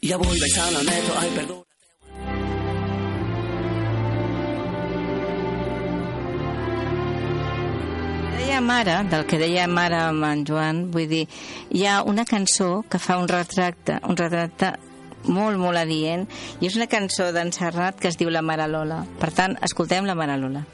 Ya 0.00 0.16
voy 0.16 0.40
besando 0.40 0.80
al 0.80 0.84
metro, 0.84 1.14
ay, 1.18 1.30
perdón. 1.34 1.62
deia 8.36 8.60
mare, 8.60 9.04
del 9.08 9.24
que 9.24 9.38
deia 9.38 9.68
mare 9.68 9.96
amb 9.96 10.24
en 10.26 10.42
Joan, 10.44 10.90
vull 10.90 11.06
dir, 11.08 11.28
hi 11.70 11.86
ha 11.86 12.02
una 12.02 12.24
cançó 12.26 12.82
que 12.90 12.98
fa 12.98 13.16
un 13.16 13.28
retracte, 13.28 14.00
un 14.02 14.18
retracte 14.18 14.74
molt, 15.24 15.56
molt 15.56 15.78
adient, 15.78 16.26
i 16.60 16.66
és 16.66 16.76
una 16.76 16.90
cançó 16.90 17.30
d'en 17.32 17.54
Serrat 17.54 18.02
que 18.02 18.10
es 18.10 18.18
diu 18.18 18.28
La 18.28 18.42
Mare 18.42 18.66
Lola. 18.68 19.04
Per 19.22 19.30
tant, 19.30 19.56
escoltem 19.62 20.04
La 20.10 20.18
Mare 20.18 20.36
Lola. 20.42 20.66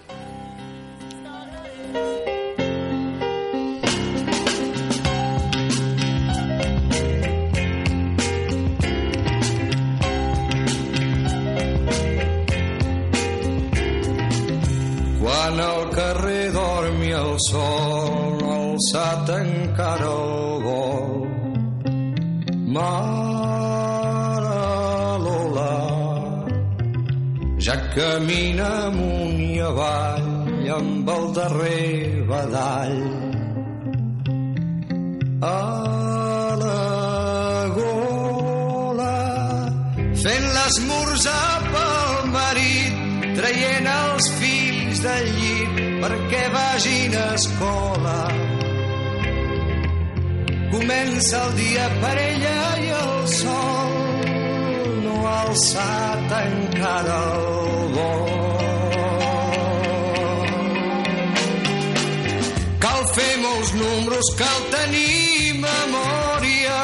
Vol. 19.78 21.28
Mare 22.66 24.08
Lola, 25.24 25.76
ja 27.58 27.76
camina 27.94 28.68
amunt 28.88 29.40
i 29.40 29.60
avall 29.60 30.70
amb 30.78 31.08
el 31.08 31.32
darrer 31.34 32.24
badall. 32.26 32.98
A 35.40 35.62
la 36.62 37.68
gola, 37.78 39.14
fent 40.24 40.48
l'esmorzar 40.58 41.56
pel 41.70 42.30
marit, 42.34 42.94
traient 43.38 43.90
els 43.94 44.30
fills 44.42 45.06
del 45.06 45.32
llit 45.38 45.82
perquè 46.02 46.44
vagin 46.52 47.18
a 47.22 47.26
escola. 47.38 48.47
Comença 50.70 51.38
el 51.46 51.52
dia 51.56 51.84
per 52.02 52.16
ella 52.20 52.56
i 52.84 52.88
el 52.96 53.28
sol 53.32 53.94
no 55.04 55.14
ha 55.24 55.36
alçat 55.46 56.34
encara 56.38 57.16
el 57.28 57.94
vol. 57.94 58.26
Cal 62.84 63.02
fer 63.14 63.32
molts 63.46 63.72
números, 63.80 64.30
cal 64.42 64.60
tenir 64.76 65.56
memòria 65.64 66.78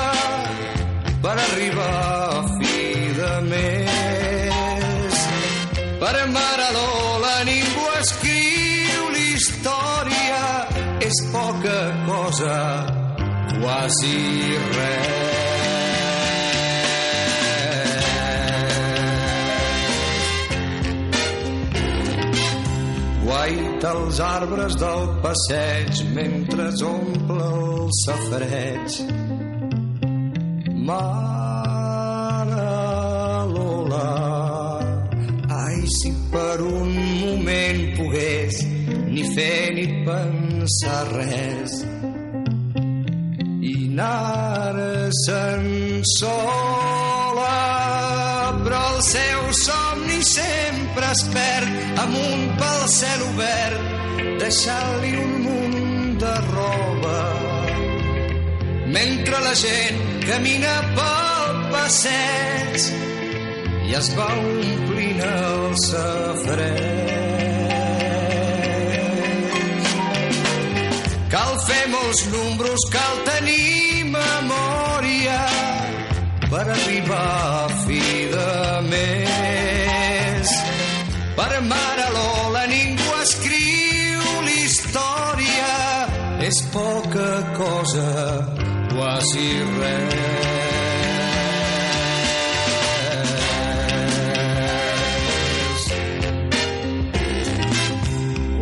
per 1.26 1.36
arribar 1.44 1.92
a 2.40 2.42
fi 2.56 2.80
de 3.20 3.34
mes. 3.52 5.22
Per 6.00 6.16
mare 6.32 6.72
Lola 6.80 7.36
ningú 7.52 7.86
escriu 8.00 9.12
l'història, 9.12 10.42
és 11.12 11.24
poca 11.36 11.80
cosa, 12.08 12.60
quasi 13.64 14.16
res. 14.76 15.22
Guaita 23.24 23.92
els 23.94 24.20
arbres 24.26 24.76
del 24.82 25.08
passeig 25.24 26.02
mentre 26.18 26.68
omple 26.90 27.48
el 27.48 27.88
safareig. 28.02 29.00
Mare 30.84 32.68
Lola, 33.54 34.12
ai, 35.62 35.80
si 35.96 36.12
per 36.28 36.60
un 36.68 36.92
moment 37.24 37.82
pogués 37.96 38.60
ni 39.08 39.24
fer 39.32 39.72
ni 39.80 39.88
pensar 40.04 41.04
res 41.16 41.80
anar-se'n 45.14 46.02
sola 46.18 47.54
però 48.64 48.80
el 48.94 49.02
seu 49.02 49.52
somni 49.52 50.22
sempre 50.22 51.06
es 51.10 51.22
perd 51.34 51.68
amunt 52.02 52.56
pel 52.58 52.88
cel 52.88 53.22
obert 53.28 53.78
deixant-li 54.40 55.12
un 55.22 55.32
munt 55.46 56.18
de 56.18 56.34
roba 56.50 57.20
mentre 58.96 59.40
la 59.46 59.54
gent 59.54 60.02
camina 60.26 60.74
pel 60.98 61.62
passeig 61.70 62.90
i 63.86 63.94
es 63.94 64.10
va 64.18 64.28
omplint 64.34 65.20
el 65.28 65.74
safareig. 65.84 67.12
Cal 71.34 71.58
fer 71.66 71.84
molts 71.92 72.22
números, 72.32 72.88
cal 72.94 73.20
tenir 73.28 73.93
per 76.54 76.68
arribar 76.70 77.64
a 77.64 77.68
fi 77.84 78.00
de 78.30 78.80
mes. 78.86 80.50
Per 81.34 81.54
mare 81.70 82.04
Lola 82.16 82.62
ningú 82.70 83.08
escriu 83.22 84.22
l'història, 84.46 85.72
és 86.46 86.60
poca 86.76 87.32
cosa, 87.58 88.06
quasi 88.94 89.48
res. 89.80 90.14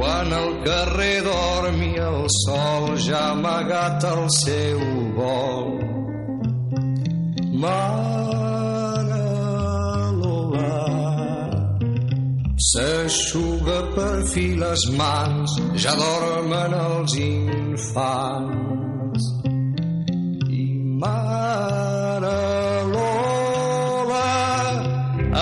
Quan 0.01 0.37
el 0.41 0.51
carrer 0.65 1.17
dorm 1.29 1.81
i 1.93 1.95
el 2.09 2.21
sol 2.41 2.93
ja 2.97 3.27
amagat 3.37 4.13
el 4.17 4.29
seu 4.41 4.81
vol. 5.21 5.92
Mare 7.63 9.27
Lola 10.21 10.79
s'aixuga 12.69 13.77
per 13.95 14.17
fi 14.33 14.47
les 14.63 14.83
mans, 14.99 15.55
ja 15.85 15.93
dormen 16.01 16.75
els 16.79 17.15
infants. 17.21 19.23
I 20.63 20.65
mare 21.03 22.41
Lola 22.95 24.33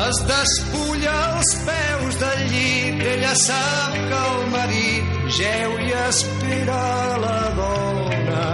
es 0.02 0.20
despulla 0.32 1.14
els 1.30 1.54
peus 1.70 2.20
del 2.24 2.44
llit, 2.52 3.00
ella 3.14 3.34
sap 3.46 3.96
que 3.96 4.20
el 4.26 4.44
marit 4.56 5.16
geu 5.38 5.80
i 5.86 5.88
espera 6.02 6.84
la 7.24 7.40
dona. 7.62 8.44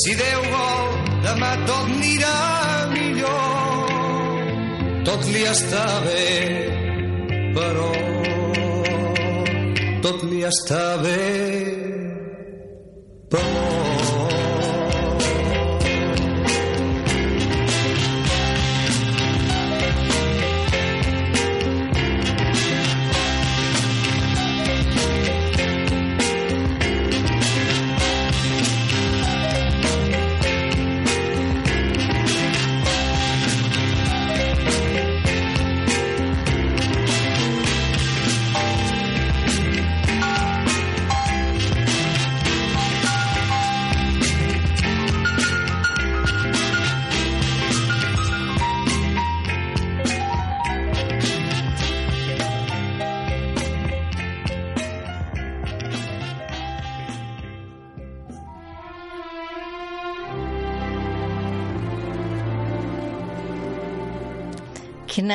Si 0.00 0.16
Déu 0.22 0.42
vol, 0.56 0.99
demà 1.30 1.50
tot 1.66 1.86
anirà 1.86 2.36
millor. 2.94 3.92
Tot 5.08 5.26
li 5.32 5.42
està 5.54 5.86
bé, 6.06 6.28
però 7.56 7.90
tot 10.06 10.24
li 10.30 10.44
està 10.52 10.84
bé, 11.04 11.18
però... 13.34 13.69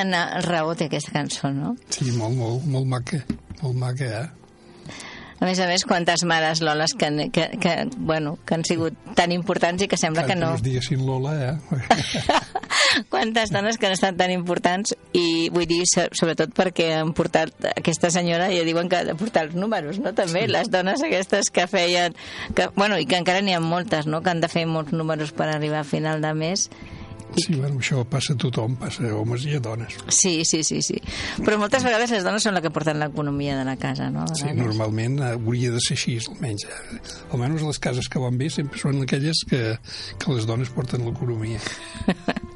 Quina 0.06 0.26
na- 0.36 0.42
raó 0.46 0.76
té 0.78 0.86
aquesta 0.86 1.12
cançó, 1.12 1.50
no? 1.52 1.76
Sí, 1.90 2.12
molt, 2.14 2.36
molt, 2.38 2.66
molt 2.66 2.86
maca, 2.86 3.24
molt 3.62 3.76
maca, 3.76 4.06
eh? 4.06 4.30
A 5.36 5.46
més 5.46 5.60
a 5.60 5.66
més, 5.68 5.84
quantes 5.84 6.24
mares 6.24 6.62
Loles 6.64 6.94
que, 6.96 7.10
que, 7.34 7.50
que, 7.60 7.74
bueno, 7.98 8.38
que 8.46 8.54
han 8.56 8.64
sigut 8.64 8.94
tan 9.18 9.34
importants 9.36 9.84
i 9.84 9.88
que 9.92 9.98
sembla 9.98 10.24
que 10.26 10.36
no... 10.36 10.54
Tantes 10.54 10.64
diguessin 10.64 11.04
Lola, 11.06 11.34
eh? 11.36 11.58
Quantes 13.12 13.52
dones 13.52 13.78
que 13.78 13.88
han 13.90 13.94
estat 13.98 14.16
tan 14.16 14.32
importants 14.32 14.94
i 15.12 15.50
vull 15.52 15.68
dir, 15.68 15.82
so- 15.92 16.08
sobretot 16.16 16.54
perquè 16.56 16.94
han 17.02 17.12
portat 17.14 17.52
aquesta 17.76 18.10
senyora, 18.16 18.48
ja 18.54 18.64
diuen 18.64 18.88
que 18.90 19.02
ha 19.02 19.04
de 19.04 19.16
portar 19.20 19.44
els 19.50 19.56
números, 19.60 20.00
no? 20.00 20.14
També, 20.16 20.48
les 20.48 20.72
dones 20.72 21.04
aquestes 21.04 21.52
que 21.52 21.68
feien... 21.68 22.16
Que, 22.56 22.70
bueno, 22.78 22.98
i 22.98 23.06
que 23.06 23.18
encara 23.20 23.42
n'hi 23.44 23.58
ha 23.58 23.60
moltes, 23.60 24.08
no?, 24.08 24.22
que 24.24 24.32
han 24.32 24.40
de 24.42 24.48
fer 24.48 24.66
molts 24.70 24.94
números 24.96 25.34
per 25.36 25.50
arribar 25.52 25.82
a 25.84 25.88
final 25.88 26.22
de 26.24 26.34
mes 26.34 26.70
Sí, 27.36 27.56
bueno, 27.58 27.82
això 27.82 28.04
passa 28.08 28.32
a 28.32 28.38
tothom, 28.40 28.78
passa 28.80 29.04
a 29.10 29.16
homes 29.18 29.44
i 29.50 29.56
a 29.58 29.60
dones. 29.60 29.98
Sí, 30.08 30.46
sí, 30.48 30.62
sí, 30.64 30.82
sí. 30.86 30.96
Però 31.44 31.58
moltes 31.60 31.84
vegades 31.84 32.14
les 32.16 32.24
dones 32.24 32.46
són 32.46 32.56
les 32.56 32.64
que 32.64 32.72
porten 32.72 33.02
l'economia 33.02 33.58
de 33.60 33.66
la 33.68 33.76
casa, 33.82 34.08
no? 34.14 34.24
Sí, 34.40 34.54
normalment 34.56 35.20
eh, 35.20 35.34
hauria 35.36 35.74
de 35.76 35.82
ser 35.84 35.98
així, 35.98 36.16
almenys. 36.32 36.64
eh. 36.70 37.02
Almenys 37.36 37.66
les 37.68 37.80
cases 37.84 38.08
que 38.08 38.22
van 38.24 38.38
bé 38.40 38.48
sempre 38.54 38.80
són 38.80 39.02
aquelles 39.04 39.44
que, 39.50 39.64
que 40.22 40.32
les 40.38 40.48
dones 40.48 40.72
porten 40.72 41.04
l'economia. 41.08 41.60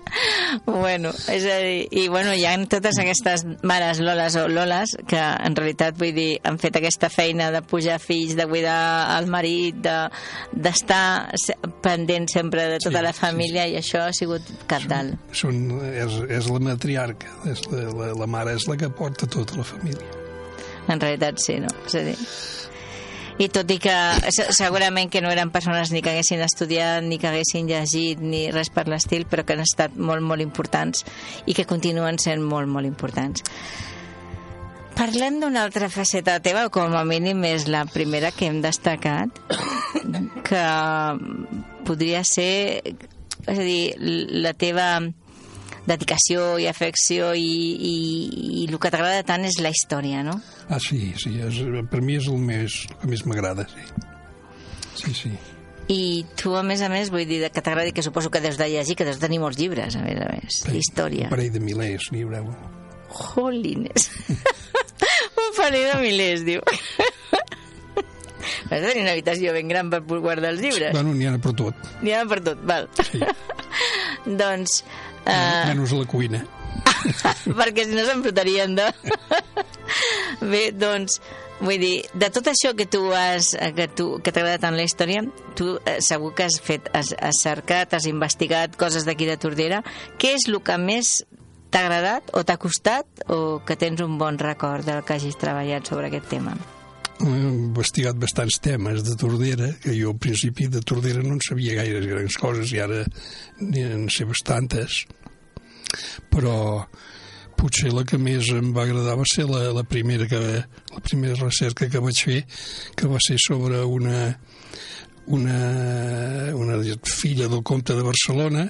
Bueno, 0.66 1.12
és 1.32 1.46
a 1.46 1.58
dir, 1.62 1.88
i 1.92 2.08
bueno, 2.10 2.34
hi 2.34 2.44
ha 2.48 2.56
totes 2.70 2.98
aquestes 3.02 3.44
mares 3.64 4.00
Loles 4.04 4.36
o 4.42 4.48
Loles 4.50 4.96
que 5.08 5.20
en 5.20 5.56
realitat, 5.56 5.98
vull 6.00 6.14
dir, 6.16 6.40
han 6.44 6.58
fet 6.62 6.76
aquesta 6.80 7.10
feina 7.14 7.50
de 7.54 7.62
pujar 7.62 8.00
fills, 8.02 8.36
de 8.38 8.48
cuidar 8.50 8.80
el 9.20 9.30
marit, 9.32 9.78
de- 9.86 10.10
d'estar 10.52 11.32
de, 11.34 11.56
pendent 11.86 12.28
sempre 12.32 12.66
de 12.74 12.80
tota 12.84 13.00
Sí, 13.00 13.06
la 13.06 13.14
família 13.14 13.68
i 13.70 13.78
això 13.80 14.04
ha 14.08 14.14
sigut 14.14 14.42
cabdal. 14.68 15.14
Són, 15.32 15.62
és, 15.94 16.20
és 16.40 16.50
la 16.50 16.60
matriarca, 16.60 17.32
és 17.52 17.64
la, 17.72 17.86
la, 17.94 18.12
la 18.24 18.28
mare 18.28 18.56
és 18.58 18.68
la 18.70 18.78
que 18.82 18.90
porta 18.90 19.28
tota 19.30 19.58
la 19.62 19.68
família. 19.68 20.10
En 20.90 21.00
realitat 21.00 21.38
sí, 21.38 21.60
no? 21.62 21.70
És 21.86 21.96
a 21.96 22.02
dir, 22.08 22.16
i 23.40 23.48
tot 23.48 23.70
i 23.72 23.78
que 23.80 23.94
se- 24.36 24.50
segurament 24.54 25.10
que 25.12 25.22
no 25.24 25.32
eren 25.32 25.50
persones 25.52 25.94
ni 25.96 26.02
que 26.04 26.12
haguessin 26.12 26.42
estudiat, 26.44 27.02
ni 27.08 27.18
que 27.18 27.30
haguessin 27.32 27.70
llegit, 27.72 28.20
ni 28.20 28.50
res 28.52 28.70
per 28.70 28.88
l'estil, 28.92 29.24
però 29.26 29.46
que 29.48 29.56
han 29.56 29.64
estat 29.64 29.96
molt, 29.96 30.22
molt 30.22 30.44
importants 30.44 31.06
i 31.48 31.56
que 31.56 31.66
continuen 31.70 32.20
sent 32.20 32.44
molt, 32.44 32.68
molt 32.68 32.86
importants. 32.90 33.44
Parlem 35.00 35.38
d'una 35.40 35.62
altra 35.64 35.88
faceta 35.88 36.42
teva, 36.44 36.66
o 36.68 36.72
com 36.76 36.92
a 37.00 37.06
mínim 37.08 37.46
és 37.48 37.70
la 37.72 37.86
primera 37.88 38.34
que 38.36 38.50
hem 38.50 38.60
destacat, 38.62 39.32
que 40.44 40.64
podria 41.88 42.26
ser, 42.28 42.82
és 43.48 43.56
a 43.56 43.64
dir, 43.64 43.96
la 44.44 44.52
teva 44.60 44.90
dedicació 45.90 46.58
i 46.62 46.68
afecció 46.70 47.34
i, 47.36 47.44
i, 47.90 47.96
i 48.64 48.66
el 48.70 48.78
que 48.78 48.92
t'agrada 48.94 49.26
tant 49.28 49.46
és 49.50 49.60
la 49.64 49.74
història, 49.74 50.24
no? 50.26 50.38
Ah, 50.70 50.80
sí, 50.84 51.14
sí, 51.20 51.36
és, 51.46 51.62
per 51.92 52.02
mi 52.06 52.20
és 52.20 52.30
el, 52.32 52.40
més, 52.42 52.84
el 52.90 53.00
que 53.02 53.14
més 53.14 53.26
m'agrada, 53.28 53.68
sí. 53.72 53.88
Sí, 55.00 55.16
sí. 55.16 55.32
I 55.90 56.26
tu, 56.38 56.54
a 56.54 56.62
més 56.62 56.84
a 56.86 56.90
més, 56.92 57.10
vull 57.10 57.26
dir 57.26 57.42
que 57.50 57.64
t'agradi, 57.66 57.94
que 57.98 58.06
suposo 58.06 58.30
que 58.30 58.42
deus 58.44 58.60
de 58.60 58.68
llegir, 58.70 58.96
que 59.00 59.08
deus 59.08 59.18
tenir 59.22 59.40
molts 59.42 59.58
llibres, 59.58 59.98
a 59.98 60.04
més 60.06 60.20
a 60.22 60.28
més, 60.30 60.60
d'història. 60.70 61.32
Un 61.32 61.34
parell 61.34 61.56
de 61.56 61.64
milers, 61.64 62.12
n'hi 62.14 62.22
haureu. 62.28 62.52
Jolines. 63.10 64.12
un 65.46 65.56
parell 65.58 65.90
de 65.90 65.98
milers, 66.04 66.46
diu. 66.46 66.62
Has 68.70 68.84
de 68.84 68.86
tenir 68.86 69.02
una 69.02 69.16
habitació 69.16 69.54
ben 69.56 69.72
gran 69.72 69.90
per 69.90 70.04
guardar 70.06 70.54
els 70.54 70.62
llibres. 70.62 70.94
Bueno, 70.94 71.16
n'hi 71.18 71.26
ha 71.26 71.38
per 71.42 71.56
tot. 71.58 71.90
N'hi 72.04 72.14
ha 72.14 72.22
per 72.30 72.40
tot, 72.46 72.62
val. 72.70 72.90
Sí. 73.10 73.24
doncs... 74.44 74.84
Uh... 75.26 75.68
Menys 75.70 75.94
la 75.96 76.08
cuina. 76.10 76.46
perquè 77.60 77.86
si 77.88 77.96
no 77.96 78.06
s'embrutarien 78.08 78.76
de... 78.78 78.88
Bé, 80.52 80.70
doncs, 80.76 81.20
vull 81.60 81.80
dir, 81.82 81.96
de 82.14 82.30
tot 82.34 82.48
això 82.52 82.74
que 82.78 82.88
tu 82.90 83.02
has, 83.16 83.52
que 83.76 83.90
tu, 83.92 84.10
que 84.24 84.34
t'agrada 84.36 84.62
tant 84.64 84.78
la 84.78 84.86
història, 84.88 85.24
tu 85.60 85.76
eh, 85.84 86.00
segur 86.06 86.34
que 86.38 86.48
has 86.48 86.60
fet, 86.64 86.90
has, 86.96 87.14
has 87.18 87.44
cercat, 87.44 87.96
has 87.98 88.08
investigat 88.10 88.78
coses 88.80 89.08
d'aquí 89.08 89.28
de 89.30 89.38
Tordera. 89.42 89.84
Què 90.22 90.36
és 90.38 90.48
el 90.50 90.62
que 90.64 90.80
més 90.82 91.20
t'ha 91.70 91.86
agradat 91.86 92.34
o 92.34 92.44
t'ha 92.46 92.58
costat 92.62 93.30
o 93.30 93.60
que 93.66 93.78
tens 93.80 94.02
un 94.06 94.18
bon 94.22 94.40
record 94.42 94.88
del 94.88 95.04
que 95.06 95.20
hagis 95.20 95.40
treballat 95.40 95.90
sobre 95.90 96.10
aquest 96.10 96.30
tema? 96.32 96.58
Investigat 97.20 98.16
bastants 98.16 98.60
temes 98.64 99.04
de 99.04 99.16
Tordera, 99.20 99.74
que 99.84 99.92
jo 99.98 100.14
al 100.14 100.20
principi 100.22 100.70
de 100.72 100.80
Tordera 100.80 101.24
no 101.24 101.36
en 101.36 101.44
sabia 101.44 101.76
gaires 101.82 102.08
grans 102.08 102.38
coses 102.40 102.72
i 102.72 102.80
ara 102.80 103.04
en 103.60 104.08
sé 104.14 104.28
bastantes, 104.30 105.04
però 106.32 106.86
potser 107.60 107.92
la 107.92 108.06
que 108.08 108.18
més 108.22 108.48
em 108.56 108.72
va 108.76 108.86
agradar 108.86 109.18
va 109.20 109.28
ser 109.28 109.44
la, 109.50 109.66
la 109.76 109.84
primera 109.84 110.30
que 110.32 110.40
la 110.40 111.02
primera 111.04 111.36
recerca 111.42 111.90
que 111.92 112.00
vaig 112.00 112.22
fer 112.24 112.40
que 112.96 113.10
va 113.12 113.20
ser 113.20 113.36
sobre 113.44 113.82
una 113.84 114.22
una, 115.30 116.56
una 116.56 116.78
filla 117.04 117.48
del 117.48 117.64
comte 117.64 117.94
de 117.94 118.06
Barcelona 118.06 118.70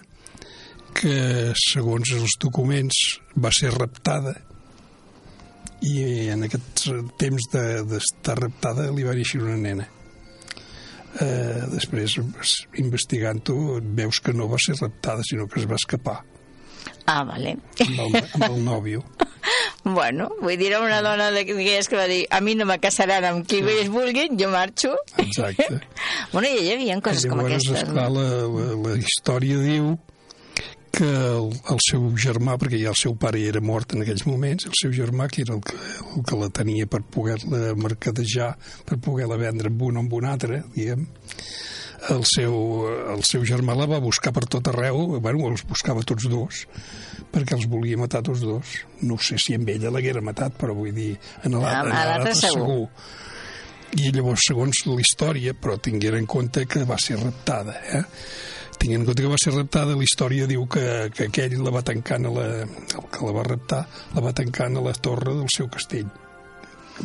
que 0.97 1.54
segons 1.56 2.12
els 2.18 2.36
documents 2.41 3.20
va 3.38 3.54
ser 3.56 3.72
raptada 3.78 4.34
i 5.88 6.30
en 6.34 6.43
aquest 6.47 6.89
temps 7.21 7.47
d'estar 7.53 8.36
de, 8.36 8.41
raptada 8.43 8.89
li 8.91 9.05
va 9.07 9.15
néixer 9.15 9.39
una 9.43 9.55
nena 9.59 9.86
eh, 11.21 11.61
després 11.71 12.17
investigant-ho 12.82 13.80
veus 14.01 14.19
que 14.23 14.36
no 14.36 14.49
va 14.51 14.59
ser 14.59 14.75
raptada 14.80 15.23
sinó 15.27 15.47
que 15.47 15.61
es 15.63 15.69
va 15.69 15.80
escapar 15.80 16.19
Ah, 17.09 17.23
vale. 17.25 17.55
Amb 17.82 17.99
el, 18.03 18.17
amb 18.38 18.43
el 18.51 18.63
nòvio. 18.65 19.03
Bueno, 19.80 20.27
vull 20.43 20.57
dir, 20.59 20.73
una 20.77 20.99
dona 21.01 21.30
d'aquelles 21.32 21.88
que 21.89 21.95
va 21.97 22.03
dir 22.11 22.25
a 22.36 22.41
mi 22.43 22.51
no 22.59 22.65
me 22.67 22.75
casaran 22.84 23.23
amb 23.25 23.45
qui 23.47 23.61
sí. 23.63 23.71
ells 23.71 23.88
vulguin, 23.89 24.36
jo 24.38 24.49
marxo. 24.51 24.91
Exacte. 25.23 25.80
bueno, 26.34 26.49
i 26.51 26.65
hi 26.65 26.73
havia 26.73 26.97
coses 27.01 27.23
I 27.25 27.32
com 27.32 27.41
aquestes. 27.45 27.86
Esclar, 27.86 28.09
la, 28.13 28.25
la, 28.43 28.65
la 28.84 28.97
història 28.99 29.57
diu 29.63 29.93
que 31.00 31.08
el, 31.08 31.50
el 31.72 31.80
seu 31.86 32.04
germà, 32.20 32.58
perquè 32.60 32.82
ja 32.82 32.91
el 32.91 33.00
seu 33.00 33.16
pare 33.20 33.39
era 33.47 33.62
mort 33.64 33.95
en 33.95 34.04
aquells 34.04 34.26
moments, 34.28 34.68
el 34.68 34.76
seu 34.76 34.91
germà, 34.95 35.30
que 35.32 35.45
era 35.45 35.56
el 35.56 35.64
que, 35.64 35.78
el 36.04 36.26
que 36.28 36.39
la 36.39 36.50
tenia 36.52 36.89
per 36.91 37.02
poder-la 37.08 37.74
mercadejar, 37.80 38.52
per 38.88 39.00
poder-la 39.00 39.39
vendre 39.39 39.72
amb 39.72 39.86
un 39.88 40.00
o 40.00 40.04
amb 40.04 40.16
un 40.20 40.28
altre, 40.28 40.64
diguem, 40.76 41.06
el 42.10 42.26
seu, 42.28 42.58
el 43.16 43.24
seu 43.28 43.45
germà 43.47 43.76
la 43.76 43.88
va 43.89 44.02
buscar 44.04 44.34
per 44.36 44.45
tot 44.52 44.68
arreu, 44.72 45.20
bueno, 45.24 45.50
els 45.52 45.64
buscava 45.68 46.04
tots 46.08 46.28
dos, 46.32 46.66
perquè 47.32 47.56
els 47.56 47.68
volia 47.72 48.00
matar 48.00 48.24
tots 48.26 48.43
dos. 48.43 48.76
No 49.06 49.20
sé 49.24 49.39
si 49.39 49.56
amb 49.56 49.72
ella 49.72 49.91
l'haguera 49.93 50.24
matat, 50.24 50.56
però 50.60 50.76
vull 50.76 50.93
dir, 50.95 51.14
en 51.47 51.60
l'altre 51.60 52.36
segur. 52.36 52.60
segur. 52.60 52.86
I 54.00 54.12
llavors, 54.14 54.45
segons 54.45 54.84
la 54.86 55.00
història, 55.02 55.56
però 55.58 55.80
tinguera 55.82 56.20
en 56.20 56.28
compte 56.30 56.68
que 56.70 56.84
va 56.86 57.00
ser 57.02 57.18
raptada, 57.24 57.80
eh? 57.89 58.04
Tinguent 58.80 59.01
en 59.01 59.05
compte 59.09 59.23
que 59.25 59.32
va 59.32 59.39
ser 59.41 59.53
raptada, 59.55 59.95
la 59.97 60.05
història 60.07 60.47
diu 60.47 60.65
que, 60.71 60.84
que 61.15 61.27
aquell 61.27 61.57
la 61.65 61.73
va 61.75 61.84
tancant 61.86 62.30
a 62.30 62.34
la, 62.34 62.47
el 62.63 63.07
que 63.11 63.25
la 63.25 63.36
va 63.36 63.45
raptar, 63.47 63.84
la 64.15 64.23
va 64.23 64.36
tancant 64.36 64.80
a 64.80 64.84
la 64.86 64.95
torre 64.95 65.36
del 65.36 65.49
seu 65.51 65.67
castell. 65.71 66.07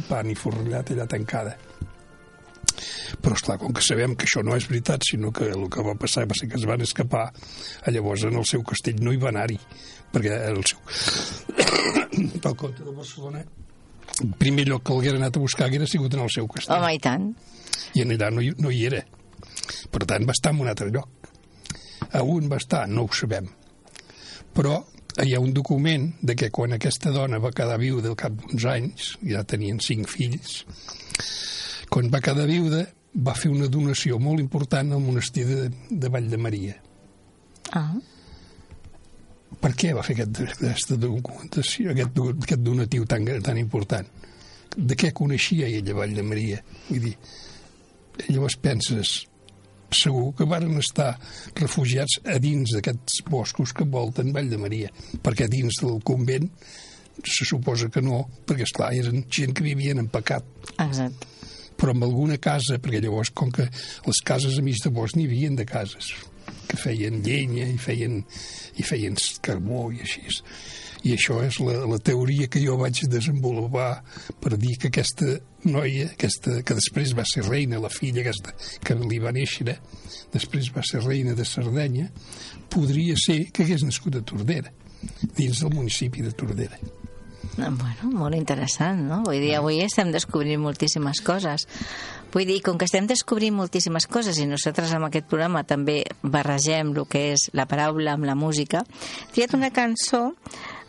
Pan 0.08 0.30
i 0.30 0.38
forrellat 0.38 0.90
allà 0.94 1.06
tancada 1.10 1.54
però 3.22 3.36
esclar, 3.38 3.56
com 3.60 3.72
que 3.72 3.82
sabem 3.84 4.14
que 4.18 4.26
això 4.26 4.42
no 4.44 4.56
és 4.58 4.66
veritat, 4.68 5.04
sinó 5.06 5.30
que 5.32 5.46
el 5.54 5.68
que 5.72 5.82
va 5.86 5.94
passar 6.00 6.24
va 6.28 6.36
ser 6.36 6.48
que 6.50 6.58
es 6.58 6.64
van 6.68 6.82
escapar, 6.84 7.28
llavors 7.86 8.24
en 8.28 8.38
el 8.40 8.46
seu 8.48 8.64
castell 8.66 9.02
no 9.04 9.14
hi 9.14 9.20
va 9.22 9.30
anar-hi, 9.30 9.58
perquè 10.12 10.40
el 10.50 10.62
seu... 10.66 10.80
pel 12.42 12.56
comte 12.58 12.82
de 12.82 12.90
Barcelona 12.90 13.44
el 14.22 14.34
primer 14.38 14.66
lloc 14.68 14.84
que 14.86 14.94
l'haguera 14.94 15.18
anat 15.18 15.36
a 15.36 15.42
buscar 15.42 15.66
haguera 15.66 15.86
sigut 15.90 16.14
en 16.14 16.22
el 16.22 16.30
seu 16.30 16.46
castell. 16.46 16.76
Home, 16.76 16.94
i 16.94 17.00
tant. 17.02 17.30
I 17.98 18.04
en 18.04 18.14
allà 18.14 18.30
no 18.30 18.44
hi, 18.44 18.52
no 18.62 18.70
hi 18.70 18.84
era. 18.86 19.00
Per 19.90 20.04
tant, 20.04 20.26
va 20.28 20.36
estar 20.36 20.52
en 20.54 20.60
un 20.62 20.70
altre 20.70 20.90
lloc. 20.94 21.23
A 22.12 22.22
on 22.22 22.50
va 22.50 22.58
estar? 22.60 22.84
No 22.88 23.06
ho 23.06 23.12
sabem. 23.14 23.48
Però 24.54 24.78
hi 25.22 25.34
ha 25.34 25.40
un 25.40 25.52
document 25.54 26.08
de 26.22 26.34
que 26.34 26.50
quan 26.50 26.74
aquesta 26.74 27.12
dona 27.14 27.38
va 27.42 27.52
quedar 27.54 27.78
viu 27.78 28.00
del 28.02 28.16
cap 28.18 28.34
d'uns 28.34 28.66
anys, 28.70 29.12
ja 29.22 29.44
tenien 29.46 29.80
cinc 29.82 30.10
fills, 30.10 30.64
quan 31.90 32.10
va 32.10 32.22
quedar 32.24 32.48
viuda, 32.50 32.82
va 33.14 33.36
fer 33.38 33.52
una 33.52 33.68
donació 33.70 34.18
molt 34.18 34.42
important 34.42 34.90
al 34.92 35.02
monestir 35.04 35.44
de, 35.46 35.68
de 35.90 36.10
Vall 36.10 36.26
de 36.30 36.40
Maria. 36.40 36.74
Ah. 37.78 37.94
Per 39.60 39.70
què 39.78 39.92
va 39.94 40.02
fer 40.02 40.16
aquest, 40.16 40.40
aquesta 40.56 40.98
documentació, 40.98 41.92
aquest, 41.94 42.18
aquest 42.34 42.64
donatiu 42.66 43.06
tan, 43.06 43.28
tan 43.42 43.60
important? 43.60 44.10
De 44.74 44.98
què 44.98 45.12
coneixia 45.14 45.70
ella 45.70 45.94
Vall 45.94 46.16
de 46.18 46.26
Maria? 46.26 46.58
Vull 46.88 47.06
dir, 47.06 47.14
llavors 48.26 48.58
penses, 48.58 49.20
segur 49.96 50.32
que 50.38 50.48
varen 50.48 50.78
estar 50.80 51.12
refugiats 51.60 52.20
a 52.24 52.38
dins 52.42 52.74
d'aquests 52.76 53.22
boscos 53.30 53.74
que 53.76 53.86
volten 53.88 54.32
Vall 54.34 54.50
de 54.52 54.60
Maria, 54.60 54.90
perquè 55.22 55.48
dins 55.50 55.80
del 55.82 56.02
convent 56.04 56.50
se 57.24 57.46
suposa 57.46 57.88
que 57.94 58.02
no, 58.02 58.24
perquè, 58.46 58.66
esclar, 58.66 58.90
eren 58.96 59.24
gent 59.30 59.54
que 59.54 59.64
vivien 59.66 60.02
en 60.02 60.10
pecat. 60.10 60.44
Exacte 60.82 61.32
però 61.74 61.90
amb 61.94 62.06
alguna 62.06 62.38
casa, 62.38 62.78
perquè 62.80 63.00
llavors, 63.02 63.32
com 63.34 63.50
que 63.52 63.66
les 64.06 64.20
cases 64.24 64.58
a 64.58 64.62
mig 64.64 64.78
de 64.82 64.92
bosc 64.94 65.18
n'hi 65.18 65.26
havien 65.28 65.56
de 65.58 65.66
cases, 65.68 66.12
que 66.68 66.78
feien 66.80 67.20
llenya 67.24 67.66
i 67.68 67.78
feien, 67.80 68.20
i 68.78 68.86
feien 68.86 69.18
carbó 69.44 69.88
i 69.92 70.00
així. 70.04 70.22
I 71.04 71.16
això 71.18 71.40
és 71.44 71.58
la, 71.60 71.82
la 71.90 71.98
teoria 72.00 72.48
que 72.48 72.62
jo 72.62 72.78
vaig 72.80 73.02
desenvolupar 73.12 73.98
per 74.40 74.56
dir 74.56 74.78
que 74.80 74.88
aquesta 74.88 75.36
noia, 75.64 76.10
aquesta, 76.12 76.60
que 76.66 76.76
després 76.78 77.14
va 77.16 77.24
ser 77.28 77.44
reina, 77.46 77.80
la 77.82 77.92
filla 77.92 78.22
aquesta 78.24 78.54
que 78.84 78.96
li 78.98 79.20
va 79.22 79.32
néixer, 79.34 79.78
després 80.34 80.70
va 80.74 80.84
ser 80.86 81.02
reina 81.04 81.34
de 81.34 81.46
Sardenya, 81.48 82.10
podria 82.72 83.16
ser 83.20 83.44
que 83.52 83.64
hagués 83.64 83.86
nascut 83.86 84.18
a 84.18 84.24
Tordera, 84.26 84.72
dins 85.36 85.60
del 85.62 85.74
municipi 85.74 86.24
de 86.24 86.32
Tordera. 86.32 86.78
Bueno, 87.54 88.10
molt 88.10 88.34
interessant, 88.34 89.04
no? 89.06 89.20
Vull 89.26 89.38
dir, 89.44 89.52
avui 89.58 89.78
estem 89.84 90.10
descobrint 90.10 90.58
moltíssimes 90.62 91.20
coses. 91.22 91.68
Vull 92.34 92.48
dir, 92.48 92.58
com 92.66 92.78
que 92.80 92.88
estem 92.88 93.06
descobrint 93.06 93.54
moltíssimes 93.54 94.08
coses 94.10 94.40
i 94.42 94.46
nosaltres 94.50 94.90
amb 94.96 95.06
aquest 95.06 95.28
programa 95.30 95.62
també 95.62 96.00
barregem 96.22 96.90
el 96.96 97.04
que 97.06 97.28
és 97.36 97.46
la 97.54 97.68
paraula 97.70 98.16
amb 98.16 98.26
la 98.26 98.34
música, 98.34 98.82
he 98.82 99.36
triat 99.36 99.54
una 99.54 99.70
cançó 99.70 100.32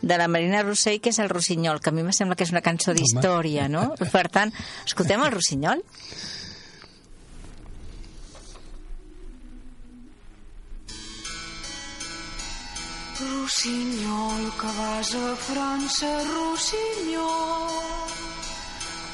de 0.02 0.18
la 0.18 0.28
Marina 0.28 0.64
Rossell, 0.64 1.00
que 1.02 1.12
és 1.14 1.20
el 1.20 1.30
Rossinyol, 1.30 1.82
que 1.82 1.92
a 1.92 1.96
mi 1.96 2.04
em 2.04 2.12
sembla 2.14 2.36
que 2.38 2.46
és 2.48 2.54
una 2.54 2.64
cançó 2.66 2.94
d'història, 2.98 3.70
no? 3.72 3.92
Per 4.00 4.28
tant, 4.30 4.54
escoltem 4.86 5.24
el 5.24 5.34
Rossinyol? 5.34 5.84
Rossinyol, 13.20 14.52
que 14.60 14.72
vas 14.78 15.16
a 15.16 15.36
França, 15.48 16.12
Rossinyol. 16.34 18.25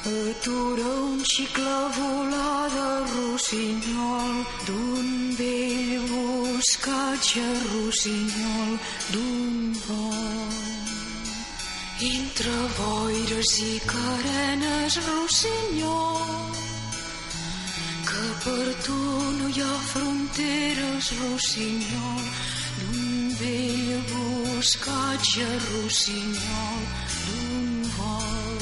Atura 0.03 0.81
un 0.81 1.23
xicle 1.23 1.77
volada, 1.95 3.05
Rossinyol, 3.13 4.45
d'un 4.65 5.35
vell 5.37 6.01
boscatge, 6.09 7.45
Rossinyol, 7.69 8.79
d'un 9.11 9.77
bon. 9.85 10.55
Entre 12.01 12.55
boires 12.79 13.53
i 13.61 13.79
carenes, 13.85 14.97
Rossinyol, 15.05 16.49
que 18.09 18.25
per 18.43 18.67
tu 18.81 18.97
no 19.37 19.53
hi 19.53 19.61
ha 19.61 19.77
fronteres, 19.91 21.13
Rossinyol, 21.21 22.25
d'un 22.81 23.29
vell 23.37 24.01
boscatge 24.09 25.47
rossinyol 25.69 26.83
d'un 27.21 27.89
vol. 27.99 28.60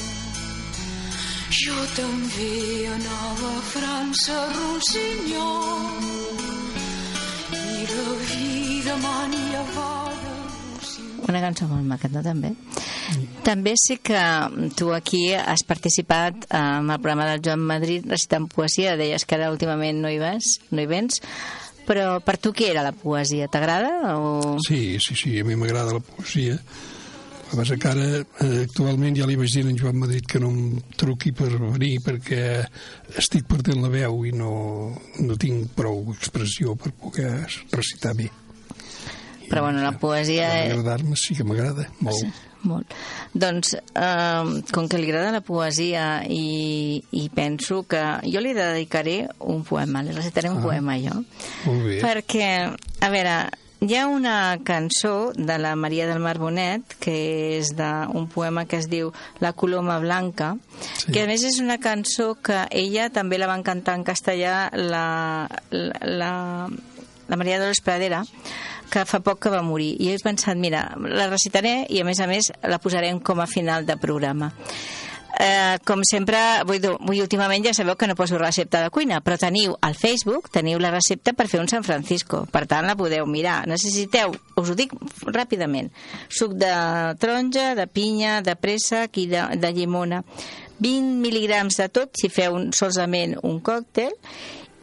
Jo 1.60 1.74
anava 1.76 3.48
a 3.52 3.62
França, 3.68 4.36
Rossinyol, 4.54 6.06
i 7.52 7.82
la 7.90 8.12
vida 8.30 8.94
m'han 9.02 9.34
llevada. 9.34 10.32
Una 11.28 11.42
cançó 11.42 11.68
molt 11.68 11.84
maca, 11.84 12.08
no, 12.14 12.22
també? 12.24 12.54
També 13.44 13.74
sé 13.76 13.98
que 14.00 14.22
tu 14.78 14.88
aquí 14.96 15.34
has 15.34 15.66
participat 15.68 16.46
eh, 16.48 16.56
en 16.56 16.88
el 16.88 17.00
programa 17.02 17.26
del 17.28 17.44
Joan 17.44 17.66
Madrid 17.68 18.08
recitant 18.08 18.48
poesia, 18.48 18.96
deies 18.96 19.26
que 19.28 19.36
ara 19.36 19.52
últimament 19.52 20.00
no 20.00 20.08
hi 20.08 20.16
vas, 20.22 20.54
no 20.70 20.80
hi 20.80 20.88
vens, 20.88 21.20
però 21.84 22.22
per 22.24 22.38
tu 22.40 22.54
què 22.56 22.70
era 22.72 22.86
la 22.86 22.94
poesia? 22.96 23.50
T'agrada? 23.52 24.16
O... 24.16 24.56
Sí, 24.64 24.96
sí, 24.96 25.12
sí, 25.12 25.36
a 25.36 25.44
mi 25.44 25.60
m'agrada 25.60 25.98
la 25.98 26.00
poesia. 26.00 26.56
El 27.50 27.56
que 27.56 27.62
passa 27.64 27.76
que 27.82 27.88
ara, 27.90 28.04
eh, 28.46 28.60
actualment, 28.62 29.16
ja 29.18 29.26
li 29.26 29.34
vaig 29.34 29.50
dir 29.50 29.64
a 29.66 29.70
en 29.72 29.78
Joan 29.78 29.96
Madrid 29.98 30.22
que 30.22 30.38
no 30.38 30.52
em 30.54 30.76
truqui 30.94 31.32
per 31.34 31.48
venir 31.58 31.96
perquè 32.04 32.60
estic 33.18 33.48
perdent 33.50 33.80
la 33.82 33.88
veu 33.90 34.20
i 34.28 34.30
no, 34.30 34.52
no 35.18 35.36
tinc 35.40 35.72
prou 35.74 36.12
expressió 36.14 36.76
per 36.78 36.92
poder 36.94 37.32
recitar 37.72 38.14
bé. 38.14 38.28
Però 39.50 39.64
bueno, 39.64 39.82
la 39.82 39.96
poesia... 39.98 40.46
Agradar-me 40.68 41.16
sí 41.18 41.34
que 41.34 41.42
m'agrada, 41.42 41.88
molt. 42.06 42.22
Molt. 42.62 42.94
Doncs, 43.34 43.72
eh, 43.98 44.62
com 44.70 44.86
que 44.86 45.00
li 45.00 45.08
agrada 45.10 45.32
la 45.34 45.40
poesia 45.42 46.20
i, 46.30 47.00
i 47.18 47.24
penso 47.34 47.82
que 47.82 47.98
jo 48.30 48.44
li 48.44 48.54
dedicaré 48.54 49.24
un 49.40 49.64
poema, 49.66 50.04
li 50.06 50.14
recitaré 50.14 50.52
un 50.54 50.60
Ah. 50.60 50.62
poema 50.68 50.94
jo. 51.02 51.18
Molt 51.66 51.82
bé. 51.82 51.98
Perquè, 52.04 52.52
a 53.00 53.10
veure, 53.10 53.34
hi 53.80 53.94
ha 53.96 54.06
una 54.08 54.58
cançó 54.62 55.32
de 55.34 55.56
la 55.58 55.74
Maria 55.74 56.06
del 56.06 56.20
Mar 56.20 56.36
Bonet 56.38 56.96
que 57.00 57.14
és 57.56 57.72
d'un 57.76 58.26
poema 58.28 58.66
que 58.68 58.76
es 58.76 58.90
diu 58.92 59.08
La 59.40 59.54
coloma 59.56 59.98
blanca, 60.02 60.52
sí. 60.84 61.08
que 61.14 61.22
a 61.24 61.28
més 61.30 61.44
és 61.48 61.62
una 61.64 61.78
cançó 61.80 62.34
que 62.44 62.66
ella 62.76 63.08
també 63.08 63.40
la 63.40 63.48
van 63.48 63.64
cantar 63.64 63.96
en 63.96 64.04
castellà 64.04 64.68
la, 64.76 65.48
la, 65.72 65.96
la, 66.04 66.32
la 67.28 67.40
Maria 67.40 67.58
Dolors 67.62 67.80
Pradera, 67.80 68.20
que 68.92 69.06
fa 69.08 69.22
poc 69.24 69.40
que 69.40 69.54
va 69.54 69.62
morir. 69.64 69.94
I 69.96 70.12
he 70.12 70.20
pensat, 70.20 70.60
mira, 70.60 70.90
la 71.00 71.30
recitaré 71.30 71.86
i 71.88 72.02
a 72.02 72.04
més 72.04 72.20
a 72.20 72.28
més 72.28 72.52
la 72.60 72.82
posarem 72.82 73.22
com 73.24 73.40
a 73.40 73.48
final 73.48 73.88
de 73.88 73.96
programa. 73.96 74.52
Eh, 75.40 75.78
com 75.88 76.02
sempre, 76.04 76.36
vull, 76.68 76.80
dir- 76.82 76.98
vull 77.00 77.20
últimament 77.22 77.64
ja 77.64 77.72
sabeu 77.72 77.96
que 77.96 78.06
no 78.10 78.16
poso 78.18 78.36
recepta 78.36 78.82
de 78.84 78.90
cuina, 78.92 79.22
però 79.24 79.38
teniu 79.40 79.72
al 79.80 79.94
Facebook, 79.96 80.50
teniu 80.52 80.78
la 80.82 80.90
recepta 80.92 81.32
per 81.32 81.46
fer 81.48 81.60
un 81.62 81.68
San 81.70 81.84
Francisco. 81.86 82.42
Per 82.52 82.66
tant, 82.68 82.84
la 82.84 82.96
podeu 82.98 83.24
mirar. 83.26 83.62
Necessiteu, 83.70 84.34
us 84.60 84.68
ho 84.68 84.76
dic 84.76 84.92
ràpidament, 85.24 85.88
suc 86.28 86.52
de 86.60 86.68
taronja, 87.22 87.74
de 87.78 87.86
pinya, 87.88 88.40
de 88.44 88.52
préssec 88.56 89.16
i 89.22 89.26
de, 89.32 89.46
de 89.56 89.72
llimona. 89.72 90.20
20 90.80 91.20
mil·ligrams 91.24 91.76
de 91.80 91.88
tot, 91.88 92.10
si 92.20 92.28
feu 92.28 92.54
un, 92.56 92.70
solament 92.76 93.38
un 93.42 93.60
còctel, 93.64 94.12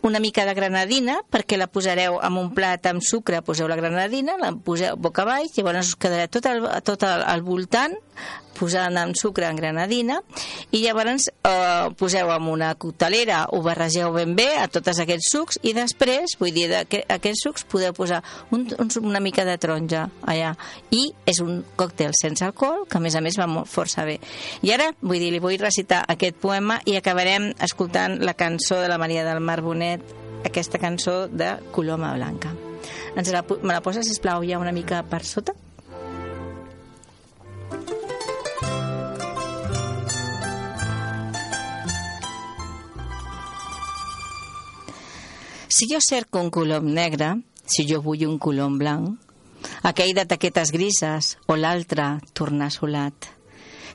una 0.07 0.19
mica 0.21 0.45
de 0.45 0.53
granadina, 0.53 1.19
perquè 1.29 1.57
la 1.57 1.67
posareu 1.67 2.19
en 2.23 2.37
un 2.37 2.51
plat 2.55 2.85
amb 2.85 3.01
sucre, 3.03 3.41
poseu 3.43 3.67
la 3.67 3.75
granadina, 3.75 4.37
la 4.39 4.53
poseu 4.53 4.95
boca 4.95 5.25
baix, 5.25 5.53
llavors 5.57 5.89
us 5.93 5.97
quedarà 5.99 6.27
tot 6.31 6.45
al, 6.49 6.61
tot 6.85 7.03
al, 7.03 7.25
al 7.27 7.41
voltant, 7.43 7.97
posant 8.57 8.97
amb 8.99 9.17
sucre 9.17 9.47
en 9.47 9.57
granadina, 9.59 10.19
i 10.71 10.81
llavors 10.83 11.29
eh, 11.29 11.87
poseu 11.99 12.31
en 12.33 12.49
una 12.51 12.73
coctelera, 12.75 13.45
ho 13.53 13.61
barregeu 13.65 14.11
ben 14.15 14.35
bé 14.37 14.49
a 14.57 14.67
tots 14.71 14.99
aquests 15.03 15.31
sucs, 15.33 15.59
i 15.63 15.73
després, 15.77 16.37
vull 16.41 16.53
dir, 16.55 16.67
d'aquests 16.71 17.45
sucs 17.47 17.67
podeu 17.69 17.95
posar 17.97 18.21
un, 18.51 18.67
un, 18.77 18.91
una 19.03 19.21
mica 19.23 19.45
de 19.47 19.57
taronja 19.61 20.07
allà, 20.25 20.53
i 20.91 21.07
és 21.25 21.41
un 21.43 21.61
còctel 21.79 22.15
sense 22.17 22.45
alcohol, 22.45 22.85
que 22.89 22.99
a 22.99 23.03
més 23.03 23.15
a 23.15 23.23
més 23.23 23.39
va 23.39 23.49
molt, 23.49 23.69
força 23.69 24.05
bé. 24.07 24.19
I 24.65 24.73
ara, 24.75 24.91
vull 25.01 25.21
dir, 25.21 25.31
li 25.33 25.43
vull 25.43 25.57
recitar 25.61 26.03
aquest 26.07 26.39
poema 26.41 26.81
i 26.85 26.97
acabarem 26.97 27.51
escoltant 27.63 28.19
la 28.23 28.35
cançó 28.37 28.81
de 28.81 28.89
la 28.91 28.99
Maria 29.01 29.25
del 29.27 29.43
Mar 29.43 29.61
Bonet, 29.65 30.03
aquesta 30.47 30.79
cançó 30.79 31.25
de 31.27 31.57
Coloma 31.75 32.13
Blanca. 32.15 32.53
Ens 33.17 33.31
la, 33.33 33.43
me 33.63 33.73
la 33.73 33.81
poses, 33.81 34.07
sisplau, 34.07 34.45
ja 34.45 34.59
una 34.61 34.75
mica 34.75 35.01
per 35.09 35.23
sota? 35.25 35.55
Si 45.77 45.85
jo 45.85 45.99
cerco 46.01 46.39
un 46.41 46.49
colom 46.49 46.87
negre, 46.89 47.35
si 47.69 47.83
jo 47.85 47.99
vull 48.01 48.23
un 48.25 48.39
colom 48.41 48.79
blanc, 48.81 49.11
aquell 49.85 50.15
de 50.17 50.23
taquetes 50.25 50.71
grises 50.73 51.35
o 51.45 51.53
l'altre 51.53 52.07
tornassolat. 52.33 53.27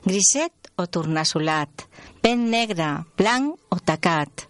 Griset 0.05 0.69
o 0.79 0.85
tornassolat, 0.87 1.83
pen 2.23 2.45
negre, 2.53 2.87
blanc 3.19 3.59
o 3.67 3.81
tacat, 3.83 4.45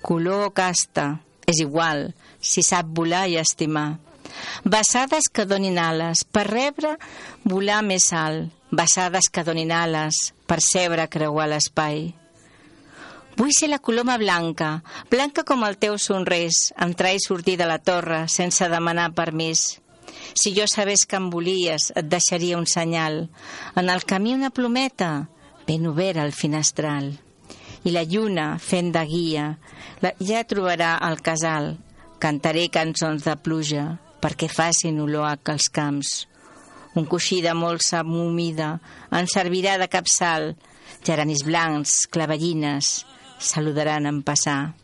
color 0.00 0.46
o 0.46 0.54
casta, 0.56 1.10
és 1.44 1.60
igual, 1.60 2.06
si 2.40 2.64
sap 2.64 2.88
volar 2.96 3.26
i 3.28 3.36
estimar. 3.36 3.98
Vessades 4.64 5.28
que 5.28 5.44
donin 5.44 5.76
ales 5.76 6.24
per 6.24 6.46
rebre, 6.48 6.94
volar 7.44 7.82
més 7.84 8.08
alt. 8.16 8.48
Vessades 8.72 9.28
que 9.28 9.44
donin 9.44 9.76
ales 9.76 10.30
per 10.48 10.62
sebre, 10.64 11.04
creuar 11.12 11.50
l'espai. 11.52 12.14
Vull 13.38 13.52
ser 13.54 13.68
la 13.70 13.78
coloma 13.78 14.16
blanca, 14.18 14.82
blanca 15.12 15.44
com 15.46 15.60
el 15.62 15.76
teu 15.78 15.94
somrís, 16.02 16.72
entrar 16.74 17.12
i 17.14 17.20
sortir 17.22 17.54
de 17.60 17.68
la 17.70 17.76
torre 17.78 18.24
sense 18.26 18.66
demanar 18.66 19.12
permís. 19.14 19.78
Si 20.34 20.50
jo 20.56 20.64
sabés 20.66 21.04
que 21.06 21.20
em 21.20 21.28
volies, 21.30 21.92
et 21.94 22.08
deixaria 22.10 22.58
un 22.58 22.66
senyal. 22.66 23.28
En 23.78 23.92
el 23.94 24.02
camí 24.02 24.32
una 24.34 24.50
plometa, 24.50 25.28
ben 25.68 25.86
obera 25.86 26.24
al 26.24 26.34
finestral. 26.34 27.12
I 27.86 27.92
la 27.94 28.02
lluna, 28.02 28.56
fent 28.58 28.90
de 28.96 29.04
guia, 29.06 29.44
la, 30.02 30.12
ja 30.18 30.42
trobarà 30.42 30.96
el 31.06 31.22
casal. 31.22 31.76
Cantaré 32.18 32.66
cançons 32.74 33.22
de 33.22 33.36
pluja, 33.38 33.84
perquè 34.18 34.48
facin 34.50 34.98
olor 35.04 35.28
a 35.28 35.36
els 35.54 35.68
camps. 35.70 36.26
Un 36.98 37.06
coixí 37.06 37.38
de 37.44 37.54
molsa 37.54 38.02
humida 38.02 38.80
en 39.14 39.30
servirà 39.30 39.76
de 39.78 39.86
capçal. 39.86 40.56
Geranis 41.06 41.44
blancs, 41.46 42.08
clavellines, 42.10 43.06
saludaran 43.38 44.06
en 44.10 44.22
passar. 44.26 44.74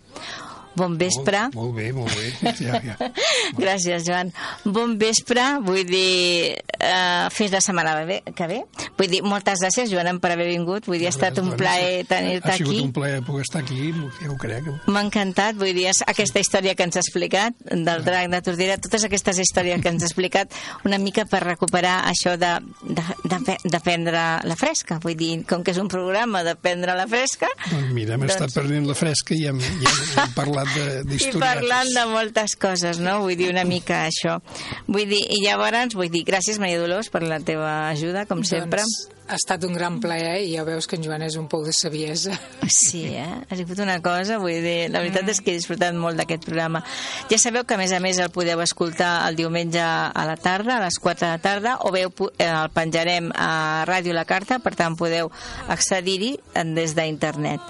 Bon 0.74 0.96
vespre. 0.98 1.44
Molt, 1.54 1.70
molt 1.70 1.76
bé, 1.78 1.90
molt 1.94 2.10
bé. 2.18 2.52
Ja, 2.64 2.80
ja. 2.82 2.96
Gràcies, 3.62 4.02
Joan. 4.08 4.32
Bon 4.66 4.96
vespre, 4.98 5.44
vull 5.62 5.84
dir, 5.86 6.58
uh, 6.84 7.30
fins 7.32 7.52
la 7.54 7.60
setmana 7.64 7.94
que 8.36 8.46
ve. 8.50 8.60
Vull 8.98 9.08
dir, 9.10 9.22
moltes 9.24 9.62
gràcies, 9.64 9.90
Joan, 9.90 10.18
per 10.20 10.32
haver 10.34 10.46
vingut. 10.50 10.86
Vull 10.86 10.98
dir, 11.00 11.08
ha 11.08 11.14
estat 11.14 11.38
un 11.42 11.52
plaer 11.58 12.04
tenir-te 12.10 12.50
Ha 12.52 12.56
sigut 12.58 12.74
aquí. 12.74 12.84
un 12.84 12.92
plaer 12.92 13.22
poder 13.24 13.42
estar 13.46 13.62
aquí, 13.62 13.92
ja 14.20 14.30
ho 14.30 14.36
crec. 14.40 14.68
M'ha 14.86 15.02
encantat, 15.06 15.56
vull 15.60 15.72
dir, 15.76 15.88
aquesta 16.06 16.40
història 16.42 16.74
que 16.74 16.84
ens 16.86 16.96
ha 16.96 17.02
explicat 17.02 17.54
del 17.70 18.04
drac 18.04 18.30
de 18.32 18.40
Tordera, 18.44 18.76
totes 18.78 19.04
aquestes 19.08 19.38
històries 19.42 19.80
que 19.82 19.88
ens 19.88 20.02
ha 20.04 20.06
explicat 20.10 20.52
una 20.84 20.98
mica 20.98 21.24
per 21.30 21.42
recuperar 21.44 22.02
això 22.10 22.36
de, 22.40 22.52
de, 22.84 23.04
de, 23.24 23.56
de 23.64 23.80
prendre 23.84 24.24
la 24.44 24.56
fresca. 24.56 24.98
Vull 25.02 25.16
dir, 25.16 25.32
com 25.48 25.64
que 25.64 25.72
és 25.74 25.78
un 25.80 25.88
programa 25.88 26.42
de 26.46 26.54
prendre 26.56 26.94
la 26.96 27.06
fresca, 27.10 27.48
Doncs 27.70 27.92
mira, 27.94 28.14
hem 28.14 28.20
Doncs- 28.26 28.34
estat 28.36 28.54
perdent 28.54 28.86
la 28.88 28.94
fresca 28.98 29.34
i 29.34 29.46
hem, 29.48 29.58
ja 29.60 30.24
hem 30.24 30.34
parlat 30.36 30.68
de- 30.74 31.16
i 31.24 31.30
parlant 31.40 31.90
de 31.94 32.04
moltes 32.10 32.56
coses, 32.60 32.98
no? 33.02 33.20
Vull 33.24 33.36
dir, 33.38 33.48
una 33.52 33.64
mica 33.64 34.04
això. 34.08 34.38
Vull 34.86 35.08
dir, 35.08 35.22
i 35.34 35.40
llavors, 35.44 35.94
vull 35.96 36.10
dir, 36.12 36.24
gràcies, 36.28 36.58
Maria 36.60 36.73
Dolors, 36.78 37.10
per 37.10 37.22
la 37.22 37.40
teva 37.40 37.88
ajuda, 37.90 38.26
com 38.26 38.42
sempre. 38.44 38.80
Doncs 38.82 39.10
ha 39.24 39.38
estat 39.38 39.62
un 39.64 39.72
gran 39.72 39.94
plaer 40.04 40.42
i 40.44 40.50
ja 40.52 40.66
veus 40.68 40.84
que 40.86 40.98
en 40.98 41.04
Joan 41.06 41.22
és 41.24 41.38
un 41.40 41.46
poc 41.48 41.62
de 41.64 41.72
saviesa. 41.72 42.34
Sí, 42.68 43.06
eh? 43.22 43.24
Ha 43.48 43.56
sigut 43.56 43.78
una 43.80 43.96
cosa, 44.04 44.36
vull 44.42 44.58
dir, 44.60 44.90
la 44.92 45.00
veritat 45.00 45.30
és 45.32 45.40
que 45.40 45.54
he 45.54 45.56
disfrutat 45.56 45.96
molt 45.96 46.20
d'aquest 46.20 46.44
programa. 46.44 46.82
Ja 47.30 47.38
sabeu 47.40 47.64
que, 47.64 47.74
a 47.74 47.80
més 47.80 47.92
a 47.96 48.00
més, 48.04 48.20
el 48.20 48.28
podeu 48.34 48.60
escoltar 48.60 49.26
el 49.30 49.36
diumenge 49.40 49.80
a 49.80 50.26
la 50.28 50.36
tarda, 50.36 50.76
a 50.76 50.84
les 50.84 50.98
4 51.00 51.24
de 51.24 51.32
la 51.32 51.40
tarda, 51.40 51.76
o 51.80 51.92
pu- 52.12 52.30
eh, 52.36 52.50
el 52.50 52.68
penjarem 52.76 53.30
a 53.34 53.84
Ràdio 53.88 54.12
La 54.12 54.26
Carta, 54.28 54.58
per 54.60 54.74
tant 54.76 54.96
podeu 54.96 55.32
accedir-hi 55.72 56.34
des 56.76 56.92
d'internet. 56.94 57.60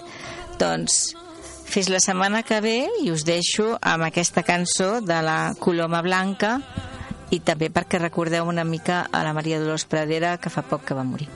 Doncs 0.58 1.14
fins 1.64 1.88
la 1.88 1.98
setmana 2.02 2.42
que 2.46 2.58
ve 2.60 2.88
i 3.02 3.10
us 3.10 3.24
deixo 3.24 3.78
amb 3.80 4.04
aquesta 4.06 4.42
cançó 4.46 5.00
de 5.00 5.16
la 5.24 5.54
Coloma 5.58 6.02
Blanca 6.04 6.58
i 7.34 7.40
també 7.42 7.70
perquè 7.74 7.98
recordeu 8.00 8.46
una 8.48 8.64
mica 8.64 9.04
a 9.10 9.22
la 9.26 9.32
Maria 9.36 9.58
Dolors 9.60 9.84
Pradera 9.90 10.36
que 10.38 10.52
fa 10.52 10.62
poc 10.62 10.84
que 10.88 10.96
va 10.96 11.04
morir. 11.06 11.28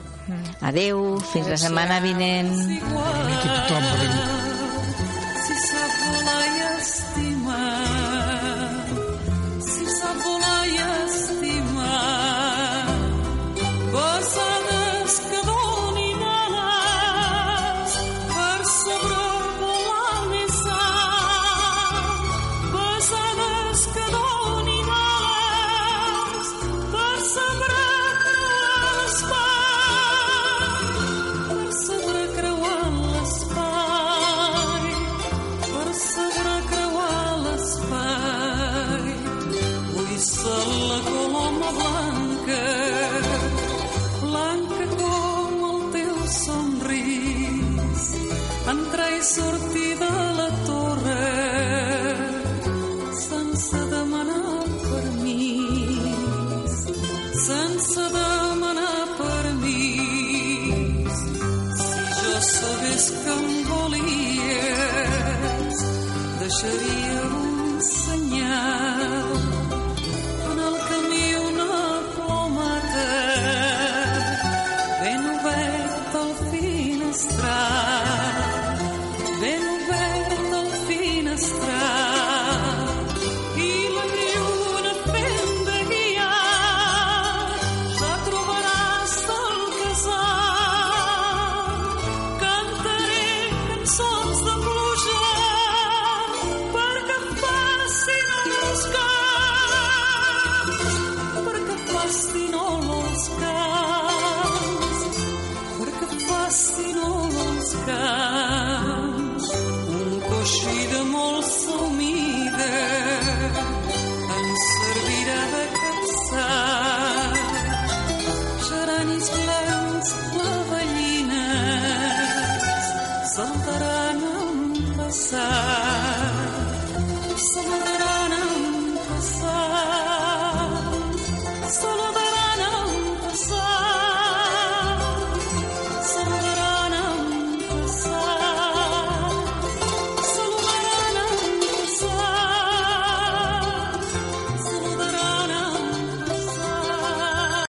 Adeu, 0.61 1.19
fins 1.31 1.47
la 1.49 1.57
setmana 1.57 1.99
vinent. 2.03 2.51
Si 5.45 5.55
sap 5.65 5.95
volar 6.03 6.43
i 6.45 6.61
estimar, 6.69 7.73
si 9.69 9.89
sap 9.97 10.23
volar 10.27 10.61
i 10.69 10.77
estimar, 10.87 12.29
vaig 49.19 49.58